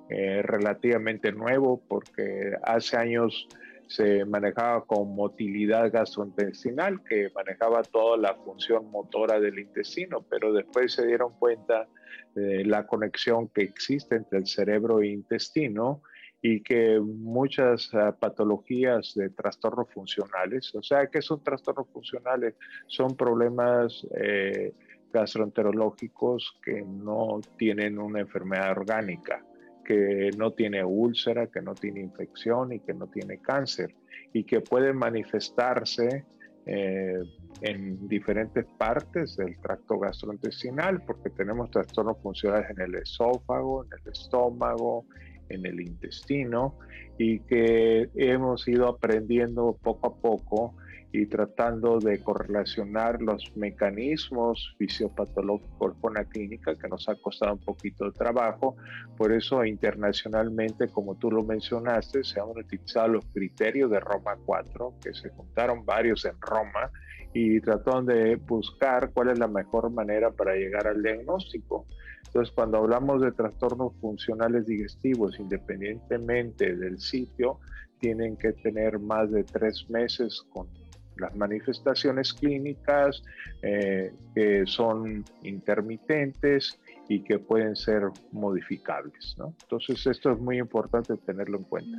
eh, 0.09 0.41
relativamente 0.41 1.31
nuevo 1.31 1.81
porque 1.88 2.51
hace 2.63 2.97
años 2.97 3.47
se 3.88 4.25
manejaba 4.25 4.83
con 4.83 5.15
motilidad 5.15 5.89
gastrointestinal, 5.89 7.01
que 7.05 7.29
manejaba 7.33 7.81
toda 7.83 8.17
la 8.17 8.36
función 8.36 8.91
motora 8.91 9.39
del 9.39 9.57
intestino, 9.57 10.25
pero 10.29 10.51
después 10.51 10.91
se 10.91 11.07
dieron 11.07 11.31
cuenta 11.39 11.88
de 12.33 12.65
la 12.65 12.86
conexión 12.88 13.47
que 13.47 13.61
existe 13.61 14.17
entre 14.17 14.39
el 14.39 14.47
cerebro 14.47 14.99
e 14.99 15.07
intestino 15.07 16.01
y 16.48 16.62
que 16.62 17.00
muchas 17.00 17.89
ah, 17.96 18.16
patologías 18.20 19.16
de 19.16 19.32
trastornos 19.32 19.91
funcionales, 19.91 20.76
o 20.76 20.84
sea, 20.84 21.08
que 21.08 21.24
son 21.24 21.43
trastornos 21.43 21.88
funcionales? 21.91 22.54
Son 22.86 23.16
problemas 23.16 24.06
eh, 24.16 24.72
gastroenterológicos 25.12 26.60
que 26.64 26.84
no 26.84 27.39
tienen 27.58 27.98
una 27.98 28.20
enfermedad 28.20 28.78
orgánica 28.78 29.43
que 29.84 30.30
no 30.38 30.54
tiene 30.54 30.84
úlcera, 30.84 31.48
que 31.48 31.64
no 31.64 31.74
tiene 31.74 32.02
infección 32.02 32.74
y 32.74 32.80
que 32.80 32.93
no 32.93 33.08
tiene 33.08 33.39
cáncer 33.39 33.96
y 34.32 34.43
que 34.43 34.62
pueden 34.62 34.98
manifestarse 34.98 36.26
eh, 36.68 37.24
en 37.62 38.08
diferentes 38.08 38.66
partes 38.78 39.36
del 39.38 39.58
tracto 39.62 39.98
gastrointestinal 39.98 41.02
porque 41.06 41.32
tenemos 41.32 41.72
trastornos 41.72 42.18
funcionales 42.22 42.70
en 42.70 42.82
el 42.82 42.96
esófago, 42.96 43.84
en 43.86 43.89
el 44.00 44.12
estómago, 44.12 45.06
en 45.50 45.66
el 45.66 45.82
intestino 45.82 46.78
y 47.18 47.39
que 47.39 48.10
hemos 48.16 48.68
ido 48.68 48.88
aprendiendo 48.88 49.78
poco 49.82 50.08
a 50.08 50.16
poco 50.16 50.76
y 51.12 51.28
tratando 51.28 52.00
de 52.00 52.22
correlacionar 52.22 53.22
los 53.22 53.56
mecanismos 53.56 54.76
fisiopatológicos 54.78 55.96
con 56.02 56.14
la 56.16 56.26
clínica, 56.26 56.76
que 56.76 56.89
nos 56.89 57.08
ha 57.08 57.16
costado 57.16 57.54
un 57.54 57.64
poquito 57.64 58.06
de 58.06 58.12
trabajo. 58.12 58.76
Por 59.18 59.32
eso 59.32 59.64
internacionalmente, 59.64 60.89
como 60.89 61.16
tú 61.16 61.32
lo 61.32 61.43
mencionaste, 61.43 62.24
se 62.24 62.39
han 62.39 62.50
utilizado 62.50 63.08
los 63.08 63.26
criterios 63.28 63.89
de 63.91 64.00
Roma 64.02 64.36
4, 64.46 64.96
que 65.02 65.14
se 65.14 65.30
juntaron 65.30 65.86
varios 65.86 66.26
en 66.26 66.36
Roma 66.41 66.91
y 67.36 67.59
trataron 67.59 68.05
de 68.05 68.38
buscar 68.38 69.11
cuál 69.13 69.31
es 69.31 69.38
la 69.38 69.49
mejor 69.49 69.91
manera 69.91 70.31
para 70.31 70.55
llegar 70.55 70.88
al 70.88 71.03
diagnóstico. 71.03 71.86
Entonces, 72.27 72.55
cuando 72.55 72.77
hablamos 72.77 73.21
de 73.21 73.33
trastornos 73.33 73.93
funcionales 73.99 74.65
digestivos, 74.65 75.38
independientemente 75.38 76.77
del 76.77 76.97
sitio, 76.97 77.59
tienen 77.99 78.38
que 78.38 78.53
tener 78.53 78.99
más 78.99 79.29
de 79.31 79.43
tres 79.43 79.86
meses 79.89 80.45
con 80.53 80.69
las 81.17 81.36
manifestaciones 81.36 82.33
clínicas 82.33 83.21
eh, 83.61 84.13
que 84.33 84.63
son 84.65 85.25
intermitentes 85.43 86.79
y 87.08 87.24
que 87.24 87.39
pueden 87.39 87.76
ser 87.76 88.03
modificables. 88.32 89.36
¿no? 89.38 89.56
Entonces 89.62 90.06
esto 90.08 90.32
es 90.32 90.39
muy 90.39 90.58
importante 90.58 91.16
tenerlo 91.18 91.58
en 91.58 91.64
cuenta. 91.64 91.97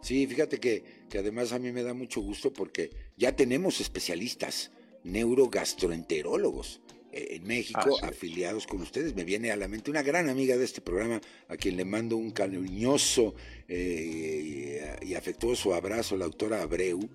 Sí, 0.00 0.26
fíjate 0.26 0.58
que, 0.58 0.84
que 1.08 1.18
además 1.18 1.52
a 1.52 1.58
mí 1.58 1.72
me 1.72 1.82
da 1.82 1.94
mucho 1.94 2.20
gusto 2.20 2.52
porque 2.52 2.90
ya 3.16 3.34
tenemos 3.34 3.80
especialistas, 3.80 4.72
neurogastroenterólogos 5.04 6.80
eh, 7.12 7.36
en 7.36 7.44
México, 7.44 7.98
afiliados 8.02 8.66
con 8.66 8.80
ustedes. 8.80 9.14
Me 9.14 9.24
viene 9.24 9.50
a 9.50 9.56
la 9.56 9.68
mente 9.68 9.90
una 9.90 10.02
gran 10.02 10.28
amiga 10.28 10.56
de 10.56 10.64
este 10.64 10.80
programa, 10.80 11.20
a 11.48 11.56
quien 11.56 11.76
le 11.76 11.84
mando 11.84 12.16
un 12.16 12.30
cariñoso 12.30 13.34
eh, 13.68 14.98
y 15.02 15.14
afectuoso 15.14 15.74
abrazo, 15.74 16.16
la 16.16 16.24
autora 16.24 16.62
Abreu, 16.62 17.08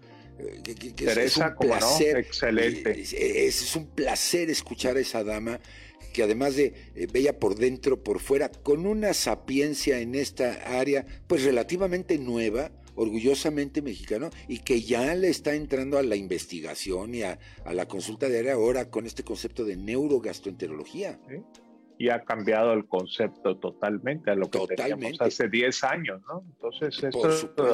Teresa, 0.96 1.56
como 1.56 1.76
no, 1.76 2.00
excelente. 2.00 3.02
Es, 3.02 3.76
un 3.76 3.88
placer 3.88 4.50
escuchar 4.50 4.98
a 4.98 5.00
esa 5.00 5.24
dama 5.24 5.60
que 6.18 6.24
además 6.24 6.56
de 6.56 6.74
eh, 6.96 7.06
bella 7.14 7.38
por 7.38 7.54
dentro, 7.54 8.02
por 8.02 8.18
fuera, 8.18 8.50
con 8.50 8.88
una 8.88 9.14
sapiencia 9.14 10.00
en 10.00 10.16
esta 10.16 10.80
área, 10.80 11.06
pues 11.28 11.44
relativamente 11.44 12.18
nueva, 12.18 12.72
orgullosamente 12.96 13.84
mexicano, 13.84 14.32
y 14.48 14.62
que 14.62 14.82
ya 14.82 15.14
le 15.14 15.30
está 15.30 15.54
entrando 15.54 16.00
a 16.00 16.02
la 16.02 16.16
investigación 16.16 17.14
y 17.14 17.22
a, 17.22 17.38
la 17.72 17.88
consulta 17.88 18.30
de 18.30 18.40
área 18.40 18.54
ahora 18.54 18.90
con 18.90 19.06
este 19.06 19.24
concepto 19.24 19.64
de 19.64 19.78
neurogastroenterología. 19.78 21.20
y 22.00 22.10
ha 22.10 22.24
cambiado 22.24 22.74
el 22.74 22.88
concepto 22.88 23.58
totalmente 23.58 24.32
a 24.32 24.36
lo 24.36 24.50
que 24.50 24.60
teníamos 24.76 25.22
hace 25.22 25.48
10 25.50 25.84
años, 25.84 26.22
¿no? 26.28 26.44
Entonces, 26.48 27.04
esto, 27.04 27.74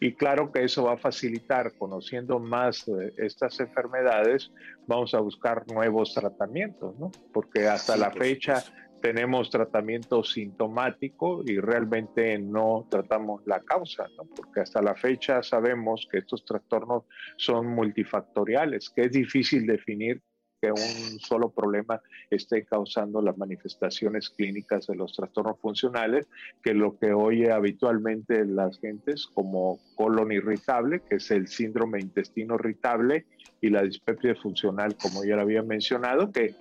y 0.00 0.14
claro 0.14 0.50
que 0.50 0.64
eso 0.64 0.84
va 0.84 0.94
a 0.94 0.96
facilitar, 0.96 1.74
conociendo 1.76 2.40
más 2.40 2.90
estas 3.18 3.60
enfermedades, 3.60 4.50
vamos 4.86 5.12
a 5.12 5.20
buscar 5.20 5.70
nuevos 5.70 6.14
tratamientos, 6.14 6.98
¿no? 6.98 7.12
Porque 7.34 7.68
hasta 7.68 7.98
la 7.98 8.10
fecha 8.10 8.64
tenemos 9.02 9.50
tratamiento 9.50 10.24
sintomático 10.24 11.42
y 11.44 11.58
realmente 11.58 12.38
no 12.38 12.86
tratamos 12.90 13.42
la 13.46 13.60
causa, 13.60 14.06
¿no? 14.16 14.24
Porque 14.34 14.60
hasta 14.60 14.80
la 14.80 14.94
fecha 14.94 15.42
sabemos 15.42 16.08
que 16.10 16.18
estos 16.18 16.46
trastornos 16.46 17.04
son 17.36 17.66
multifactoriales, 17.66 18.88
que 18.88 19.02
es 19.02 19.12
difícil 19.12 19.66
definir 19.66 20.22
que 20.60 20.70
un 20.70 21.18
solo 21.20 21.50
problema 21.50 22.00
esté 22.30 22.64
causando 22.64 23.22
las 23.22 23.38
manifestaciones 23.38 24.30
clínicas 24.30 24.86
de 24.86 24.94
los 24.94 25.14
trastornos 25.14 25.58
funcionales, 25.58 26.26
que 26.62 26.74
lo 26.74 26.98
que 26.98 27.12
oye 27.12 27.50
habitualmente 27.50 28.44
las 28.44 28.78
gentes 28.78 29.26
como 29.26 29.78
colon 29.96 30.32
irritable, 30.32 31.00
que 31.08 31.16
es 31.16 31.30
el 31.30 31.48
síndrome 31.48 32.00
intestino 32.00 32.56
irritable, 32.56 33.24
y 33.62 33.68
la 33.68 33.82
dispepsia 33.82 34.34
funcional, 34.36 34.96
como 34.96 35.24
ya 35.24 35.36
lo 35.36 35.42
había 35.42 35.62
mencionado, 35.62 36.32
que 36.32 36.54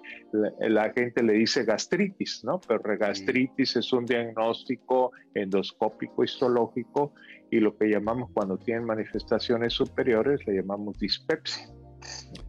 la, 0.60 0.92
gente 0.92 1.24
le 1.24 1.34
dice 1.34 1.64
gastritis, 1.64 2.44
¿no? 2.44 2.60
Pero 2.60 2.98
gastritis 2.98 3.78
es 3.78 3.94
un 3.94 4.06
diagnóstico 4.06 5.14
endoscópico 5.34 6.24
histológico 6.26 7.14
y 7.52 7.60
lo 7.60 7.78
que 7.78 7.90
llamamos 7.90 8.32
cuando 8.34 8.58
tienen 8.58 8.84
manifestaciones 8.84 9.74
superiores 9.74 10.46
le 10.46 10.56
llamamos 10.56 11.00
dispepsia. 11.00 11.70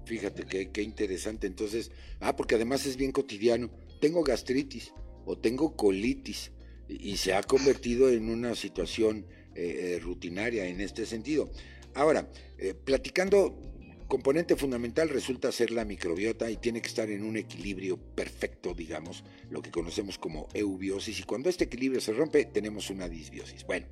Fíjate 0.05 0.71
qué, 0.73 0.83
interesante. 0.83 1.47
Entonces, 1.47 1.91
ah, 2.21 2.37
porque 2.37 2.57
además 2.57 2.87
es 2.87 2.97
bien 2.97 3.13
cotidiano. 3.13 3.71
Tengo 4.01 4.23
gastritis 4.23 4.93
o 5.25 5.39
tengo 5.39 5.77
colitis 5.77 6.53
y, 6.89 7.17
se 7.17 7.35
ha 7.35 7.43
convertido 7.43 8.11
en 8.11 8.29
una 8.29 8.55
situación 8.55 9.27
eh, 9.55 9.95
eh, 9.95 9.99
rutinaria 10.01 10.67
en 10.67 10.81
este 10.81 11.07
sentido. 11.07 11.51
Ahora, 11.95 12.29
eh, 12.59 12.75
platicando, 12.75 13.61
componente 14.09 14.57
fundamental 14.57 15.09
resulta 15.09 15.53
ser 15.53 15.71
la 15.71 15.85
microbiota 15.85 16.51
y 16.51 16.57
tiene 16.57 16.81
que 16.81 16.89
estar 16.89 17.09
en 17.11 17.23
un 17.23 17.37
equilibrio 17.37 17.97
perfecto, 17.97 18.75
digamos, 18.75 19.23
lo 19.51 19.63
que 19.63 19.71
conocemos 19.71 20.19
como 20.19 20.49
eubiosis. 20.55 21.21
Y 21.21 21.23
cuando 21.23 21.49
este 21.49 21.65
equilibrio 21.65 22.01
se 22.01 22.13
rompe, 22.13 22.47
tenemos 22.47 22.91
una 22.91 23.09
disbiosis. 23.09 23.65
Bueno, 23.65 23.87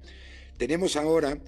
tenemos 0.57 0.97
ahora, 0.97 1.41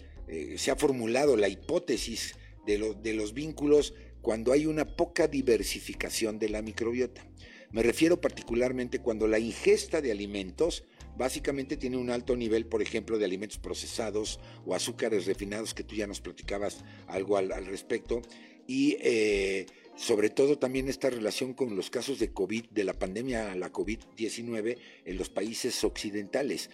se 0.57 0.71
ha 0.71 0.77
formulado 0.77 1.37
la 1.37 1.49
hipótesis 1.49 2.37
de, 2.67 2.95
de 3.03 3.15
los 3.15 3.35
vínculos 3.35 3.95
cuando 4.23 4.53
hay 4.53 4.67
una 4.67 4.85
poca 4.97 5.27
diversificación 5.29 6.39
de 6.39 6.49
la 6.49 6.63
microbiota. 6.63 7.27
Me 7.73 7.83
refiero 7.83 8.21
particularmente 8.21 8.99
cuando 8.99 9.29
la 9.29 9.39
ingesta 9.39 10.01
de 10.01 10.11
alimentos 10.11 10.85
básicamente 11.17 11.77
tiene 11.77 11.97
un 11.97 12.11
alto 12.11 12.35
nivel, 12.35 12.67
por 12.67 12.83
ejemplo, 12.83 13.19
de 13.19 13.25
alimentos 13.25 13.59
procesados 13.59 14.41
o 14.67 14.75
azúcares 14.75 15.27
refinados, 15.27 15.75
que 15.75 15.85
tú 15.85 15.95
ya 15.95 16.07
nos 16.07 16.21
platicabas 16.21 16.83
algo 17.07 17.37
al, 17.37 17.67
respecto, 17.67 18.23
y 18.67 18.97
eh, 19.01 19.67
sobre 19.97 20.31
todo 20.31 20.59
también 20.59 20.89
esta 20.89 21.11
relación 21.11 21.55
con 21.55 21.77
los 21.77 21.91
casos 21.91 22.19
de 22.19 22.33
COVID, 22.33 22.71
de 22.71 22.85
la 22.85 22.95
pandemia, 22.95 23.55
la 23.55 23.71
COVID-19 23.71 24.79
en 25.05 25.17
los 25.19 25.29
países 25.29 25.85
occidentales. 25.85 26.71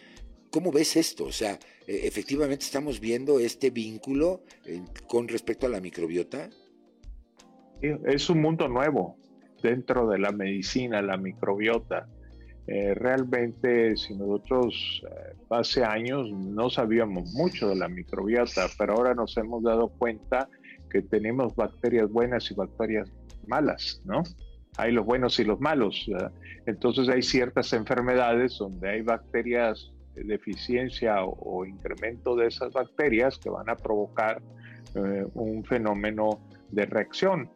¿Cómo 0.57 0.73
ves 0.73 0.97
esto? 0.97 1.27
O 1.27 1.33
sea, 1.33 1.59
e, 1.87 2.07
efectivamente 2.07 2.65
estamos 2.65 2.99
viendo 2.99 3.39
este 3.39 3.69
vínculo 3.69 4.41
eh, 4.65 4.81
con 5.07 5.29
respecto 5.29 5.67
a 5.67 5.69
la 5.69 5.83
microbiota. 5.83 6.49
Es 7.83 8.31
un 8.31 8.41
mundo 8.41 8.67
nuevo 8.67 9.19
dentro 9.63 10.09
de 10.09 10.19
la 10.19 10.33
medicina, 10.33 11.03
la 11.03 11.19
microbiota. 11.19 12.09
Eh, 12.69 12.95
realmente, 12.95 13.99
si 13.99 14.15
nosotros 14.15 15.03
eh, 15.05 15.37
hace 15.51 15.85
años 15.85 16.33
no 16.33 16.71
sabíamos 16.71 17.35
mucho 17.35 17.69
de 17.69 17.77
la 17.77 17.89
microbiota, 17.89 18.67
pero 18.79 18.95
ahora 18.95 19.15
nos 19.15 19.37
hemos 19.37 19.63
dado 19.63 19.91
cuenta 19.91 20.49
que 20.89 21.03
tenemos 21.03 21.55
bacterias 21.55 22.11
buenas 22.11 22.51
y 22.51 22.55
bacterias 22.55 23.13
malas, 23.47 24.01
¿no? 24.07 24.23
Hay 24.79 24.93
los 24.93 25.05
buenos 25.05 25.39
y 25.39 25.45
los 25.45 25.61
malos. 25.61 26.07
entonces 26.65 27.11
hay 27.11 27.21
ciertas 27.21 27.75
enfermedades 27.75 28.57
donde 28.59 28.89
hay 28.89 29.03
bacterias 29.03 29.93
deficiencia 30.25 31.25
o, 31.25 31.65
incremento 31.65 32.35
de 32.37 32.47
esas 32.47 32.73
bacterias 32.73 33.39
que 33.39 33.51
van 33.51 33.69
a 33.69 33.77
provocar 33.77 34.43
eh, 34.95 35.27
un 35.35 35.65
fenómeno 35.65 36.41
de 36.71 36.87
reacción. 36.87 37.51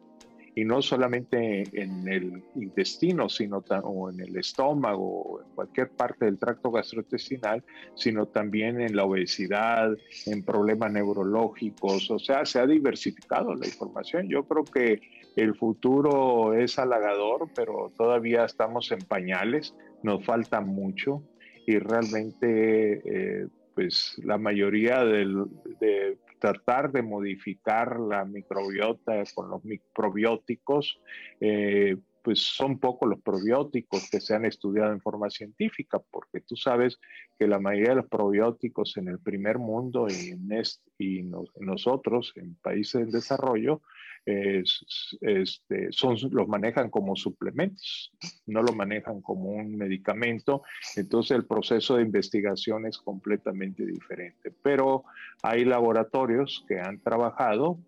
Y 0.53 0.65
no 0.65 0.81
solamente 0.81 1.63
en 1.81 2.07
el 2.09 2.43
intestino, 2.55 3.29
sino 3.29 3.63
o 3.83 4.09
en 4.09 4.19
el 4.19 4.35
estómago 4.35 5.21
o 5.21 5.41
en 5.41 5.49
cualquier 5.55 5.91
parte 5.91 6.25
del 6.25 6.37
tracto 6.37 6.71
gastrointestinal, 6.71 7.63
sino 7.95 8.25
también 8.25 8.81
en 8.81 8.97
la 8.97 9.05
obesidad, 9.05 9.95
en 10.25 10.43
problemas 10.43 10.91
neurológicos, 10.91 12.11
o 12.11 12.19
sea, 12.19 12.45
se 12.45 12.59
ha 12.59 12.67
diversificado 12.67 13.55
la 13.55 13.65
información. 13.65 14.27
Yo 14.27 14.43
creo 14.43 14.65
que 14.65 14.99
el 15.37 15.55
futuro 15.55 16.53
es 16.53 16.77
halagador, 16.77 17.49
pero 17.55 17.93
todavía 17.95 18.43
estamos 18.43 18.91
en 18.91 18.99
pañales, 18.99 19.73
nos 20.03 20.25
falta 20.25 20.59
mucho 20.59 21.23
y 21.65 21.77
realmente 21.79 23.01
eh, 23.05 23.47
pues 23.75 24.15
la 24.23 24.37
mayoría 24.37 25.03
de 25.03 26.17
tratar 26.41 26.91
de 26.91 27.03
modificar 27.03 27.99
la 27.99 28.25
microbiota 28.25 29.23
con 29.35 29.49
los 29.49 29.63
microbióticos, 29.63 30.99
eh, 31.39 31.97
pues 32.23 32.39
son 32.39 32.79
pocos 32.79 33.07
los 33.07 33.21
probióticos 33.21 34.09
que 34.09 34.19
se 34.19 34.33
han 34.33 34.45
estudiado 34.45 34.91
en 34.91 35.01
forma 35.01 35.29
científica, 35.29 36.01
porque 36.11 36.41
tú 36.41 36.55
sabes 36.55 36.99
que 37.37 37.47
la 37.47 37.59
mayoría 37.59 37.91
de 37.91 37.95
los 37.97 38.07
probióticos 38.07 38.97
en 38.97 39.07
el 39.07 39.19
primer 39.19 39.59
mundo 39.59 40.07
y, 40.09 40.29
en 40.29 40.49
y 40.97 41.23
nosotros, 41.59 42.33
en 42.35 42.55
países 42.55 43.01
en 43.01 43.11
desarrollo, 43.11 43.81
este, 44.25 45.91
son, 45.91 46.15
los 46.31 46.47
manejan 46.47 46.89
como 46.89 47.15
suplementos, 47.15 48.11
no 48.45 48.61
lo 48.61 48.73
manejan 48.73 49.21
como 49.21 49.49
un 49.49 49.75
medicamento, 49.75 50.61
entonces 50.95 51.37
el 51.37 51.45
proceso 51.45 51.97
de 51.97 52.03
investigación 52.03 52.85
es 52.85 52.97
completamente 52.97 53.85
diferente. 53.85 54.53
Pero 54.61 55.03
hay 55.41 55.65
laboratorios 55.65 56.63
que 56.67 56.79
han 56.79 56.99
trabajado 56.99 57.79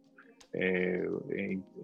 eh, 0.53 1.05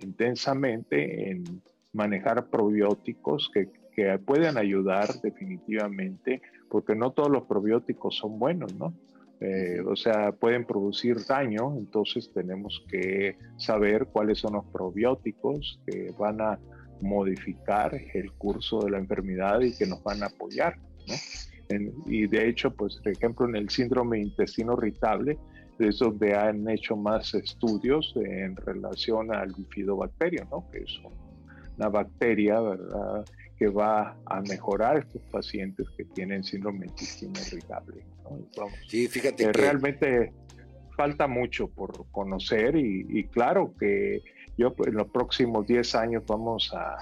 intensamente 0.01 1.31
en 1.31 1.61
manejar 1.93 2.49
probióticos 2.49 3.49
que, 3.53 3.69
que 3.93 4.17
pueden 4.19 4.57
ayudar 4.57 5.07
definitivamente, 5.21 6.41
porque 6.69 6.95
no 6.95 7.11
todos 7.11 7.29
los 7.29 7.43
probióticos 7.45 8.17
son 8.17 8.39
buenos, 8.39 8.73
¿no? 8.75 8.93
Eh, 9.41 9.81
o 9.85 9.95
sea, 9.95 10.33
pueden 10.33 10.65
producir 10.65 11.25
daño, 11.25 11.73
entonces 11.77 12.29
tenemos 12.33 12.83
que 12.89 13.37
saber 13.57 14.07
cuáles 14.07 14.39
son 14.39 14.53
los 14.53 14.65
probióticos 14.65 15.79
que 15.87 16.13
van 16.17 16.41
a 16.41 16.59
modificar 17.01 17.95
el 18.13 18.31
curso 18.33 18.81
de 18.81 18.91
la 18.91 18.97
enfermedad 18.97 19.61
y 19.61 19.73
que 19.73 19.85
nos 19.85 20.03
van 20.03 20.23
a 20.23 20.27
apoyar. 20.27 20.75
y 22.05 22.27
de 22.27 22.49
hecho, 22.49 22.71
pues, 22.71 22.97
por 22.97 23.11
ejemplo, 23.13 23.47
en 23.47 23.55
el 23.55 23.69
síndrome 23.69 24.17
de 24.17 24.23
intestino 24.23 24.73
irritable, 24.73 25.37
es 25.79 25.99
donde 25.99 26.35
han 26.35 26.67
hecho 26.69 26.95
más 26.97 27.33
estudios 27.33 28.13
en 28.17 28.55
relación 28.57 29.33
al 29.33 29.53
bifidobacterio, 29.53 30.45
¿no? 30.51 30.69
que 30.71 30.79
es 30.79 30.99
una 31.77 31.87
bacteria, 31.87 32.59
¿verdad? 32.59 33.25
Que 33.59 33.67
va 33.67 34.17
a 34.25 34.41
mejorar 34.41 34.99
estos 34.99 35.21
pacientes 35.23 35.85
que 35.97 36.05
tienen 36.05 36.43
síndrome 36.45 36.79
de 36.79 36.87
intestino 36.87 37.33
irritable. 37.45 38.05
sí, 38.87 39.07
fíjate 39.09 39.45
que, 39.47 39.51
realmente 39.51 40.31
falta 40.95 41.27
mucho 41.27 41.67
por 41.67 42.09
conocer 42.11 42.77
y, 42.77 43.25
claro 43.27 43.73
que 43.77 44.21
yo 44.57 44.73
en 44.85 44.95
los 44.95 45.09
próximos 45.09 45.67
10 45.67 45.95
años 45.95 46.23
vamos 46.25 46.73
a, 46.73 46.97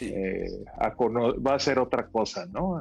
eh, 0.00 0.64
va 0.78 1.54
a 1.54 1.58
ser 1.58 1.80
otra 1.80 2.06
cosa, 2.06 2.46
¿no? 2.46 2.80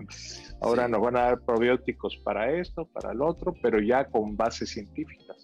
Ahora 0.62 0.88
nos 0.88 1.02
van 1.02 1.18
a 1.18 1.22
dar 1.22 1.42
probióticos 1.42 2.18
para 2.18 2.52
esto, 2.52 2.86
para 2.86 3.12
el 3.12 3.22
otro, 3.22 3.56
pero 3.62 3.80
ya 3.80 4.06
con 4.06 4.38
bases 4.38 4.70
científicas. 4.70 5.39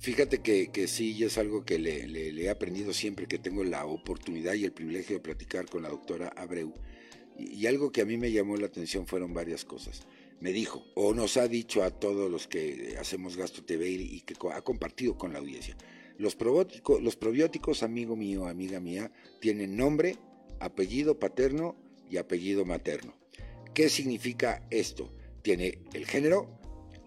Fíjate 0.00 0.38
que, 0.40 0.70
que 0.70 0.86
sí, 0.86 1.22
es 1.24 1.38
algo 1.38 1.64
que 1.64 1.78
le, 1.78 2.06
le, 2.06 2.30
he 2.42 2.50
aprendido 2.50 2.92
siempre 2.92 3.26
que 3.26 3.38
tengo 3.38 3.64
la 3.64 3.84
oportunidad 3.84 4.54
y 4.54 4.64
el 4.64 4.72
privilegio 4.72 5.16
de 5.16 5.22
platicar 5.22 5.66
con 5.66 5.82
la 5.82 5.88
doctora 5.88 6.28
Abreu. 6.36 6.72
Y, 7.36 7.66
algo 7.66 7.90
que 7.90 8.02
a 8.02 8.04
mí 8.04 8.16
me 8.16 8.30
llamó 8.30 8.56
la 8.56 8.66
atención 8.66 9.06
fueron 9.06 9.34
varias 9.34 9.64
cosas. 9.64 10.02
Me 10.40 10.52
dijo, 10.52 10.84
o 10.94 11.14
nos 11.14 11.36
ha 11.36 11.48
dicho 11.48 11.82
a 11.82 11.90
todos 11.90 12.30
los 12.30 12.46
que 12.46 12.96
hacemos 13.00 13.36
Gasto 13.36 13.64
TV 13.64 13.90
y 13.90 14.20
que 14.20 14.34
ha 14.52 14.62
compartido 14.62 15.18
con 15.18 15.32
la 15.32 15.40
audiencia, 15.40 15.76
los 16.16 16.36
probióticos, 16.36 17.02
los 17.02 17.16
probióticos, 17.16 17.82
amigo 17.82 18.14
mío, 18.14 18.46
amiga 18.46 18.78
mía, 18.78 19.10
tienen 19.40 19.76
nombre, 19.76 20.16
apellido 20.60 21.18
paterno 21.18 21.76
y 22.08 22.18
apellido 22.18 22.64
materno. 22.64 23.14
¿Qué 23.74 23.88
significa 23.88 24.66
esto? 24.70 25.12
Tiene 25.42 25.80
el 25.92 26.06
género, 26.06 26.58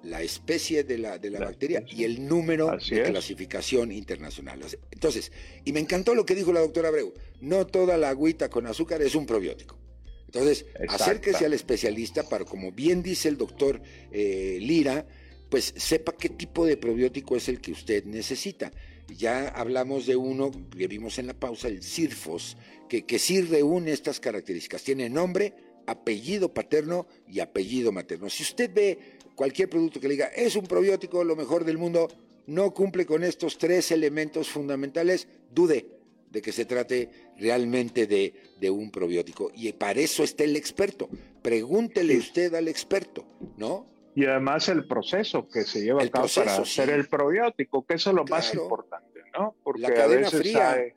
la 0.03 0.21
especie 0.21 0.83
de 0.83 0.97
la, 0.97 1.17
de 1.17 1.29
la, 1.29 1.39
bacteria 1.39 1.83
y 1.87 2.03
el 2.03 2.27
número 2.27 2.77
de 2.89 3.03
clasificación 3.03 3.91
internacional. 3.91 4.59
Entonces, 4.91 5.31
y 5.63 5.73
me 5.73 5.79
encantó 5.79 6.15
lo 6.15 6.25
que 6.25 6.35
dijo 6.35 6.51
la 6.51 6.61
doctora 6.61 6.89
Abreu, 6.89 7.13
no 7.39 7.67
toda 7.67 7.97
la 7.97 8.09
agüita 8.09 8.49
con 8.49 8.65
azúcar 8.65 9.01
es 9.01 9.15
un 9.15 9.25
probiótico. 9.25 9.77
Entonces, 10.25 10.65
acérquese 10.87 11.45
al 11.45 11.53
especialista 11.53 12.23
para, 12.23 12.45
como 12.45 12.71
bien 12.71 13.03
dice 13.03 13.27
el 13.27 13.37
doctor 13.37 13.81
eh, 14.11 14.59
Lira, 14.61 15.05
pues 15.49 15.73
sepa 15.75 16.13
qué 16.13 16.29
tipo 16.29 16.65
de 16.65 16.77
probiótico 16.77 17.35
es 17.35 17.49
el 17.49 17.59
que 17.59 17.73
usted 17.73 18.05
necesita. 18.05 18.71
Ya 19.09 19.49
hablamos 19.49 20.05
de 20.05 20.15
uno 20.15 20.51
que 20.75 20.87
vimos 20.87 21.19
en 21.19 21.27
la 21.27 21.33
pausa, 21.33 21.67
el 21.67 21.83
CIRFOS, 21.83 22.55
que, 22.87 23.05
que 23.05 23.19
sí 23.19 23.41
reúne 23.41 23.91
estas 23.91 24.21
características. 24.21 24.83
Tiene 24.83 25.09
nombre, 25.09 25.53
apellido 25.85 26.53
paterno 26.53 27.07
y 27.27 27.41
apellido 27.41 27.91
materno. 27.91 28.29
Si 28.29 28.43
usted 28.43 28.71
ve 28.73 28.99
cualquier 29.41 29.69
producto 29.69 29.99
que 29.99 30.07
le 30.07 30.13
diga 30.13 30.27
es 30.27 30.55
un 30.55 30.67
probiótico 30.67 31.23
lo 31.23 31.35
mejor 31.35 31.65
del 31.65 31.79
mundo, 31.79 32.07
no 32.45 32.75
cumple 32.75 33.07
con 33.07 33.23
estos 33.23 33.57
tres 33.57 33.89
elementos 33.89 34.47
fundamentales, 34.47 35.27
dude 35.49 35.87
de 36.29 36.43
que 36.43 36.51
se 36.51 36.65
trate 36.65 37.09
realmente 37.39 38.05
de, 38.05 38.69
un 38.69 38.91
probiótico. 38.91 39.51
Y 39.55 39.73
para 39.73 39.99
eso 39.99 40.23
está 40.23 40.43
el 40.43 40.55
experto. 40.55 41.09
Pregúntele 41.41 42.19
usted 42.19 42.53
al 42.53 42.67
experto, 42.67 43.25
¿no? 43.57 43.87
Y 44.13 44.25
además 44.25 44.69
el 44.69 44.85
proceso 44.85 45.47
que 45.47 45.63
se 45.63 45.81
lleva 45.81 46.03
a 46.03 46.09
cabo 46.09 46.27
para 46.35 46.57
hacer 46.57 46.91
el 46.91 47.07
probiótico, 47.07 47.83
que 47.83 47.95
eso 47.95 48.11
es 48.11 48.15
lo 48.15 48.25
más 48.25 48.53
importante, 48.53 49.21
¿no? 49.33 49.55
Porque 49.63 49.81
La 49.81 49.91
cadena 49.91 50.27
a 50.27 50.29
veces 50.29 50.39
fría. 50.39 50.93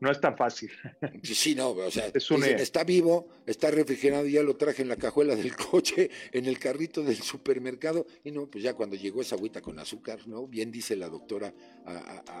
No 0.00 0.10
es 0.10 0.20
tan 0.20 0.36
fácil. 0.36 0.70
Sí, 1.22 1.54
no, 1.54 1.70
o 1.70 1.90
sea, 1.90 2.06
está 2.06 2.84
vivo, 2.84 3.28
está 3.46 3.70
refrigerado, 3.70 4.26
ya 4.26 4.42
lo 4.42 4.56
traje 4.56 4.82
en 4.82 4.88
la 4.88 4.96
cajuela 4.96 5.34
del 5.34 5.54
coche, 5.70 6.10
en 6.32 6.46
el 6.46 6.58
carrito 6.58 7.02
del 7.02 7.16
supermercado, 7.16 8.06
y 8.24 8.30
no, 8.30 8.46
pues 8.46 8.62
ya 8.62 8.74
cuando 8.74 8.96
llegó 8.96 9.22
esa 9.22 9.36
agüita 9.36 9.60
con 9.60 9.78
azúcar, 9.78 10.26
¿no? 10.26 10.46
Bien 10.46 10.70
dice 10.70 10.96
la 10.96 11.08
doctora 11.08 11.52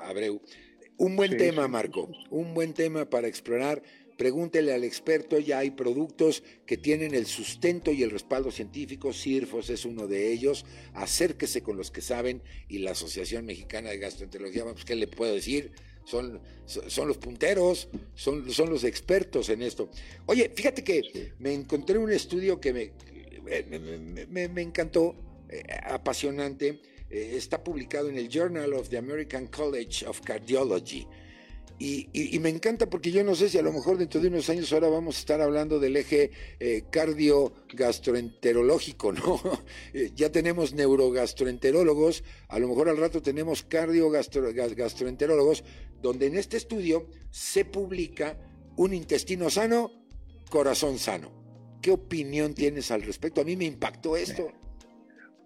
Abreu, 0.04 0.40
un 0.96 1.16
buen 1.16 1.36
tema, 1.36 1.68
Marco, 1.68 2.10
un 2.30 2.54
buen 2.54 2.74
tema 2.74 3.08
para 3.08 3.28
explorar. 3.28 3.82
Pregúntele 4.16 4.74
al 4.74 4.82
experto, 4.82 5.38
ya 5.38 5.58
hay 5.58 5.70
productos 5.70 6.42
que 6.66 6.76
tienen 6.76 7.14
el 7.14 7.26
sustento 7.26 7.92
y 7.92 8.02
el 8.02 8.10
respaldo 8.10 8.50
científico, 8.50 9.12
CIRFOS 9.12 9.70
es 9.70 9.84
uno 9.84 10.08
de 10.08 10.32
ellos, 10.32 10.66
acérquese 10.92 11.62
con 11.62 11.76
los 11.76 11.92
que 11.92 12.00
saben 12.00 12.42
y 12.68 12.78
la 12.78 12.90
Asociación 12.90 13.46
Mexicana 13.46 13.90
de 13.90 13.98
Gastroenterología, 13.98 14.64
pues 14.64 14.84
¿qué 14.84 14.96
le 14.96 15.06
puedo 15.06 15.32
decir? 15.32 15.70
Son, 16.08 16.40
son 16.64 17.06
los 17.06 17.18
punteros, 17.18 17.86
son, 18.14 18.50
son 18.50 18.70
los 18.70 18.82
expertos 18.84 19.50
en 19.50 19.60
esto. 19.60 19.90
Oye, 20.24 20.50
fíjate 20.54 20.82
que 20.82 21.34
me 21.38 21.52
encontré 21.52 21.98
un 21.98 22.10
estudio 22.10 22.58
que 22.58 22.72
me, 22.72 24.48
me, 24.48 24.62
encantó, 24.62 25.14
eh, 25.50 25.62
apasionante, 25.84 26.80
eh, 27.10 27.34
está 27.36 27.62
publicado 27.62 28.08
en 28.08 28.16
el 28.16 28.30
Journal 28.30 28.72
of 28.72 28.88
the 28.88 28.96
American 28.96 29.48
College 29.48 30.06
of 30.06 30.22
Cardiology. 30.22 31.06
Y, 31.80 32.36
me 32.40 32.48
encanta 32.48 32.90
porque 32.90 33.12
yo 33.12 33.22
no 33.22 33.36
sé 33.36 33.48
si 33.48 33.56
a 33.56 33.62
lo 33.62 33.72
mejor 33.72 33.98
dentro 33.98 34.20
de 34.20 34.26
unos 34.26 34.50
años 34.50 34.72
ahora 34.72 34.88
vamos 34.88 35.14
a 35.14 35.20
estar 35.20 35.40
hablando 35.40 35.78
del 35.78 35.96
eje 35.96 36.32
eh, 36.58 36.82
cardio-gastroenterológico, 36.90 39.12
¿no? 39.12 39.40
Eh, 39.94 40.10
ya 40.14 40.30
tenemos 40.32 40.74
neurogastroenterólogos, 40.74 42.24
a 42.48 42.58
lo 42.58 42.66
mejor 42.68 42.88
al 42.88 42.96
rato 42.96 43.22
tenemos 43.22 43.62
cardio-gastroenterólogos, 43.62 45.62
donde 46.02 46.26
en 46.26 46.36
este 46.36 46.56
estudio 46.56 47.06
se 47.30 47.64
publica 47.64 48.36
un 48.76 48.94
intestino 48.94 49.50
sano, 49.50 49.90
corazón 50.50 50.98
sano. 50.98 51.30
¿Qué 51.82 51.90
opinión 51.90 52.54
tienes 52.54 52.90
al 52.90 53.02
respecto? 53.02 53.40
A 53.40 53.44
mí 53.44 53.56
me 53.56 53.64
impactó 53.64 54.16
esto. 54.16 54.52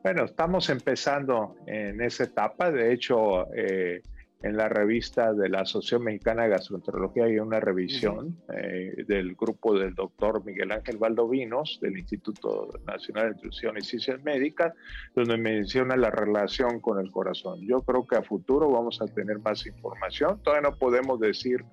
Bueno, 0.03 0.25
estamos 0.25 0.69
empezando 0.69 1.57
en 1.67 2.01
esa 2.01 2.25
etapa. 2.25 2.71
De 2.71 2.93
hecho, 2.93 3.53
eh, 3.55 4.03
en 4.43 4.57
la 4.57 4.69
revista 4.69 5.33
de 5.33 5.49
la 5.49 5.61
Asociación 5.61 6.05
Mexicana 6.05 6.43
de 6.45 6.51
Gastroenterología 6.51 7.25
hay 7.25 7.39
una 7.39 7.61
revisión 7.61 8.37
eh, 8.53 9.05
del 9.07 9.35
grupo 9.35 9.79
del 9.79 9.95
doctor 9.95 10.45
Miguel 10.45 10.73
Ángel 10.73 10.97
Valdovinos 10.97 11.79
del 11.81 11.99
Instituto 11.99 12.69
Nacional 12.85 13.29
de 13.29 13.35
Nutrición 13.35 13.79
y 13.79 13.83
Ciencias 13.83 14.23
Médicas, 14.23 14.73
donde 15.15 15.37
menciona 15.37 15.97
la 15.97 16.11
relación 16.11 16.81
con 16.81 16.99
el 16.99 17.11
corazón. 17.13 17.61
Yo 17.67 17.81
creo 17.83 18.07
que 18.07 18.17
a 18.17 18.23
futuro 18.23 18.69
vamos 18.71 19.01
a 19.01 19.07
tener 19.07 19.39
más 19.39 19.65
información. 19.67 20.41
Todavía 20.43 20.71
no 20.71 20.77
podemos 20.77 21.21
decir 21.21 21.65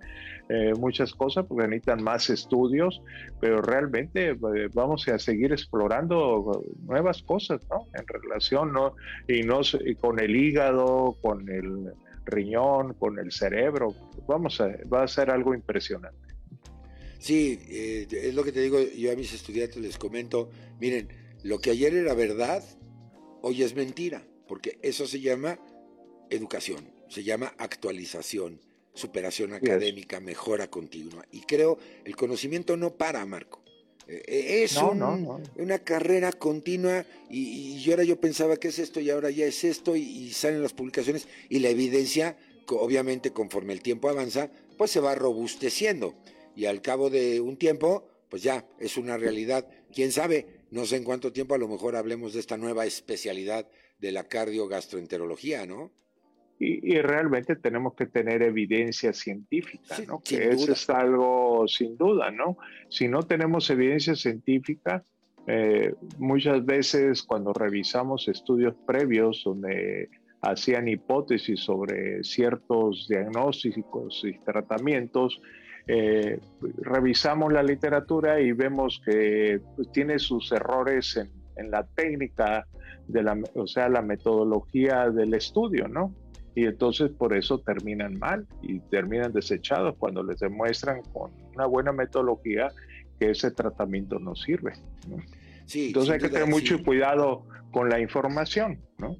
eh, 0.50 0.74
muchas 0.78 1.14
cosas 1.14 1.46
porque 1.48 1.68
necesitan 1.68 2.04
más 2.04 2.30
estudios, 2.30 3.02
pero 3.40 3.62
realmente 3.62 4.30
eh, 4.30 4.70
vamos 4.74 5.08
a 5.08 5.18
seguir 5.18 5.52
explorando 5.52 6.64
nuevas 6.86 7.24
cosas, 7.24 7.62
¿no? 7.70 7.88
En 7.94 8.06
relación, 8.08 8.74
¿no? 8.74 8.96
Y 9.28 9.42
no 9.42 9.62
con 10.00 10.20
el 10.20 10.36
hígado, 10.36 11.18
con 11.22 11.50
el 11.50 11.94
riñón, 12.26 12.94
con 12.94 13.20
el 13.20 13.32
cerebro. 13.32 13.96
Vamos 14.28 14.62
a, 14.62 14.68
va 14.92 15.04
a 15.04 15.08
ser 15.08 15.30
algo 15.30 15.54
impresionante. 15.54 16.36
Sí, 17.20 17.60
eh, 17.68 18.08
es 18.10 18.34
lo 18.34 18.44
que 18.44 18.52
te 18.52 18.62
digo, 18.62 18.80
yo 18.80 19.12
a 19.12 19.16
mis 19.16 19.34
estudiantes 19.34 19.78
les 19.78 19.98
comento, 19.98 20.50
miren, 20.80 21.10
lo 21.44 21.60
que 21.60 21.72
ayer 21.72 21.94
era 21.94 22.14
verdad, 22.14 22.64
hoy 23.42 23.64
es 23.64 23.76
mentira, 23.76 24.24
porque 24.48 24.80
eso 24.82 25.06
se 25.06 25.20
llama 25.20 25.60
educación, 26.30 26.90
se 27.10 27.24
llama 27.24 27.54
actualización, 27.58 28.62
superación 28.94 29.54
académica, 29.54 30.20
mejora 30.20 30.70
continua. 30.70 31.26
Y 31.32 31.42
creo, 31.42 31.78
el 32.06 32.16
conocimiento 32.16 32.78
no 32.78 32.96
para, 32.96 33.26
Marco. 33.26 33.59
Eh, 34.12 34.64
es 34.64 34.76
una 35.56 35.78
carrera 35.78 36.32
continua 36.32 37.06
y, 37.30 37.78
y, 37.78 37.92
ahora 37.92 38.04
yo 38.04 38.20
pensaba 38.20 38.58
que 38.58 38.70
es 38.70 38.80
esto 38.80 39.00
y 39.00 39.12
ahora 39.12 39.30
ya 39.30 39.46
es 39.46 39.64
esto 39.64 39.96
y, 39.96 40.32
salen 40.32 40.64
las 40.64 40.74
publicaciones 40.74 41.28
y 41.48 41.60
la 41.60 41.70
evidencia, 41.70 42.36
obviamente 42.68 43.32
conforme 43.32 43.74
el 43.74 43.84
tiempo 43.84 44.10
avanza, 44.10 44.50
pues 44.80 44.90
se 44.90 45.00
va 45.00 45.14
robusteciendo 45.14 46.16
y 46.56 46.66
al 46.66 46.82
cabo 46.82 47.12
de 47.12 47.40
un 47.40 47.56
tiempo, 47.56 48.08
pues 48.30 48.42
ya 48.42 48.68
es 48.80 48.98
una 48.98 49.16
realidad. 49.16 49.68
¿Quién 49.94 50.12
sabe? 50.12 50.66
No 50.72 50.88
sé 50.88 50.96
en 50.96 51.04
cuánto 51.04 51.32
tiempo 51.32 51.54
a 51.54 51.60
lo 51.60 51.68
mejor 51.68 51.96
hablemos 51.96 52.34
de 52.34 52.40
esta 52.40 52.58
nueva 52.58 52.88
especialidad 52.88 53.70
de 54.00 54.12
la 54.12 54.28
cardiogastroenterología, 54.28 55.68
¿no? 55.68 55.92
Y, 56.62 57.00
realmente 57.00 57.56
tenemos 57.56 57.94
que 57.94 58.06
tener 58.06 58.42
evidencia 58.42 59.14
científica, 59.14 59.96
¿no? 60.06 60.20
Que 60.20 60.50
eso 60.50 60.74
es 60.74 60.90
algo 60.90 61.66
sin 61.70 61.96
duda, 61.96 62.32
¿no? 62.32 62.58
Si 62.90 63.08
no 63.08 63.24
tenemos 63.24 63.70
evidencia 63.70 64.14
científica, 64.14 65.06
eh, 65.48 65.94
muchas 66.18 66.66
veces 66.66 67.24
cuando 67.24 67.54
revisamos 67.54 68.28
estudios 68.28 68.76
previos 68.86 69.42
donde 69.46 70.10
hacían 70.42 70.90
hipótesis 70.90 71.62
sobre 71.62 72.26
ciertos 72.26 73.08
diagnósticos 73.08 74.22
y 74.26 74.38
tratamientos, 74.40 75.40
eh, 75.88 76.42
revisamos 76.82 77.54
la 77.54 77.64
literatura 77.64 78.42
y 78.42 78.52
vemos 78.52 79.02
que 79.06 79.62
pues, 79.78 79.90
tiene 79.94 80.20
sus 80.20 80.52
errores 80.52 81.16
en, 81.16 81.32
en, 81.56 81.72
la 81.72 81.84
técnica, 81.84 82.68
de 83.08 83.24
la, 83.24 83.42
o 83.56 83.66
sea, 83.66 83.88
la 83.88 84.02
metodología 84.02 85.10
del 85.10 85.34
estudio, 85.34 85.88
¿no? 85.88 86.14
Y 86.56 86.66
entonces 86.66 87.12
por 87.12 87.36
eso 87.36 87.60
terminan 87.60 88.18
mal 88.18 88.48
y 88.62 88.80
terminan 88.80 89.32
desechados 89.32 89.96
cuando 89.98 90.24
les 90.24 90.40
demuestran 90.40 91.02
con 91.14 91.32
una 91.56 91.66
buena 91.66 91.92
metodología 91.92 92.72
que 93.20 93.32
ese 93.32 93.52
tratamiento 93.52 94.20
no 94.20 94.36
sirve. 94.36 94.74
Sí, 95.66 95.88
entonces 95.88 96.14
hay 96.14 96.20
que 96.20 96.30
tener 96.30 96.48
mucho 96.48 96.84
cuidado 96.84 97.46
con 97.72 97.90
la 97.90 98.00
información, 98.00 98.82
¿no? 98.98 99.18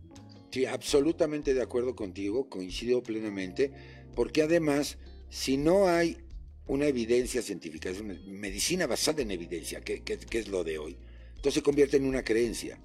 Sí, 0.52 0.66
absolutamente 0.66 1.54
de 1.54 1.62
acuerdo 1.62 1.96
contigo, 1.96 2.50
coincido 2.50 3.04
plenamente, 3.04 3.72
porque 4.16 4.42
además, 4.42 4.98
si 5.30 5.58
no 5.58 5.88
hay 5.88 6.18
una 6.66 6.88
evidencia 6.88 7.42
científica, 7.42 7.90
es 7.90 8.02
una 8.02 8.16
medicina 8.26 8.88
basada 8.88 9.22
en 9.22 9.32
evidencia, 9.32 9.82
que, 9.82 10.02
que 10.02 10.40
es 10.40 10.48
lo 10.48 10.64
de 10.64 10.80
hoy, 10.80 10.98
entonces 11.36 11.56
se 11.56 11.62
convierte 11.62 11.98
en 11.98 12.06
una 12.06 12.24
creencia, 12.24 12.80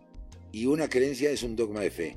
y 0.54 0.66
una 0.66 0.88
creencia 0.88 1.30
es 1.30 1.42
un 1.42 1.56
dogma 1.56 1.80
de 1.80 1.90
fe. 1.90 2.16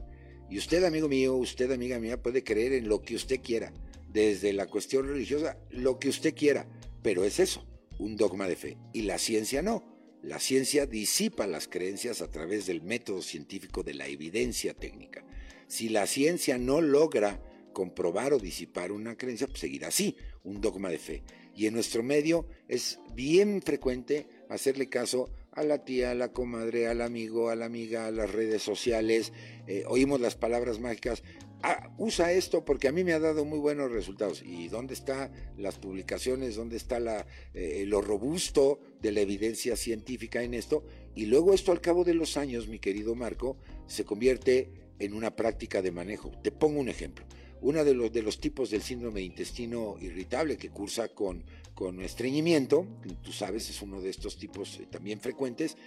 Y 0.50 0.58
usted, 0.58 0.84
amigo 0.84 1.10
mío, 1.10 1.36
usted, 1.36 1.72
amiga 1.72 2.00
mía, 2.00 2.22
puede 2.22 2.44
creer 2.44 2.74
en 2.74 2.88
lo 2.88 3.02
que 3.02 3.16
usted 3.16 3.42
quiera, 3.42 3.74
desde 4.12 4.54
la 4.54 4.68
cuestión 4.68 5.08
religiosa, 5.08 5.58
lo 5.70 6.00
que 6.00 6.10
usted 6.10 6.34
quiera, 6.34 6.68
pero 7.02 7.26
es 7.26 7.40
eso, 7.40 7.66
un 8.00 8.16
dogma 8.16 8.48
de 8.48 8.56
fe. 8.56 8.78
Y 8.94 9.04
la 9.04 9.18
ciencia 9.18 9.62
no. 9.62 9.98
La 10.24 10.40
ciencia 10.40 10.86
disipa 10.86 11.48
las 11.48 11.68
creencias 11.68 12.22
a 12.22 12.32
través 12.32 12.66
del 12.66 12.82
método 12.82 13.22
científico 13.22 13.84
de 13.84 13.94
la 13.94 14.08
evidencia 14.08 14.74
técnica. 14.74 15.24
Si 15.68 15.90
la 15.90 16.08
ciencia 16.08 16.58
no 16.58 16.82
logra 16.82 17.42
comprobar 17.74 18.34
o 18.34 18.40
disipar 18.40 18.92
una 18.92 19.16
creencia, 19.16 19.48
pues 19.48 19.60
seguirá 19.60 19.90
así, 19.90 20.16
un 20.44 20.62
dogma 20.62 20.90
de 20.90 20.98
fe. 20.98 21.24
Y 21.56 21.68
en 21.68 21.76
nuestro 21.76 22.04
medio 22.04 22.48
es 22.68 23.00
bien 23.14 23.62
frecuente 23.62 24.28
hacerle 24.50 24.90
caso 24.90 25.30
a 25.58 25.64
la 25.64 25.84
tía, 25.84 26.12
a 26.12 26.16
la 26.16 26.32
comadre, 26.32 26.88
al 26.88 27.02
amigo, 27.02 27.50
a 27.50 27.56
la 27.56 27.66
amiga, 27.66 28.06
a 28.06 28.12
las 28.12 28.32
redes 28.32 28.62
sociales, 28.62 29.34
eh, 29.66 29.84
oímos 29.88 30.22
las 30.22 30.36
palabras 30.36 30.80
mágicas, 30.80 31.24
ah, 31.64 31.90
usa 31.98 32.32
esto 32.32 32.64
porque 32.64 32.88
a 32.88 32.92
mí 32.92 33.04
me 33.04 33.14
ha 33.14 33.20
dado 33.20 33.44
muy 33.44 33.58
buenos 33.58 33.92
resultados. 33.92 34.44
¿Y 34.46 34.68
dónde 34.68 34.94
están 34.94 35.32
las 35.58 35.80
publicaciones? 35.80 36.56
¿Dónde 36.56 36.78
está 36.78 37.00
la, 37.00 37.26
eh, 37.56 37.86
lo 37.88 38.02
robusto 38.02 38.80
de 39.02 39.12
la 39.12 39.22
evidencia 39.22 39.76
científica 39.76 40.44
en 40.44 40.54
esto? 40.54 40.86
Y 41.16 41.26
luego 41.26 41.56
esto 41.56 41.72
al 41.72 41.82
cabo 41.82 42.04
de 42.04 42.14
los 42.14 42.38
años, 42.38 42.68
mi 42.68 42.78
querido 42.78 43.16
Marco, 43.16 43.58
se 43.88 44.06
convierte 44.06 44.70
en 45.00 45.14
una 45.14 45.36
práctica 45.36 45.82
de 45.82 45.92
manejo. 45.92 46.32
Te 46.44 46.52
pongo 46.52 46.80
un 46.80 46.90
ejemplo. 46.90 47.26
Uno 47.62 47.84
de 47.84 47.96
los, 47.96 48.12
de 48.12 48.22
los 48.22 48.40
tipos 48.40 48.70
del 48.70 48.84
síndrome 48.84 49.22
de 49.22 49.26
intestino 49.26 49.96
irritable 50.00 50.58
que 50.58 50.70
cursa 50.70 51.08
con 51.08 51.44
con 51.78 52.02
estreñimiento, 52.02 52.88
tú 53.22 53.32
sabes, 53.32 53.70
es 53.70 53.84
uno 53.84 54.02
de 54.02 54.10
estos 54.10 54.40
tipos 54.40 54.80
eh, 54.80 54.88
también 54.90 55.20
frecuentes, 55.22 55.78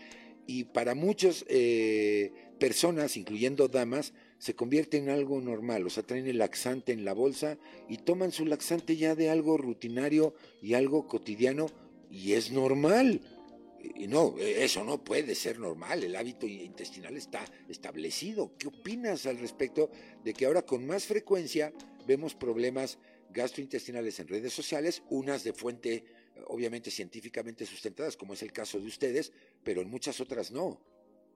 y 0.46 0.62
para 0.62 0.94
muchas 0.94 1.44
eh, 1.48 2.32
personas, 2.60 3.16
incluyendo 3.16 3.66
damas, 3.66 4.12
se 4.38 4.54
convierte 4.54 4.98
en 4.98 5.08
algo 5.08 5.40
normal, 5.40 5.84
o 5.84 5.90
sea, 5.90 6.04
traen 6.04 6.28
el 6.28 6.38
laxante 6.38 6.92
en 6.92 7.04
la 7.04 7.12
bolsa 7.12 7.58
y 7.88 7.96
toman 7.98 8.30
su 8.30 8.46
laxante 8.46 8.96
ya 8.96 9.16
de 9.16 9.30
algo 9.30 9.56
rutinario 9.56 10.32
y 10.62 10.74
algo 10.74 11.08
cotidiano, 11.08 11.66
y 12.08 12.34
es 12.34 12.52
normal. 12.52 13.20
Y 13.96 14.06
no, 14.06 14.36
eso 14.38 14.84
no 14.84 15.02
puede 15.02 15.34
ser 15.34 15.58
normal, 15.58 16.04
el 16.04 16.14
hábito 16.14 16.46
intestinal 16.46 17.16
está 17.16 17.44
establecido. 17.68 18.52
¿Qué 18.58 18.68
opinas 18.68 19.26
al 19.26 19.38
respecto 19.38 19.90
de 20.22 20.34
que 20.34 20.46
ahora 20.46 20.62
con 20.62 20.86
más 20.86 21.06
frecuencia 21.06 21.72
vemos 22.06 22.36
problemas 22.36 22.98
gastrointestinales 23.32 24.20
en 24.20 24.28
redes 24.28 24.52
sociales, 24.52 25.02
unas 25.08 25.44
de 25.44 25.52
fuente 25.52 26.04
obviamente 26.48 26.90
científicamente 26.90 27.66
sustentadas, 27.66 28.16
como 28.16 28.34
es 28.34 28.42
el 28.42 28.52
caso 28.52 28.78
de 28.78 28.86
ustedes, 28.86 29.32
pero 29.62 29.82
en 29.82 29.90
muchas 29.90 30.20
otras 30.20 30.50
no. 30.50 30.80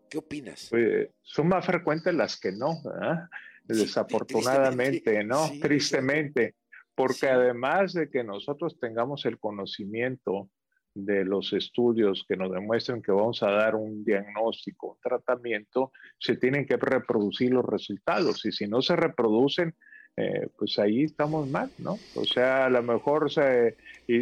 ¿Qué 0.09 0.18
opinas? 0.18 0.68
Pues, 0.70 1.09
son 1.22 1.49
más 1.49 1.66
frecuentes 1.66 2.14
las 2.14 2.38
que 2.38 2.53
no, 2.53 2.80
desafortunadamente, 3.64 5.24
¿no? 5.24 5.51
Tristemente, 5.61 6.55
porque 6.95 7.28
además 7.28 7.92
de 7.95 8.09
que 8.11 8.22
nosotros 8.22 8.78
tengamos 8.78 9.24
el 9.24 9.38
conocimiento 9.38 10.51
de 10.95 11.24
los 11.24 11.53
estudios 11.53 12.24
que 12.28 12.36
nos 12.36 12.53
demuestran 12.53 13.03
que 13.03 13.11
vamos 13.11 13.42
a 13.42 13.51
dar 13.51 13.74
un 13.74 14.05
diagnóstico, 14.05 14.92
un 14.92 15.01
tratamiento, 15.01 15.90
se 16.20 16.36
tienen 16.36 16.66
que 16.66 16.76
reproducir 16.76 17.53
los 17.53 17.64
resultados 17.64 18.45
y 18.45 18.53
si 18.53 18.68
no 18.68 18.80
se 18.80 18.95
reproducen, 18.95 19.74
eh, 20.17 20.49
pues 20.57 20.79
ahí 20.79 21.03
estamos 21.03 21.49
mal, 21.49 21.71
¿no? 21.79 21.99
O 22.15 22.25
sea, 22.25 22.67
a 22.67 22.71
lo 22.71 22.83
mejor 22.83 23.33
se, 23.33 23.77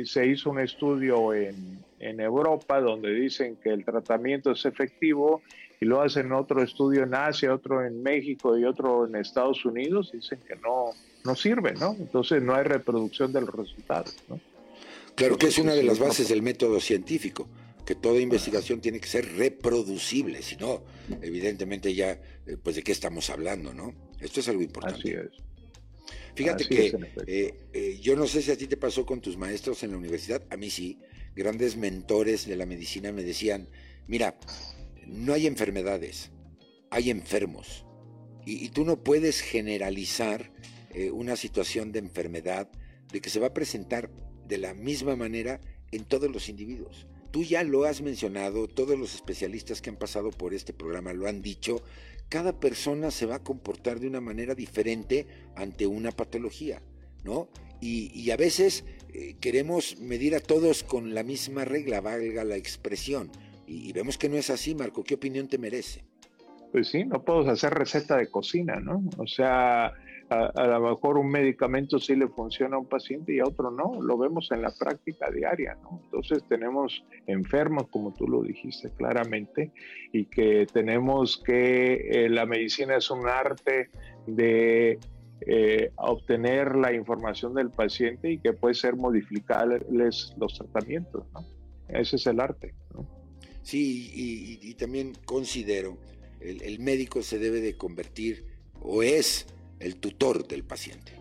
se 0.05 0.27
hizo 0.27 0.51
un 0.51 0.61
estudio 0.61 1.35
en, 1.35 1.85
en, 1.99 2.21
Europa 2.21 2.81
donde 2.81 3.13
dicen 3.13 3.57
que 3.63 3.69
el 3.71 3.85
tratamiento 3.85 4.53
es 4.53 4.65
efectivo 4.65 5.43
y 5.81 5.85
lo 5.85 6.01
hacen 6.01 6.33
otro 6.33 6.63
estudio 6.63 7.03
en 7.03 7.15
Asia, 7.15 7.53
otro 7.53 7.85
en 7.85 8.03
México 8.03 8.57
y 8.57 8.65
otro 8.65 9.07
en 9.07 9.17
Estados 9.17 9.65
Unidos, 9.67 10.13
dicen 10.13 10.39
que 10.49 10.57
no, 10.57 10.93
no 11.25 11.35
sirve, 11.35 11.75
¿no? 11.75 11.95
Entonces 11.99 12.43
no 12.43 12.55
hay 12.55 12.65
reproducción 12.65 13.33
de 13.33 13.43
los 13.43 13.55
resultados, 13.55 14.17
¿no? 14.29 14.41
Claro 15.15 15.37
que 15.37 15.49
es 15.49 15.59
una 15.59 15.75
de 15.75 15.83
las 15.83 15.99
bases 15.99 16.31
del 16.31 16.41
método 16.41 16.81
científico, 16.81 17.49
que 17.85 17.95
toda 17.95 18.19
investigación 18.19 18.81
tiene 18.81 18.99
que 18.99 19.09
ser 19.09 19.31
reproducible, 19.37 20.41
si 20.41 20.57
no, 20.57 20.83
evidentemente 21.21 21.93
ya, 21.95 22.13
eh, 22.13 22.57
pues 22.63 22.77
de 22.77 22.83
qué 22.83 22.93
estamos 22.93 23.29
hablando, 23.29 23.75
¿no? 23.75 23.93
Esto 24.21 24.41
es 24.41 24.49
algo 24.49 24.63
importante. 24.63 25.01
Así 25.01 25.11
es. 25.11 25.52
Fíjate 26.35 26.67
que 26.67 26.97
eh, 27.27 27.55
eh, 27.73 27.99
yo 28.01 28.17
no 28.17 28.27
sé 28.27 28.43
si 28.43 28.51
a 28.51 28.57
ti 28.57 28.67
te 28.67 28.77
pasó 28.77 29.05
con 29.05 29.21
tus 29.21 29.37
maestros 29.37 29.83
en 29.83 29.91
la 29.91 29.99
universidad, 29.99 30.43
a 30.51 30.57
mí 30.57 30.71
sí, 30.71 30.99
grandes 31.37 31.77
mentores 31.77 32.47
de 32.47 32.57
la 32.57 32.67
medicina 32.67 33.13
me 33.13 33.23
decían, 33.23 33.69
mira, 34.07 34.39
no 35.07 35.35
hay 35.35 35.47
enfermedades, 35.47 36.31
hay 36.91 37.11
enfermos. 37.11 37.85
Y, 38.45 38.71
tú 38.71 38.85
no 38.85 39.03
puedes 39.05 39.41
generalizar 39.41 40.53
eh, 40.95 41.11
una 41.11 41.37
situación 41.37 41.93
de 41.93 42.01
enfermedad 42.01 42.69
de 43.13 43.21
que 43.21 43.31
se 43.31 43.39
va 43.39 43.49
a 43.49 43.55
presentar 43.55 44.11
de 44.49 44.59
la 44.59 44.75
misma 44.75 45.15
manera 45.15 45.61
en 45.93 46.05
todos 46.05 46.31
los 46.31 46.49
individuos. 46.49 47.07
Tú 47.31 47.45
ya 47.45 47.63
lo 47.63 47.85
has 47.85 48.03
mencionado, 48.03 48.69
todos 48.69 48.99
los 48.99 49.15
especialistas 49.15 49.81
que 49.81 49.91
han 49.91 49.97
pasado 49.97 50.31
por 50.31 50.55
este 50.55 50.73
programa 50.73 51.13
lo 51.13 51.29
han 51.29 51.41
dicho, 51.41 51.83
cada 52.33 52.59
persona 52.59 53.11
se 53.11 53.27
va 53.27 53.35
a 53.35 53.43
comportar 53.45 54.01
de 54.01 54.07
una 54.07 54.23
manera 54.23 54.55
diferente 54.55 55.27
ante 55.55 55.87
una 55.87 56.13
patología, 56.13 56.81
¿no? 57.25 57.51
Y, 57.79 58.31
a 58.31 58.39
veces 58.39 58.87
eh, 59.13 59.37
queremos 59.39 59.99
medir 59.99 60.35
a 60.35 60.41
todos 60.41 60.83
con 60.83 61.13
la 61.13 61.25
misma 61.25 61.67
regla, 61.67 62.01
valga 62.01 62.43
la 62.45 62.57
expresión, 62.57 63.31
y, 63.67 63.93
vemos 63.93 64.17
que 64.17 64.31
no 64.31 64.39
es 64.39 64.49
así, 64.49 64.75
Marco. 64.75 65.05
¿Qué 65.05 65.17
opinión 65.17 65.47
te 65.47 65.59
merece? 65.59 66.07
Pues 66.71 66.89
sí, 66.89 67.05
no 67.05 67.23
puedo 67.23 67.47
hacer 67.51 67.75
receta 67.75 68.17
de 68.17 68.31
cocina, 68.31 68.81
¿no? 68.81 69.05
O 69.19 69.27
sea, 69.27 69.93
a, 70.33 70.67
lo 70.67 70.81
mejor 70.81 71.19
un 71.19 71.31
medicamento 71.31 71.99
sí 71.99 72.17
le 72.17 72.29
funciona 72.29 72.77
a 72.77 72.79
un 72.79 72.87
paciente 72.87 73.35
y 73.35 73.41
a 73.41 73.45
otro 73.45 73.71
no, 73.71 74.01
lo 74.01 74.17
vemos 74.17 74.51
en 74.53 74.63
la 74.63 74.71
práctica 74.71 75.31
diaria, 75.31 75.77
¿no? 75.83 76.01
Entonces 76.05 76.43
tenemos 76.49 77.05
enfermos, 77.27 77.89
como 77.89 78.13
tú 78.13 78.27
lo 78.27 78.43
dijiste 78.43 78.91
claramente, 78.97 79.73
y 80.13 80.27
que 80.27 80.67
tenemos 80.73 81.43
que 81.45 82.25
eh, 82.25 82.29
la 82.29 82.47
medicina 82.47 82.97
es 82.97 83.11
un 83.11 83.29
arte 83.29 83.91
de 84.27 84.99
eh, 85.41 85.91
obtener 85.97 86.77
la 86.77 86.93
información 86.93 87.55
del 87.55 87.71
paciente 87.71 88.31
y 88.31 88.39
que 88.39 88.53
puede 88.53 88.75
ser 88.75 88.97
modificarles 88.97 90.35
los 90.37 90.59
tratamientos. 90.59 91.25
¿no? 91.33 91.47
Ese 91.89 92.17
es 92.17 92.27
el 92.27 92.41
arte. 92.41 92.75
Sí, 93.63 94.59
y, 94.61 94.75
también 94.75 95.13
considero, 95.25 95.97
el 96.41 96.81
médico 96.81 97.23
se 97.23 97.39
debe 97.39 97.61
de 97.61 97.77
convertir 97.77 98.45
o 98.81 99.05
es 99.05 99.47
el 99.83 99.97
tutor 99.97 100.47
del 100.47 100.65
paciente. 100.65 101.13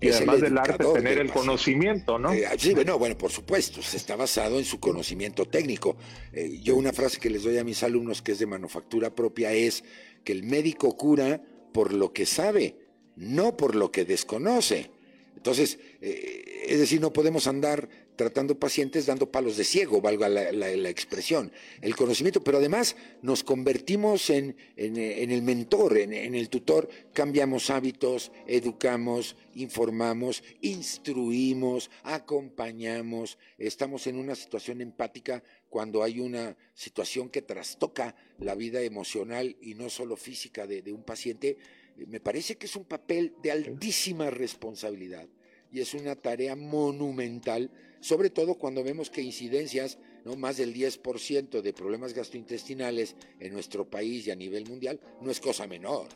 Y 0.00 0.10
además 0.10 0.40
del 0.40 0.56
arte, 0.56 0.84
tener 0.94 1.18
el 1.18 1.30
conocimiento, 1.30 2.18
¿no? 2.18 2.32
Eh, 2.32 2.46
sí, 2.56 2.72
bueno, 2.72 2.98
bueno, 2.98 3.18
por 3.18 3.30
supuesto, 3.30 3.80
está 3.80 4.16
basado 4.16 4.58
en 4.58 4.64
su 4.64 4.78
conocimiento 4.78 5.44
técnico. 5.44 5.96
Eh, 6.32 6.60
yo 6.62 6.76
una 6.76 6.92
frase 6.92 7.18
que 7.18 7.30
les 7.30 7.42
doy 7.42 7.58
a 7.58 7.64
mis 7.64 7.82
alumnos 7.82 8.22
que 8.22 8.32
es 8.32 8.38
de 8.38 8.46
manufactura 8.46 9.14
propia 9.14 9.52
es 9.52 9.84
que 10.24 10.32
el 10.32 10.44
médico 10.44 10.96
cura 10.96 11.42
por 11.72 11.92
lo 11.92 12.12
que 12.12 12.26
sabe, 12.26 12.76
no 13.16 13.56
por 13.56 13.74
lo 13.74 13.90
que 13.90 14.04
desconoce. 14.04 14.90
Entonces, 15.36 15.78
eh, 16.00 16.64
es 16.68 16.78
decir, 16.78 17.00
no 17.00 17.12
podemos 17.12 17.48
andar 17.48 17.88
tratando 18.16 18.58
pacientes 18.58 19.06
dando 19.06 19.30
palos 19.30 19.56
de 19.56 19.64
ciego, 19.64 20.00
valga 20.00 20.28
la, 20.28 20.88
expresión, 20.88 21.52
el 21.80 21.96
conocimiento, 21.96 22.42
pero 22.42 22.58
además 22.58 22.96
nos 23.22 23.42
convertimos 23.42 24.30
en, 24.30 24.56
el 24.76 25.42
mentor, 25.42 25.98
en, 25.98 26.34
el 26.34 26.48
tutor, 26.48 26.88
cambiamos 27.12 27.70
hábitos, 27.70 28.32
educamos, 28.46 29.36
informamos, 29.54 30.42
instruimos, 30.60 31.90
acompañamos, 32.02 33.38
estamos 33.58 34.06
en 34.06 34.16
una 34.16 34.34
situación 34.34 34.80
empática 34.80 35.42
cuando 35.68 36.02
hay 36.02 36.20
una 36.20 36.56
situación 36.74 37.30
que 37.30 37.42
trastoca 37.42 38.14
la 38.38 38.54
vida 38.54 38.82
emocional 38.82 39.56
y 39.60 39.74
no 39.74 39.88
solo 39.88 40.16
física 40.16 40.66
de 40.66 40.92
un 40.92 41.02
paciente, 41.02 41.56
me 41.96 42.20
parece 42.20 42.56
que 42.56 42.66
es 42.66 42.76
un 42.76 42.84
papel 42.84 43.34
de 43.42 43.50
altísima 43.52 44.30
responsabilidad 44.30 45.28
y 45.72 45.80
es 45.80 45.94
una 45.94 46.14
tarea 46.14 46.54
monumental, 46.54 47.70
sobre 48.02 48.30
todo 48.30 48.56
cuando 48.56 48.82
vemos 48.82 49.10
que 49.10 49.22
incidencias, 49.22 49.98
no 50.24 50.34
más 50.34 50.56
del 50.56 50.74
10% 50.74 51.62
de 51.62 51.72
problemas 51.72 52.14
gastrointestinales 52.14 53.16
en 53.38 53.52
nuestro 53.52 53.88
país 53.88 54.26
y 54.26 54.32
a 54.32 54.36
nivel 54.36 54.68
mundial 54.68 55.00
no 55.20 55.30
es 55.30 55.40
cosa 55.40 55.66
menor. 55.68 56.08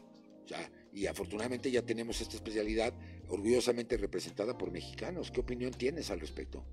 y 0.93 1.07
afortunadamente 1.07 1.71
ya 1.71 1.83
tenemos 1.83 2.21
esta 2.21 2.37
especialidad 2.37 2.93
orgullosamente 3.29 3.97
representada 3.97 4.59
por 4.59 4.73
mexicanos. 4.73 5.31
¿Qué 5.31 5.41
opinión 5.41 5.71
tienes 5.71 6.11
al 6.11 6.21
respecto? 6.21 6.65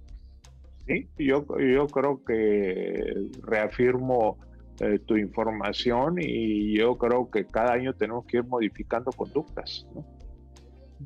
Sí, 0.88 1.07
yo, 1.18 1.45
yo 1.59 1.88
creo 1.88 2.24
que 2.26 3.30
reafirmo 3.43 4.39
eh, 4.80 4.97
tu 4.97 5.16
información 5.16 6.16
y 6.20 6.76
yo 6.76 6.97
creo 6.97 7.30
que 7.30 7.45
cada 7.45 7.74
año 7.74 7.93
tenemos 7.93 8.26
que 8.26 8.38
ir 8.38 8.43
modificando 8.45 9.11
conductas. 9.11 9.86
¿no? 9.93 10.05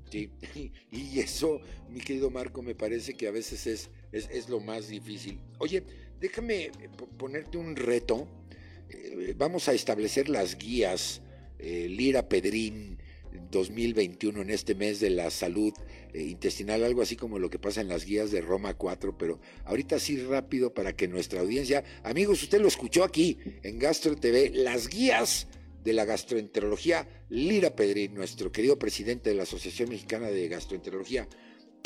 Sí, 0.10 0.32
y 0.92 1.20
eso, 1.20 1.60
mi 1.90 2.00
querido 2.00 2.30
Marco, 2.30 2.62
me 2.62 2.76
parece 2.76 3.14
que 3.14 3.28
a 3.28 3.32
veces 3.32 3.68
es, 3.68 3.90
es, 4.18 4.50
lo 4.50 4.60
más 4.60 4.88
difícil. 4.88 5.40
Oye, 5.60 5.84
déjame 6.20 6.66
eh, 6.66 6.72
ponerte 7.18 7.58
un 7.58 7.76
reto. 7.76 8.28
Eh, 8.90 9.34
vamos 9.38 9.68
a 9.68 9.74
establecer 9.74 10.30
las 10.30 10.58
guías 10.58 11.22
eh, 11.60 11.88
Lira 11.90 12.28
Pedrín 12.28 12.98
2021 13.52 14.42
en 14.42 14.50
este 14.50 14.74
mes 14.74 15.00
de 15.00 15.10
la 15.10 15.30
salud 15.30 15.74
intestinal, 16.14 16.84
algo 16.84 17.04
así 17.04 17.16
como 17.16 17.38
lo 17.38 17.52
que 17.52 17.60
pasa 17.60 17.82
en 17.82 17.90
las 17.90 18.04
guías 18.04 18.32
de 18.32 18.42
Roma 18.42 18.74
4, 18.74 19.16
pero 19.18 19.40
ahorita 19.66 20.00
sí 20.00 20.18
rápido 20.18 20.74
para 20.74 20.96
que 20.96 21.08
nuestra 21.08 21.42
audiencia, 21.42 21.84
amigos, 22.04 22.42
usted 22.42 22.60
lo 22.60 22.68
escuchó 22.68 23.04
aquí 23.04 23.38
en 23.62 23.78
Gastro 23.78 24.16
TV, 24.16 24.50
las 24.50 24.88
guías 24.88 25.48
de 25.88 25.94
la 25.94 26.04
gastroenterología, 26.04 27.08
Lira 27.30 27.74
Pedrín, 27.74 28.14
nuestro 28.14 28.52
querido 28.52 28.78
presidente 28.78 29.30
de 29.30 29.38
la 29.38 29.44
Asociación 29.44 29.88
Mexicana 29.88 30.28
de 30.28 30.50
Gastroenterología. 30.50 31.30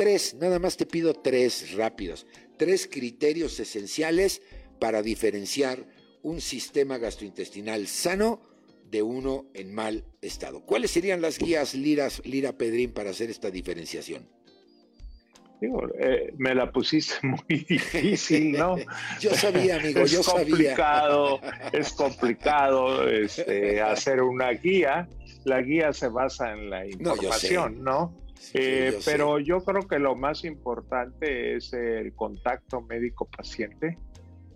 Tres, 0.02 0.34
nada 0.34 0.58
más 0.58 0.78
te 0.78 0.88
pido 0.88 1.14
tres 1.14 1.76
rápidos, 1.76 2.26
tres 2.58 2.90
criterios 2.92 3.60
esenciales 3.60 4.42
para 4.80 5.04
diferenciar 5.04 5.86
un 6.24 6.42
sistema 6.42 6.98
gastrointestinal 6.98 7.86
sano 7.86 8.42
de 8.90 9.04
uno 9.04 9.46
en 9.54 9.72
mal 9.72 10.04
estado. 10.24 10.66
¿Cuáles 10.66 10.90
serían 10.90 11.22
las 11.22 11.38
guías 11.38 11.76
Liras, 11.76 12.24
Lira 12.26 12.54
Pedrín 12.54 12.94
para 12.94 13.12
hacer 13.12 13.30
esta 13.30 13.52
diferenciación? 13.52 14.28
Eh, 15.62 16.34
me 16.36 16.56
la 16.56 16.72
pusiste 16.72 17.14
muy 17.28 17.60
difícil, 17.70 18.54
¿no? 18.54 18.78
yo 19.22 19.36
sabía, 19.36 19.76
amigo, 19.76 20.02
es 20.02 20.12
yo 20.14 20.24
complicado, 20.24 21.40
Es 21.72 21.94
complicado 21.94 23.08
este, 23.08 23.80
hacer 23.84 24.24
una 24.24 24.50
guía. 24.50 25.08
La 25.46 25.62
guía 25.62 25.94
se 25.94 26.08
basa 26.08 26.54
en 26.54 26.72
la 26.72 26.88
información, 26.88 27.84
¿no? 27.84 28.20
Eh, 28.54 28.98
pero 29.06 29.40
yo 29.40 29.64
creo 29.64 29.88
que 29.88 30.00
lo 30.00 30.16
más 30.16 30.44
importante 30.44 31.56
es 31.56 31.74
el 31.74 32.14
contacto 32.14 32.82
médico-paciente, 32.82 33.98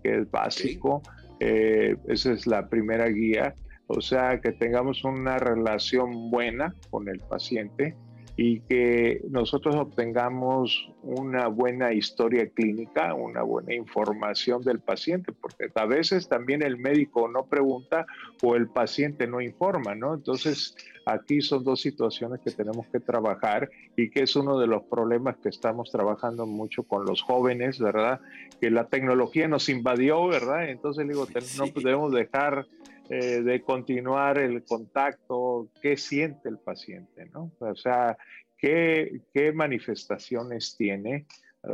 que 0.02 0.18
es 0.18 0.30
básico. 0.30 1.02
Eh, 1.40 1.96
esa 2.08 2.32
es 2.32 2.46
la 2.46 2.68
primera 2.68 3.06
guía. 3.06 3.54
O 3.88 4.00
sea, 4.00 4.40
que 4.40 4.52
tengamos 4.52 5.04
una 5.04 5.38
relación 5.38 6.30
buena 6.30 6.74
con 6.90 7.08
el 7.08 7.20
paciente 7.20 7.96
y 8.38 8.60
que 8.60 9.22
nosotros 9.30 9.74
obtengamos 9.76 10.90
una 11.02 11.48
buena 11.48 11.94
historia 11.94 12.46
clínica, 12.50 13.14
una 13.14 13.42
buena 13.42 13.74
información 13.74 14.62
del 14.62 14.80
paciente, 14.80 15.32
porque 15.32 15.70
a 15.74 15.86
veces 15.86 16.28
también 16.28 16.62
el 16.62 16.76
médico 16.76 17.28
no 17.28 17.46
pregunta 17.46 18.04
o 18.42 18.54
el 18.54 18.68
paciente 18.68 19.26
no 19.26 19.40
informa, 19.40 19.94
¿no? 19.94 20.12
Entonces, 20.12 20.76
aquí 21.06 21.40
son 21.40 21.64
dos 21.64 21.80
situaciones 21.80 22.40
que 22.44 22.50
tenemos 22.50 22.86
que 22.88 23.00
trabajar 23.00 23.70
y 23.96 24.10
que 24.10 24.24
es 24.24 24.36
uno 24.36 24.58
de 24.58 24.66
los 24.66 24.82
problemas 24.82 25.36
que 25.38 25.48
estamos 25.48 25.90
trabajando 25.90 26.46
mucho 26.46 26.82
con 26.82 27.06
los 27.06 27.22
jóvenes, 27.22 27.78
¿verdad? 27.78 28.20
Que 28.60 28.70
la 28.70 28.88
tecnología 28.88 29.48
nos 29.48 29.70
invadió, 29.70 30.26
¿verdad? 30.26 30.68
Entonces, 30.68 31.08
digo, 31.08 31.26
no 31.56 31.66
podemos 31.68 32.12
dejar 32.12 32.66
eh, 33.08 33.42
de 33.42 33.62
continuar 33.62 34.38
el 34.38 34.64
contacto, 34.64 35.68
qué 35.80 35.96
siente 35.96 36.48
el 36.48 36.58
paciente, 36.58 37.26
¿no? 37.26 37.52
O 37.60 37.74
sea, 37.76 38.16
qué, 38.58 39.20
qué 39.32 39.52
manifestaciones 39.52 40.76
tiene. 40.76 41.26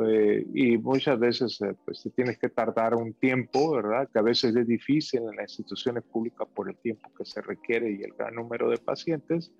Eh, 0.06 0.46
y 0.54 0.78
muchas 0.78 1.18
veces 1.18 1.60
eh, 1.60 1.74
pues 1.84 2.02
te 2.02 2.10
tienes 2.10 2.38
que 2.38 2.48
tardar 2.48 2.94
un 2.94 3.12
tiempo, 3.14 3.72
¿verdad? 3.72 4.08
Que 4.12 4.18
a 4.18 4.22
veces 4.22 4.56
es 4.56 4.66
difícil 4.66 5.20
en 5.20 5.36
las 5.36 5.50
instituciones 5.50 6.02
públicas 6.04 6.48
por 6.54 6.70
el 6.70 6.76
tiempo 6.76 7.10
que 7.16 7.24
se 7.24 7.42
requiere 7.42 7.90
y 7.90 8.02
el 8.02 8.12
gran 8.12 8.34
número 8.34 8.70
de 8.70 8.78
pacientes, 8.78 9.52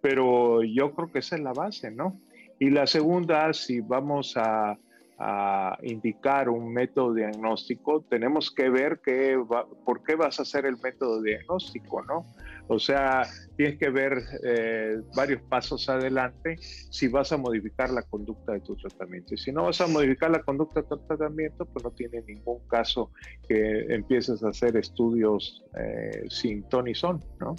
pero 0.00 0.62
yo 0.62 0.94
creo 0.94 1.10
que 1.10 1.18
esa 1.18 1.36
es 1.36 1.42
la 1.42 1.52
base, 1.52 1.90
¿no? 1.90 2.20
Y 2.60 2.70
la 2.70 2.86
segunda, 2.86 3.52
si 3.52 3.80
vamos 3.80 4.34
a, 4.36 4.78
a 5.18 5.78
indicar 5.82 6.48
un 6.48 6.72
método 6.72 7.14
diagnóstico, 7.14 8.04
tenemos 8.08 8.50
que 8.50 8.68
ver 8.70 9.00
qué 9.04 9.38
por 9.84 10.02
qué 10.02 10.16
vas 10.16 10.38
a 10.38 10.42
hacer 10.42 10.66
el 10.66 10.76
método 10.78 11.22
diagnóstico, 11.22 12.02
¿no? 12.02 12.26
O 12.68 12.78
sea, 12.78 13.22
tienes 13.56 13.78
que 13.78 13.90
ver 13.90 14.22
eh, 14.44 15.00
varios 15.14 15.42
pasos 15.42 15.88
adelante 15.88 16.56
si 16.58 17.08
vas 17.08 17.32
a 17.32 17.36
modificar 17.36 17.90
la 17.90 18.02
conducta 18.02 18.52
de 18.52 18.60
tu 18.60 18.76
tratamiento. 18.76 19.34
Y 19.34 19.38
si 19.38 19.52
no 19.52 19.64
vas 19.64 19.80
a 19.80 19.86
modificar 19.86 20.30
la 20.30 20.42
conducta 20.42 20.82
de 20.82 20.88
tu 20.88 20.98
tratamiento, 21.06 21.66
pues 21.66 21.84
no 21.84 21.90
tiene 21.90 22.22
ningún 22.22 22.66
caso 22.68 23.10
que 23.48 23.86
empieces 23.94 24.42
a 24.42 24.48
hacer 24.48 24.76
estudios 24.76 25.62
eh, 25.76 26.24
sin 26.28 26.62
ton 26.68 26.88
y 26.88 26.94
son, 26.94 27.22
¿no? 27.40 27.56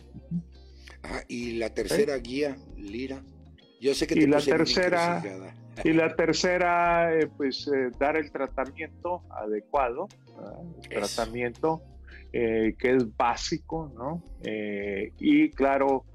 Ah, 1.04 1.22
y 1.28 1.54
la 1.54 1.74
tercera 1.74 2.18
guía, 2.18 2.58
Lira. 2.78 3.22
Yo 3.80 3.93
sé 3.93 4.08
que 4.08 4.16
y 4.16 4.26
la 4.26 4.39
tercera 4.39 5.22
y 5.84 5.93
la 5.93 6.15
tercera, 6.15 7.17
eh, 7.17 7.28
pues 7.36 7.67
eh, 7.67 7.91
dar 7.99 8.17
el 8.17 8.32
tratamiento 8.32 9.24
adecuado, 9.30 10.07
el 10.84 10.89
tratamiento 10.89 11.82
eh, 12.32 12.76
que 12.78 12.95
es 12.95 13.15
básico, 13.15 13.91
¿no? 13.95 14.24
y 15.19 15.49
claro, 15.51 16.05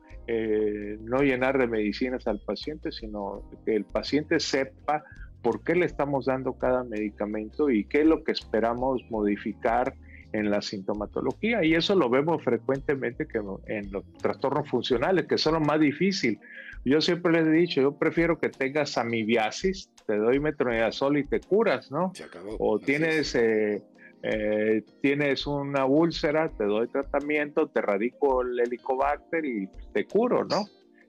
no 1.00 1.22
llenar 1.22 1.56
de 1.56 1.66
medicinas 1.66 2.26
al 2.26 2.40
paciente, 2.40 2.92
sino 2.92 3.42
que 3.64 3.74
el 3.74 3.84
paciente 3.84 4.40
sepa 4.40 5.02
por 5.42 5.62
qué 5.62 5.74
le 5.74 5.86
estamos 5.86 6.26
dando 6.26 6.52
cada 6.54 6.84
medicamento 6.84 7.70
y 7.70 7.84
qué 7.84 8.02
es 8.02 8.06
lo 8.06 8.24
que 8.24 8.32
esperamos 8.32 9.02
modificar 9.08 9.94
en 10.32 10.50
la 10.50 10.60
sintomatología. 10.60 11.64
Y 11.64 11.74
eso 11.74 11.94
lo 11.94 12.10
vemos 12.10 12.42
frecuentemente 12.42 13.26
que 13.26 13.40
en 13.66 13.92
los 13.92 14.04
trastornos 14.18 14.68
funcionales, 14.68 15.26
que 15.26 15.38
son 15.38 15.54
lo 15.54 15.60
más 15.60 15.80
difícil. 15.80 16.38
Yo 16.84 17.00
siempre 17.00 17.32
les 17.32 17.46
he 17.46 17.50
dicho, 17.50 17.80
yo 17.80 17.98
prefiero 17.98 18.38
que 18.38 18.48
tengas 18.48 18.96
amibiasis, 18.98 19.90
te 20.06 20.16
doy 20.16 20.40
metronidazol 20.40 21.18
y 21.18 21.24
te 21.24 21.40
curas, 21.40 21.90
¿no? 21.90 22.12
O 22.58 22.78
tienes, 22.78 23.34
eh, 23.34 23.82
eh, 24.22 24.82
tienes 25.02 25.46
una 25.46 25.84
úlcera, 25.84 26.48
te 26.50 26.64
doy 26.64 26.88
tratamiento, 26.88 27.68
te 27.68 27.82
radico 27.82 28.42
el 28.42 28.58
helicobacter 28.58 29.44
y 29.44 29.68
te 29.92 30.06
curo, 30.06 30.44
¿no? 30.44 30.64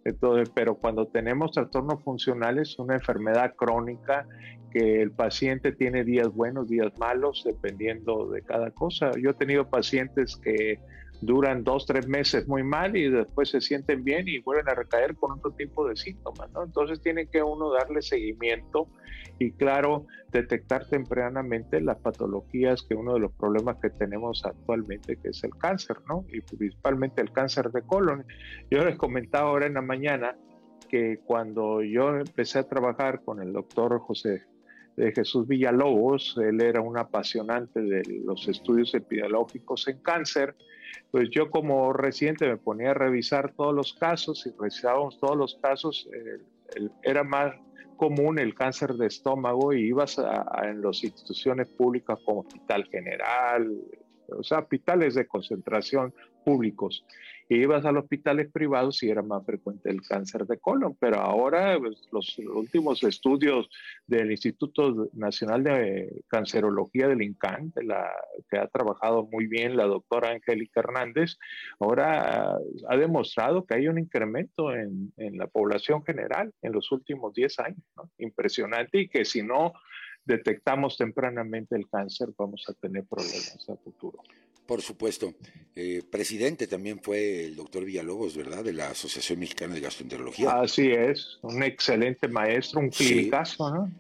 Entonces, 0.06 0.52
pero 0.54 0.76
cuando 0.76 1.08
tenemos 1.08 1.52
trastornos 1.52 2.04
funcionales, 2.04 2.78
una 2.80 2.96
enfermedad 2.96 3.54
crónica 3.56 4.28
que 4.72 5.02
el 5.02 5.12
paciente 5.12 5.72
tiene 5.72 6.04
días 6.04 6.30
buenos, 6.34 6.70
días 6.70 6.92
malos, 7.00 7.44
dependiendo 7.46 8.30
de 8.30 8.42
cada 8.42 8.72
cosa. 8.72 9.12
Yo 9.20 9.32
he 9.32 9.34
tenido 9.34 9.70
pacientes 9.70 10.36
que 10.38 10.80
duran 11.22 11.64
dos, 11.64 11.86
tres 11.86 12.08
meses 12.08 12.48
muy 12.48 12.64
mal 12.64 12.96
y 12.96 13.10
después 13.10 13.50
se 13.50 13.62
sienten 13.62 14.04
bien 14.04 14.28
y 14.28 14.40
vuelven 14.40 14.70
a 14.70 14.74
recaer 14.74 15.16
con 15.16 15.32
otro 15.32 15.52
tipo 15.52 15.88
de 15.88 15.96
síntomas, 15.96 16.50
¿no? 16.52 16.64
Entonces 16.64 17.02
tiene 17.02 17.28
que 17.28 17.44
uno 17.44 17.72
darle 17.72 18.02
seguimiento 18.02 18.88
y 19.38 19.52
claro, 19.52 20.06
detectar 20.32 20.86
tempranamente 20.88 21.82
las 21.82 21.98
patologías 21.98 22.84
que 22.84 22.96
uno 22.96 23.14
de 23.14 23.22
los 23.22 23.32
problemas 23.34 23.78
que 23.82 23.90
tenemos 23.90 24.44
actualmente 24.46 25.18
que 25.18 25.30
es 25.30 25.44
el 25.44 25.56
cáncer, 25.58 25.98
¿no? 26.08 26.26
Y 26.32 26.42
principalmente 26.42 27.22
el 27.22 27.32
cáncer 27.32 27.72
de 27.72 27.82
colon. 27.82 28.26
Yo 28.70 28.84
les 28.84 28.98
comentaba 28.98 29.50
ahora 29.50 29.66
en 29.66 29.76
la 29.76 29.82
mañana 29.82 30.36
que 30.90 31.20
cuando 31.26 31.82
yo 31.82 32.16
empecé 32.18 32.60
a 32.60 32.68
trabajar 32.68 33.24
con 33.24 33.42
el 33.42 33.54
doctor 33.54 34.00
José 34.00 34.44
de 34.98 35.14
Jesús 35.14 35.48
Villalobos, 35.48 36.38
él 36.44 36.62
era 36.62 36.82
un 36.82 36.98
apasionante 36.98 37.82
de 37.82 38.02
los 38.26 38.48
estudios 38.50 38.94
epidemiológicos 38.94 39.88
en 39.88 40.00
cáncer, 40.00 40.56
pues 41.12 41.30
yo 41.32 41.50
como 41.50 41.94
residente 41.94 42.48
me 42.48 42.58
ponía 42.58 42.92
a 42.92 42.94
revisar 42.94 43.54
todos 43.54 43.74
los 43.74 43.94
casos 43.94 44.46
y 44.46 44.52
revisábamos 44.52 45.20
todos 45.20 45.38
los 45.38 45.56
casos, 45.56 46.08
eh, 46.14 46.90
era 47.04 47.24
más 47.24 47.56
común 47.98 48.40
el 48.40 48.56
cáncer 48.56 48.94
de 48.94 49.08
estómago 49.08 49.74
y 49.74 49.88
ibas 49.88 50.20
a, 50.20 50.62
en 50.64 50.82
las 50.82 51.04
instituciones 51.04 51.68
públicas 51.68 52.18
como 52.24 52.42
Hospital 52.42 52.86
General, 52.86 53.70
o 54.30 54.44
sea, 54.44 54.60
hospitales 54.60 55.16
de 55.16 55.28
concentración 55.28 56.14
públicos 56.46 57.06
ibas 57.56 57.84
a 57.86 57.92
los 57.92 58.04
hospitales 58.04 58.52
privados 58.52 59.02
y 59.02 59.10
era 59.10 59.24
más 59.24 59.46
frecuente 59.46 59.90
el 59.90 60.02
cáncer 60.02 60.46
de 60.46 60.60
colon, 60.60 60.96
pero 61.00 61.18
ahora 61.18 61.78
pues, 61.80 62.08
los 62.12 62.38
últimos 62.38 63.04
estudios 63.04 63.70
del 64.06 64.32
Instituto 64.32 65.10
Nacional 65.14 65.64
de 65.64 66.24
Cancerología 66.28 67.08
del 67.08 67.24
INCAN, 67.24 67.74
la, 67.84 68.12
que 68.50 68.60
ha 68.60 68.68
trabajado 68.68 69.28
muy 69.32 69.48
bien 69.48 69.76
la 69.76 69.86
doctora 69.86 70.30
Angélica 70.30 70.82
Hernández, 70.82 71.38
ahora 71.80 72.56
ha 72.88 72.98
demostrado 72.98 73.66
que 73.66 73.76
hay 73.76 73.88
un 73.88 73.98
incremento 73.98 74.74
en, 74.74 75.12
en 75.18 75.38
la 75.38 75.48
población 75.48 76.04
general 76.06 76.54
en 76.62 76.72
los 76.72 76.92
últimos 76.92 77.34
10 77.34 77.60
años, 77.60 77.84
impresionante, 78.20 79.00
y 79.00 79.08
que 79.08 79.26
si 79.26 79.42
no 79.42 79.74
detectamos 80.24 80.98
tempranamente 80.98 81.76
el 81.76 81.90
cáncer 81.90 82.30
vamos 82.38 82.64
a 82.70 82.74
tener 82.74 83.06
problemas 83.06 83.68
a 83.68 83.76
futuro. 83.78 84.22
Por 84.70 84.84
supuesto. 84.84 85.34
Eh, 85.76 86.04
presidente 86.08 86.68
también 86.68 87.00
fue 87.02 87.46
el 87.46 87.56
doctor 87.56 87.84
Villalobos, 87.84 88.38
¿verdad? 88.38 88.64
De 88.64 88.72
la 88.72 88.92
Asociación 88.92 89.40
Mexicana 89.40 89.74
de 89.74 89.82
Gastroenterología. 89.82 90.62
Así 90.62 90.92
es, 90.92 91.40
un 91.42 91.64
excelente 91.64 92.28
maestro, 92.28 92.82
un 92.82 92.90
clinicazo, 92.92 93.74
¿no? 93.74 93.92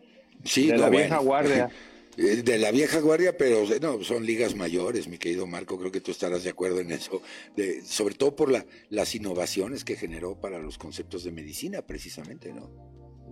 Sí, 0.43 0.67
de 0.67 0.77
la 0.77 0.89
vieja 0.89 1.17
guardia. 1.17 1.69
Eh, 2.17 2.41
de 2.43 2.57
la 2.57 2.71
vieja 2.71 2.99
guardia, 2.99 3.37
pero 3.37 3.63
no, 3.81 4.03
son 4.03 4.25
ligas 4.25 4.53
mayores, 4.53 5.07
mi 5.07 5.17
querido 5.17 5.47
Marco, 5.47 5.79
creo 5.79 5.91
que 5.91 6.01
tú 6.01 6.11
estarás 6.11 6.43
de 6.43 6.49
acuerdo 6.49 6.81
en 6.81 6.91
eso, 6.91 7.21
de, 7.55 7.81
sobre 7.85 8.15
todo 8.15 8.35
por 8.35 8.51
la, 8.51 8.65
las 8.89 9.15
innovaciones 9.15 9.85
que 9.85 9.95
generó 9.95 10.35
para 10.35 10.59
los 10.59 10.77
conceptos 10.77 11.23
de 11.23 11.31
medicina, 11.31 11.83
precisamente, 11.83 12.51
¿no? 12.51 12.69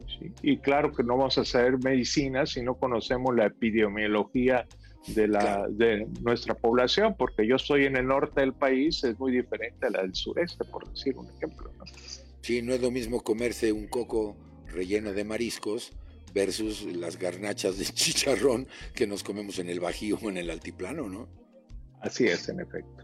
Sí. 0.07 0.31
Y 0.41 0.59
claro 0.59 0.93
que 0.93 1.03
no 1.03 1.17
vamos 1.17 1.38
a 1.38 1.41
hacer 1.41 1.79
medicina 1.79 2.45
si 2.45 2.61
no 2.61 2.75
conocemos 2.75 3.35
la 3.35 3.47
epidemiología 3.47 4.65
de, 5.08 5.28
la, 5.28 5.68
de 5.70 6.08
nuestra 6.22 6.53
población, 6.53 7.16
porque 7.18 7.47
yo 7.47 7.55
estoy 7.55 7.86
en 7.86 7.95
el 7.95 8.08
norte 8.08 8.41
del 8.41 8.53
país, 8.53 9.03
es 9.03 9.18
muy 9.20 9.32
diferente 9.32 9.88
a 9.88 9.89
la 9.89 10.01
del 10.01 10.14
sureste, 10.16 10.64
por 10.66 10.89
decir 10.89 11.18
un 11.18 11.28
ejemplo. 11.30 11.72
¿no? 11.78 11.86
Sí, 12.41 12.62
no 12.62 12.74
es 12.74 12.82
lo 12.82 12.91
mismo 12.91 13.22
comerse 13.22 13.72
un 13.72 13.88
coco 13.88 14.38
relleno 14.68 15.14
de 15.14 15.24
mariscos 15.24 15.93
versus 16.34 16.84
las 16.84 17.18
garnachas 17.18 17.78
de 17.78 17.86
chicharrón 17.93 18.68
que 18.93 19.08
nos 19.08 19.24
comemos 19.24 19.60
en 19.60 19.70
el 19.70 19.80
Bajío 19.80 20.20
o 20.22 20.30
en 20.30 20.38
el 20.38 20.49
Altiplano, 20.49 21.10
¿no? 21.10 21.28
Así 22.01 22.26
es, 22.26 22.47
en 22.49 22.60
efecto. 22.60 23.03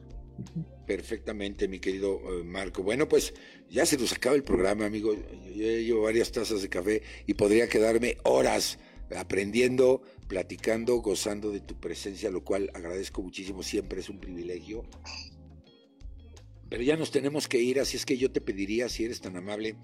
Perfectamente, 0.86 1.68
mi 1.68 1.80
querido 1.80 2.20
eh, 2.20 2.44
Marco. 2.44 2.84
Bueno, 2.84 3.08
pues 3.08 3.34
ya 3.70 3.86
se 3.86 3.98
nos 3.98 4.12
acaba 4.14 4.36
el 4.36 4.44
programa, 4.44 4.86
amigo. 4.86 5.14
Yo 5.14 5.64
llevo 5.64 6.04
varias 6.04 6.32
tazas 6.32 6.62
de 6.62 6.70
café 6.70 7.02
y 7.26 7.34
podría 7.34 7.68
quedarme 7.68 8.18
horas 8.24 8.78
aprendiendo, 9.16 10.02
platicando, 10.34 10.96
gozando 10.96 11.52
de 11.52 11.60
tu 11.60 11.80
presencia, 11.80 12.32
lo 12.32 12.44
cual 12.44 12.72
agradezco 12.74 13.22
muchísimo, 13.22 13.62
siempre 13.62 14.00
es 14.00 14.10
un 14.10 14.20
privilegio. 14.20 14.84
Pero 16.70 16.82
ya 16.82 16.98
nos 16.98 17.12
tenemos 17.12 17.48
que 17.48 17.60
ir, 17.60 17.80
así 17.80 17.98
es 17.98 18.04
que 18.08 18.18
yo 18.18 18.32
te 18.32 18.42
pediría, 18.42 18.90
si 18.90 19.06
eres 19.06 19.22
tan 19.22 19.38
amable, 19.38 19.76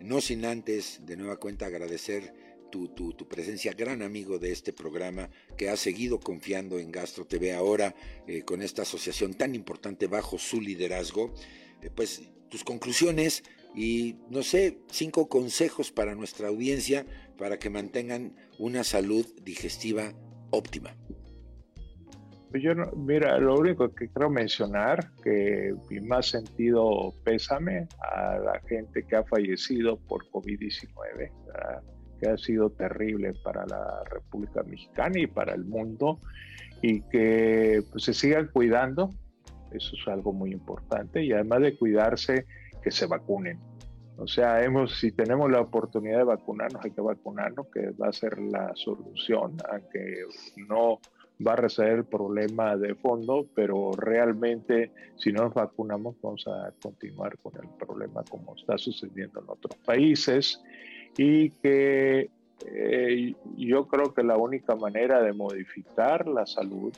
no 0.00 0.20
sin 0.20 0.44
antes, 0.44 1.00
de 1.04 1.16
nueva 1.16 1.38
cuenta, 1.38 1.66
agradecer 1.66 2.32
tu, 2.70 2.86
tu, 2.86 3.26
presencia, 3.26 3.72
gran 3.72 4.00
amigo 4.00 4.38
de 4.38 4.52
este 4.52 4.72
programa, 4.72 5.28
que 5.56 5.70
ha 5.70 5.76
seguido 5.76 6.20
confiando 6.20 6.78
en 6.78 6.92
Gastro 6.92 7.26
TV 7.26 7.52
ahora, 7.52 7.96
eh, 8.28 8.42
con 8.42 8.62
esta 8.62 8.82
asociación 8.82 9.34
tan 9.34 9.56
importante 9.56 10.06
bajo 10.06 10.38
su 10.38 10.60
liderazgo. 10.60 11.34
Eh, 11.82 11.90
pues 11.92 12.22
tus 12.48 12.62
conclusiones 12.62 13.42
y, 13.74 14.16
no 14.30 14.44
sé, 14.44 14.78
cinco 14.90 15.28
consejos 15.28 15.90
para 15.90 16.14
nuestra 16.14 16.46
audiencia 16.46 17.06
para 17.38 17.58
que 17.58 17.70
mantengan 17.70 18.34
una 18.58 18.84
salud 18.84 19.26
digestiva 19.42 20.12
óptima? 20.50 20.94
Pues 22.50 22.62
yo 22.62 22.72
mira, 22.96 23.38
lo 23.38 23.56
único 23.56 23.92
que 23.94 24.08
quiero 24.08 24.30
mencionar, 24.30 25.10
que 25.22 25.74
mi 25.90 26.00
más 26.00 26.30
sentido 26.30 27.12
pésame 27.24 27.88
a 28.00 28.38
la 28.38 28.60
gente 28.68 29.02
que 29.02 29.16
ha 29.16 29.24
fallecido 29.24 29.98
por 29.98 30.24
COVID-19, 30.30 31.30
que 32.20 32.28
ha 32.28 32.38
sido 32.38 32.70
terrible 32.70 33.34
para 33.44 33.66
la 33.66 34.02
República 34.10 34.62
Mexicana 34.62 35.18
y 35.18 35.26
para 35.26 35.54
el 35.54 35.64
mundo, 35.64 36.20
y 36.82 37.02
que 37.02 37.82
pues, 37.90 38.04
se 38.04 38.14
sigan 38.14 38.48
cuidando, 38.52 39.10
eso 39.72 39.96
es 40.00 40.08
algo 40.08 40.32
muy 40.32 40.52
importante, 40.52 41.24
y 41.24 41.32
además 41.32 41.60
de 41.60 41.76
cuidarse, 41.76 42.46
que 42.82 42.90
se 42.92 43.06
vacunen 43.06 43.58
o 44.18 44.26
sea, 44.26 44.64
hemos, 44.64 44.98
si 44.98 45.12
tenemos 45.12 45.50
la 45.50 45.60
oportunidad 45.60 46.18
de 46.18 46.24
vacunarnos, 46.24 46.84
hay 46.84 46.90
que 46.90 47.00
vacunarnos, 47.00 47.66
que 47.68 47.90
va 47.90 48.08
a 48.08 48.12
ser 48.12 48.38
la 48.38 48.72
solución, 48.74 49.56
aunque 49.70 50.24
no 50.68 51.00
va 51.46 51.52
a 51.52 51.56
resolver 51.56 51.98
el 51.98 52.04
problema 52.04 52.76
de 52.76 52.94
fondo, 52.94 53.46
pero 53.54 53.92
realmente 53.92 54.90
si 55.16 55.32
no 55.32 55.44
nos 55.44 55.54
vacunamos 55.54 56.16
vamos 56.22 56.46
a 56.48 56.72
continuar 56.80 57.36
con 57.38 57.52
el 57.62 57.68
problema 57.78 58.24
como 58.24 58.54
está 58.56 58.78
sucediendo 58.78 59.40
en 59.40 59.50
otros 59.50 59.76
países 59.84 60.62
y 61.18 61.50
que 61.50 62.30
eh, 62.66 63.34
yo 63.58 63.86
creo 63.86 64.14
que 64.14 64.22
la 64.22 64.38
única 64.38 64.76
manera 64.76 65.22
de 65.22 65.34
modificar 65.34 66.26
la 66.26 66.46
salud 66.46 66.92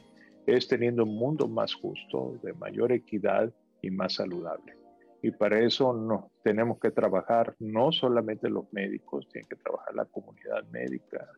es 0.47 0.69
teniendo 0.69 1.03
un 1.03 1.17
mundo 1.17 1.49
más 1.49 1.75
justo, 1.75 2.39
de 2.43 2.53
mayor 2.55 2.93
equidad 2.93 3.53
y 3.83 3.91
más 3.91 4.15
saludable. 4.15 4.78
Y 5.23 5.33
para 5.33 5.61
eso 5.61 5.93
no, 5.93 6.31
tenemos 6.45 6.79
que 6.79 6.91
trabajar 6.91 7.55
no 7.59 7.91
solamente 7.91 8.49
los 8.49 8.73
médicos, 8.73 9.27
tiene 9.33 9.49
que 9.49 9.57
trabajar 9.57 9.95
la 9.95 10.05
comunidad 10.05 10.65
médica, 10.71 11.29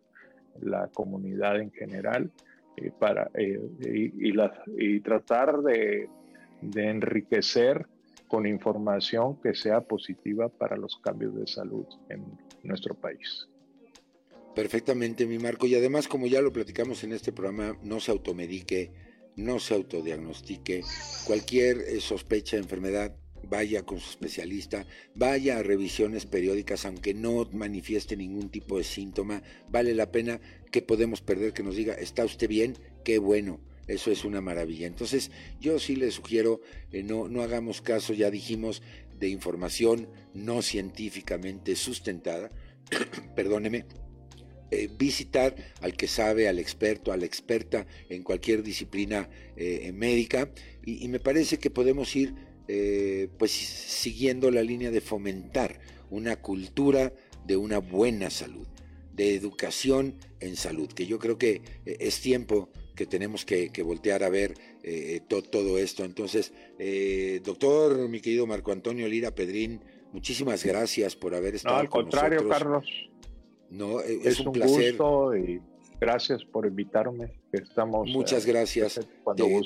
la 0.60 0.88
comunidad 0.88 1.60
en 1.60 1.70
general, 1.72 2.30
eh, 2.76 2.92
para, 2.98 3.30
eh, 3.34 3.58
y, 3.80 4.32
y, 4.76 5.00
tratar 5.00 5.62
de, 5.62 6.08
de 6.60 6.88
enriquecer 6.88 7.86
con 8.28 8.46
información 8.46 9.40
que 9.40 9.54
sea 9.54 9.80
positiva 9.80 10.48
para 10.48 10.76
los 10.76 10.96
cambios 10.98 11.34
de 11.34 11.46
salud 11.46 11.86
en 12.10 12.24
nuestro 12.62 12.94
país. 12.94 13.48
Perfectamente, 14.54 15.26
mi 15.26 15.38
Marco. 15.38 15.66
Y 15.66 15.74
además, 15.74 16.08
como 16.08 16.26
ya 16.26 16.40
lo 16.40 16.52
platicamos 16.52 17.02
en 17.04 17.12
este 17.12 17.32
programa, 17.32 17.76
no 17.82 18.00
se 18.00 18.10
automedique, 18.12 18.92
no 19.36 19.58
se 19.58 19.74
autodiagnostique. 19.74 20.82
Cualquier 21.26 21.78
eh, 21.78 22.00
sospecha 22.00 22.56
enfermedad, 22.56 23.14
vaya 23.50 23.82
con 23.82 24.00
su 24.00 24.10
especialista, 24.10 24.86
vaya 25.14 25.58
a 25.58 25.62
revisiones 25.62 26.24
periódicas, 26.24 26.86
aunque 26.86 27.12
no 27.12 27.46
manifieste 27.52 28.16
ningún 28.16 28.48
tipo 28.48 28.78
de 28.78 28.84
síntoma, 28.84 29.42
vale 29.68 29.94
la 29.94 30.10
pena 30.10 30.40
que 30.70 30.82
podemos 30.82 31.20
perder 31.20 31.52
que 31.52 31.62
nos 31.62 31.76
diga, 31.76 31.94
¿está 31.94 32.24
usted 32.24 32.48
bien? 32.48 32.78
Qué 33.04 33.18
bueno. 33.18 33.60
Eso 33.86 34.12
es 34.12 34.24
una 34.24 34.40
maravilla. 34.40 34.86
Entonces, 34.86 35.32
yo 35.60 35.80
sí 35.80 35.96
le 35.96 36.12
sugiero, 36.12 36.60
eh, 36.92 37.02
no, 37.02 37.28
no 37.28 37.42
hagamos 37.42 37.80
caso, 37.82 38.12
ya 38.12 38.30
dijimos, 38.30 38.82
de 39.18 39.28
información 39.28 40.08
no 40.32 40.62
científicamente 40.62 41.74
sustentada, 41.74 42.50
perdóneme, 43.34 43.86
eh, 44.70 44.88
visitar 44.96 45.56
al 45.80 45.96
que 45.96 46.06
sabe, 46.06 46.46
al 46.46 46.60
experto, 46.60 47.10
a 47.10 47.16
la 47.16 47.24
experta 47.24 47.86
en 48.08 48.22
cualquier 48.22 48.62
disciplina 48.62 49.28
eh, 49.56 49.90
médica 49.92 50.52
y, 50.84 51.08
me 51.08 51.18
parece 51.18 51.58
que 51.58 51.70
podemos 51.70 52.14
ir 52.14 52.34
eh, 52.72 53.28
pues 53.36 53.50
siguiendo 53.50 54.48
la 54.52 54.62
línea 54.62 54.92
de 54.92 55.00
fomentar 55.00 55.80
una 56.08 56.36
cultura 56.36 57.12
de 57.44 57.56
una 57.56 57.78
buena 57.78 58.30
salud, 58.30 58.68
de 59.12 59.34
educación 59.34 60.14
en 60.38 60.54
salud, 60.54 60.86
que 60.86 61.04
yo 61.04 61.18
creo 61.18 61.36
que 61.36 61.62
eh, 61.84 61.96
es 61.98 62.20
tiempo 62.20 62.68
que 62.94 63.06
tenemos 63.06 63.44
que, 63.44 63.72
voltear 63.82 64.22
a 64.22 64.28
ver 64.28 64.54
eh, 64.84 65.20
todo 65.26 65.78
esto. 65.78 66.04
Entonces, 66.04 66.52
doctor, 67.42 68.08
mi 68.08 68.20
querido 68.20 68.46
Marco 68.46 68.70
Antonio 68.70 69.08
Lira 69.08 69.34
Pedrín, 69.34 69.80
muchísimas 70.12 70.64
gracias 70.64 71.16
por 71.16 71.34
haber 71.34 71.56
estado 71.56 71.74
no, 71.74 71.80
al 71.80 71.88
contrario, 71.88 72.48
Carlos. 72.48 72.86
No, 73.68 74.00
es, 74.00 74.38
un, 74.38 74.52
placer. 74.52 74.92
Gusto 74.92 75.36
y 75.36 75.60
gracias 76.00 76.44
por 76.44 76.66
invitarme. 76.66 77.32
Estamos. 77.50 78.08
Muchas 78.10 78.46
gracias. 78.46 79.00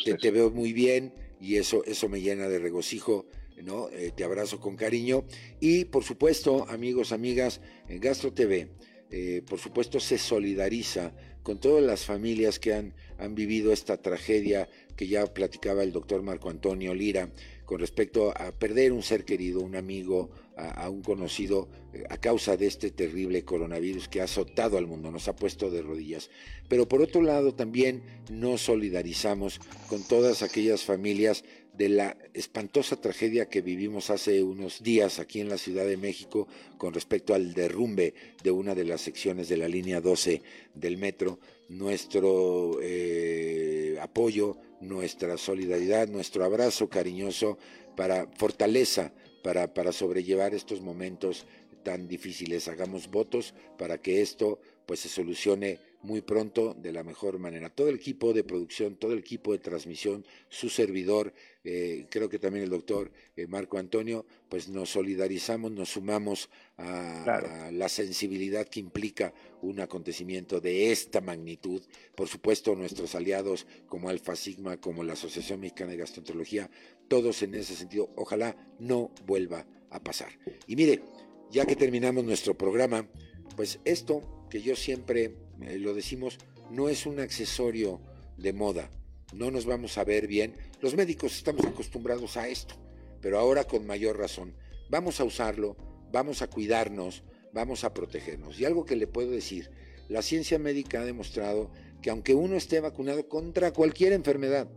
te, 0.05 0.15
te, 0.15 0.31
veo 0.31 0.51
muy 0.51 0.73
bien 0.73 1.13
y 1.45 1.57
eso, 1.57 1.85
eso 1.85 2.09
me 2.09 2.21
llena 2.21 2.49
de 2.49 2.59
regocijo. 2.59 3.27
¿no? 3.63 3.89
Eh, 3.91 4.13
te 4.15 4.25
abrazo 4.25 4.59
con 4.59 4.77
cariño 4.77 5.25
y 5.61 5.85
por 5.85 6.03
supuesto 6.03 6.67
amigos, 6.69 7.13
amigas, 7.13 7.61
en 7.89 8.01
Gastro 8.01 8.33
TV, 8.33 8.69
eh, 9.11 9.43
por 9.49 9.61
supuesto 9.61 10.01
se 10.01 10.19
solidariza 10.19 11.15
con 11.45 11.61
todas 11.61 11.85
las 11.85 12.05
familias 12.05 12.59
que 12.59 12.75
han, 12.75 12.95
han 13.17 13.35
vivido 13.35 13.73
esta 13.73 14.03
tragedia 14.03 14.69
que 14.97 15.07
ya 15.07 15.33
platicaba 15.33 15.85
el 15.85 15.93
doctor 15.93 16.23
Marco 16.23 16.51
Antonio 16.51 16.95
Lira 16.95 17.31
con 17.65 17.79
respecto 17.79 18.33
a 18.37 18.51
perder 18.53 18.93
un 18.93 19.03
ser 19.03 19.25
querido, 19.25 19.61
un 19.61 19.77
amigo, 19.77 20.31
a, 20.57 20.89
un 20.89 21.03
conocido 21.03 21.69
eh, 21.93 22.05
a 22.09 22.17
causa 22.17 22.57
de 22.57 22.67
este 22.67 22.91
terrible 22.91 23.45
coronavirus 23.45 24.09
que 24.09 24.21
ha 24.21 24.25
azotado 24.25 24.79
al 24.79 24.87
mundo, 24.87 25.11
nos 25.11 25.29
ha 25.29 25.37
puesto 25.37 25.71
de 25.71 25.83
rodillas. 25.83 26.31
Pero 26.69 26.89
por 26.89 27.03
otro 27.03 27.23
lado 27.23 27.55
también 27.55 28.03
nos 28.31 28.63
solidarizamos 28.63 29.61
con 29.89 30.03
todas 30.03 30.43
aquellas 30.43 30.83
familias 30.83 31.45
de 31.77 31.89
la 31.89 32.17
espantosa 32.35 33.01
tragedia 33.01 33.49
que 33.49 33.61
vivimos 33.61 34.11
hace 34.11 34.43
unos 34.43 34.83
días 34.83 35.19
aquí 35.19 35.41
en 35.41 35.49
la 35.49 35.59
Ciudad 35.59 35.85
de 35.85 35.97
México 35.97 36.47
con 36.79 36.95
respecto 36.95 37.35
al 37.35 37.53
derrumbe 37.53 38.15
de 38.43 38.51
una 38.53 38.75
de 38.75 38.85
las 38.85 39.01
secciones 39.01 39.49
de 39.49 39.57
la 39.57 39.67
línea 39.67 40.01
12 40.01 40.41
del 40.75 40.97
metro. 40.99 41.41
Nuestro 41.69 42.79
eh, 42.81 43.99
apoyo, 44.01 44.57
nuestra 44.81 45.37
solidaridad, 45.37 46.09
nuestro 46.09 46.45
abrazo 46.45 46.89
cariñoso 46.89 47.59
para 47.97 48.29
fortaleza 48.37 49.13
para, 49.45 49.75
para 49.75 49.93
sobrellevar 49.93 50.55
estos 50.55 50.81
momentos 50.81 51.47
tan 51.83 52.09
difíciles. 52.09 52.67
Hagamos 52.67 53.11
votos 53.11 53.53
para 53.77 53.99
que 53.99 54.23
esto 54.23 54.59
pues 54.87 55.01
se 55.01 55.11
solucione 55.11 55.79
muy 56.05 56.21
pronto 56.21 56.75
de 56.75 56.93
la 56.93 57.03
mejor 57.03 57.39
manera. 57.39 57.71
Todo 57.71 57.89
el 57.89 57.97
equipo 57.97 58.33
de 58.33 58.45
producción, 58.45 58.97
todo 58.97 59.13
el 59.13 59.21
equipo 59.21 59.53
de 59.53 59.59
transmisión, 59.59 60.25
su 60.49 60.69
servidor, 60.69 61.33
eh, 61.65 62.07
creo 62.11 62.29
que 62.29 62.39
también 62.39 62.65
el 62.65 62.71
doctor 62.71 63.11
eh, 63.37 63.47
Marco 63.47 63.79
Antonio, 63.79 64.27
pues 64.49 64.69
nos 64.69 64.91
solidarizamos, 64.91 65.73
nos 65.73 65.91
sumamos 65.91 66.51
a, 66.77 67.71
la 67.73 67.89
sensibilidad 67.89 68.69
que 68.69 68.81
implica 68.81 69.33
un 69.63 69.81
acontecimiento 69.81 70.61
de 70.61 70.93
esta 70.93 71.23
magnitud. 71.23 71.83
Por 72.15 72.29
supuesto, 72.29 72.77
nuestros 72.77 73.15
aliados 73.15 73.67
como 73.89 74.11
Alfa 74.11 74.37
Sigma, 74.37 74.77
como 74.77 75.05
la 75.05 75.15
Asociación 75.15 75.61
Mexicana 75.61 75.93
de 75.93 75.97
Gastroenterología, 75.97 76.71
todos 77.09 77.43
en 77.43 77.55
ese 77.55 77.75
sentido, 77.75 78.11
ojalá 78.17 78.57
no 78.79 79.11
vuelva 79.27 79.67
a 79.91 80.03
pasar. 80.03 80.39
Y 80.67 80.77
mire, 80.77 81.03
ya 81.51 81.65
que 81.65 81.77
terminamos 81.77 82.25
nuestro 82.25 82.59
programa, 82.59 83.09
pues 83.57 83.81
esto 83.85 84.47
que 84.51 84.61
yo 84.61 84.77
siempre 84.77 85.44
eh, 85.63 85.79
lo 85.79 85.95
decimos, 85.95 86.39
no 86.71 86.89
es 86.89 87.07
un 87.07 87.21
accesorio 87.21 88.01
de 88.37 88.53
moda, 88.53 88.91
no 89.33 89.51
nos 89.51 89.67
vamos 89.67 89.99
a 89.99 90.05
ver 90.05 90.27
bien. 90.27 90.55
Los 90.81 90.95
médicos 90.95 91.37
estamos 91.37 91.65
acostumbrados 91.65 92.37
a 92.37 92.49
esto, 92.49 92.75
pero 93.21 93.39
ahora 93.39 93.65
con 93.65 93.87
mayor 93.87 94.19
razón. 94.19 94.55
Vamos 94.91 95.21
a 95.21 95.25
usarlo, 95.25 95.77
vamos 96.13 96.43
a 96.43 96.49
cuidarnos, 96.49 97.25
vamos 97.53 97.85
a 97.85 97.95
protegernos. 97.95 98.61
Y 98.61 98.65
algo 98.65 98.85
que 98.85 98.97
le 98.97 99.07
puedo 99.07 99.31
decir, 99.31 99.71
la 100.09 100.23
ciencia 100.23 100.59
médica 100.59 101.01
ha 101.01 101.05
demostrado 101.05 101.71
que 102.03 102.11
aunque 102.11 102.35
uno 102.35 102.57
esté 102.57 102.81
vacunado 102.81 103.29
contra 103.29 103.73
cualquier 103.73 104.13
enfermedad, 104.13 104.69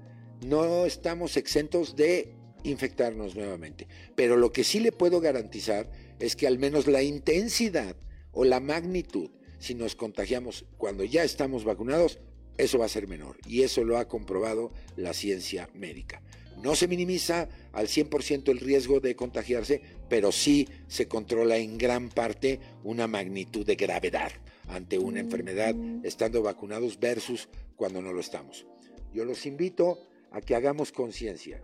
no 0.45 0.86
estamos 0.86 1.36
exentos 1.36 1.95
de 1.95 2.34
infectarnos 2.63 3.36
nuevamente. 3.36 3.88
Pero 4.15 4.38
lo 4.38 4.51
que 4.51 4.63
sí 4.63 4.80
le 4.80 4.91
puedo 4.91 5.19
garantizar 5.19 5.91
es 6.19 6.36
que 6.36 6.47
al 6.47 6.57
menos 6.57 6.88
la 6.88 7.03
intensidad 7.03 7.95
o 8.32 8.45
la 8.45 8.59
magnitud, 8.59 9.30
si 9.60 9.76
nos 9.76 9.95
contagiamos 9.95 10.66
cuando 10.78 11.03
ya 11.03 11.24
estamos 11.24 11.64
vacunados, 11.64 12.20
eso 12.58 12.80
va 12.80 12.86
a 12.86 12.89
ser 12.89 13.08
menor. 13.08 13.38
Y 13.47 13.62
eso 13.62 13.84
lo 13.84 13.97
ha 13.97 14.08
comprobado 14.08 14.72
la 14.95 15.14
ciencia 15.14 15.70
médica. 15.74 16.22
No 16.62 16.76
se 16.76 16.88
minimiza 16.88 17.47
al 17.72 17.88
100% 17.88 18.49
el 18.49 18.60
riesgo 18.60 18.99
de 18.99 19.16
contagiarse, 19.16 19.82
pero 20.10 20.32
sí 20.32 20.68
se 20.88 21.08
controla 21.08 21.58
en 21.58 21.78
gran 21.78 22.10
parte 22.10 22.60
una 22.84 23.08
magnitud 23.08 23.66
de 23.66 23.76
gravedad 23.76 24.32
ante 24.68 24.97
una 24.97 25.20
enfermedad 25.20 25.76
estando 26.03 26.41
vacunados 26.41 26.99
versus 26.99 27.47
cuando 27.76 28.01
no 28.01 28.12
lo 28.12 28.20
estamos. 28.20 28.66
Yo 29.14 29.24
los 29.24 29.45
invito 29.45 29.99
a 30.32 30.41
que 30.41 30.55
hagamos 30.55 30.91
conciencia. 30.91 31.62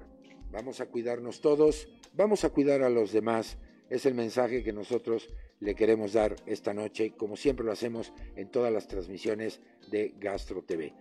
Vamos 0.52 0.80
a 0.80 0.86
cuidarnos 0.86 1.42
todos, 1.42 1.88
vamos 2.14 2.44
a 2.44 2.50
cuidar 2.50 2.84
a 2.84 2.90
los 2.90 3.12
demás. 3.12 3.58
Es 3.90 4.06
el 4.06 4.14
mensaje 4.14 4.64
que 4.64 4.74
nosotros 4.74 5.30
le 5.60 5.76
queremos 5.76 6.14
dar 6.14 6.36
esta 6.46 6.74
noche, 6.74 7.14
como 7.16 7.36
siempre 7.36 7.66
lo 7.66 7.72
hacemos 7.72 8.12
en 8.36 8.50
todas 8.50 8.72
las 8.72 8.88
transmisiones 8.88 9.62
de 9.92 10.14
Gastro 10.20 10.64
TV. 10.64 10.94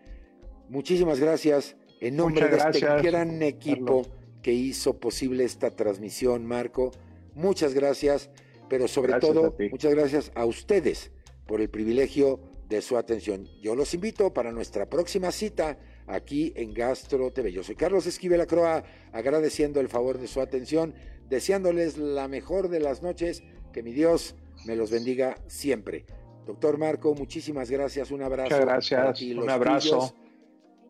Muchísimas 0.68 1.20
gracias 1.20 1.76
en 2.00 2.16
nombre 2.16 2.48
de 2.48 2.56
este 2.56 2.80
gran 3.02 3.42
equipo 3.42 4.02
que 4.42 4.52
hizo 4.52 4.98
posible 4.98 5.44
esta 5.44 5.70
transmisión, 5.70 6.44
Marco. 6.44 6.90
Muchas 7.34 7.74
gracias, 7.74 8.30
pero 8.68 8.88
sobre 8.88 9.18
todo, 9.20 9.54
muchas 9.70 9.94
gracias 9.94 10.32
a 10.34 10.44
ustedes 10.44 11.10
por 11.46 11.60
el 11.60 11.70
privilegio 11.70 12.40
de 12.68 12.82
su 12.82 12.96
atención. 12.96 13.48
Yo 13.60 13.74
los 13.74 13.94
invito 13.94 14.32
para 14.32 14.50
nuestra 14.50 14.88
próxima 14.88 15.30
cita 15.30 15.78
aquí 16.06 16.52
en 16.56 16.72
Gastro 16.72 17.30
TV. 17.30 17.52
Yo 17.52 17.62
soy 17.62 17.76
Carlos 17.76 18.06
Esquivel 18.06 18.40
Acroa, 18.40 18.82
agradeciendo 19.12 19.80
el 19.80 19.88
favor 19.88 20.18
de 20.18 20.26
su 20.26 20.40
atención, 20.40 20.94
deseándoles 21.32 21.96
la 21.96 22.28
mejor 22.28 22.68
de 22.68 22.78
las 22.78 23.02
noches, 23.02 23.42
que 23.72 23.82
mi 23.82 23.92
Dios 23.92 24.36
me 24.66 24.76
los 24.76 24.90
bendiga 24.90 25.38
siempre. 25.46 26.04
Doctor 26.44 26.76
Marco, 26.76 27.14
muchísimas 27.14 27.70
gracias, 27.70 28.10
un 28.10 28.22
abrazo. 28.22 28.50
Muchas 28.50 28.90
gracias, 28.90 29.22
un 29.22 29.48
abrazo. 29.48 30.14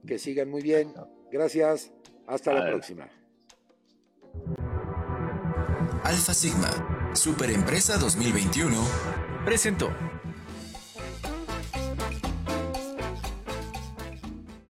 que 0.05 0.19
sigan 0.19 0.51
muy 0.51 0.63
bien. 0.63 0.93
Gracias, 1.31 1.93
hasta 2.27 2.53
la 2.55 2.67
próxima. 2.67 3.09
Alfa 6.03 6.35
Sigma, 6.35 7.13
Superempresa 7.15 7.97
2021, 7.99 8.77
presentó. 9.45 9.91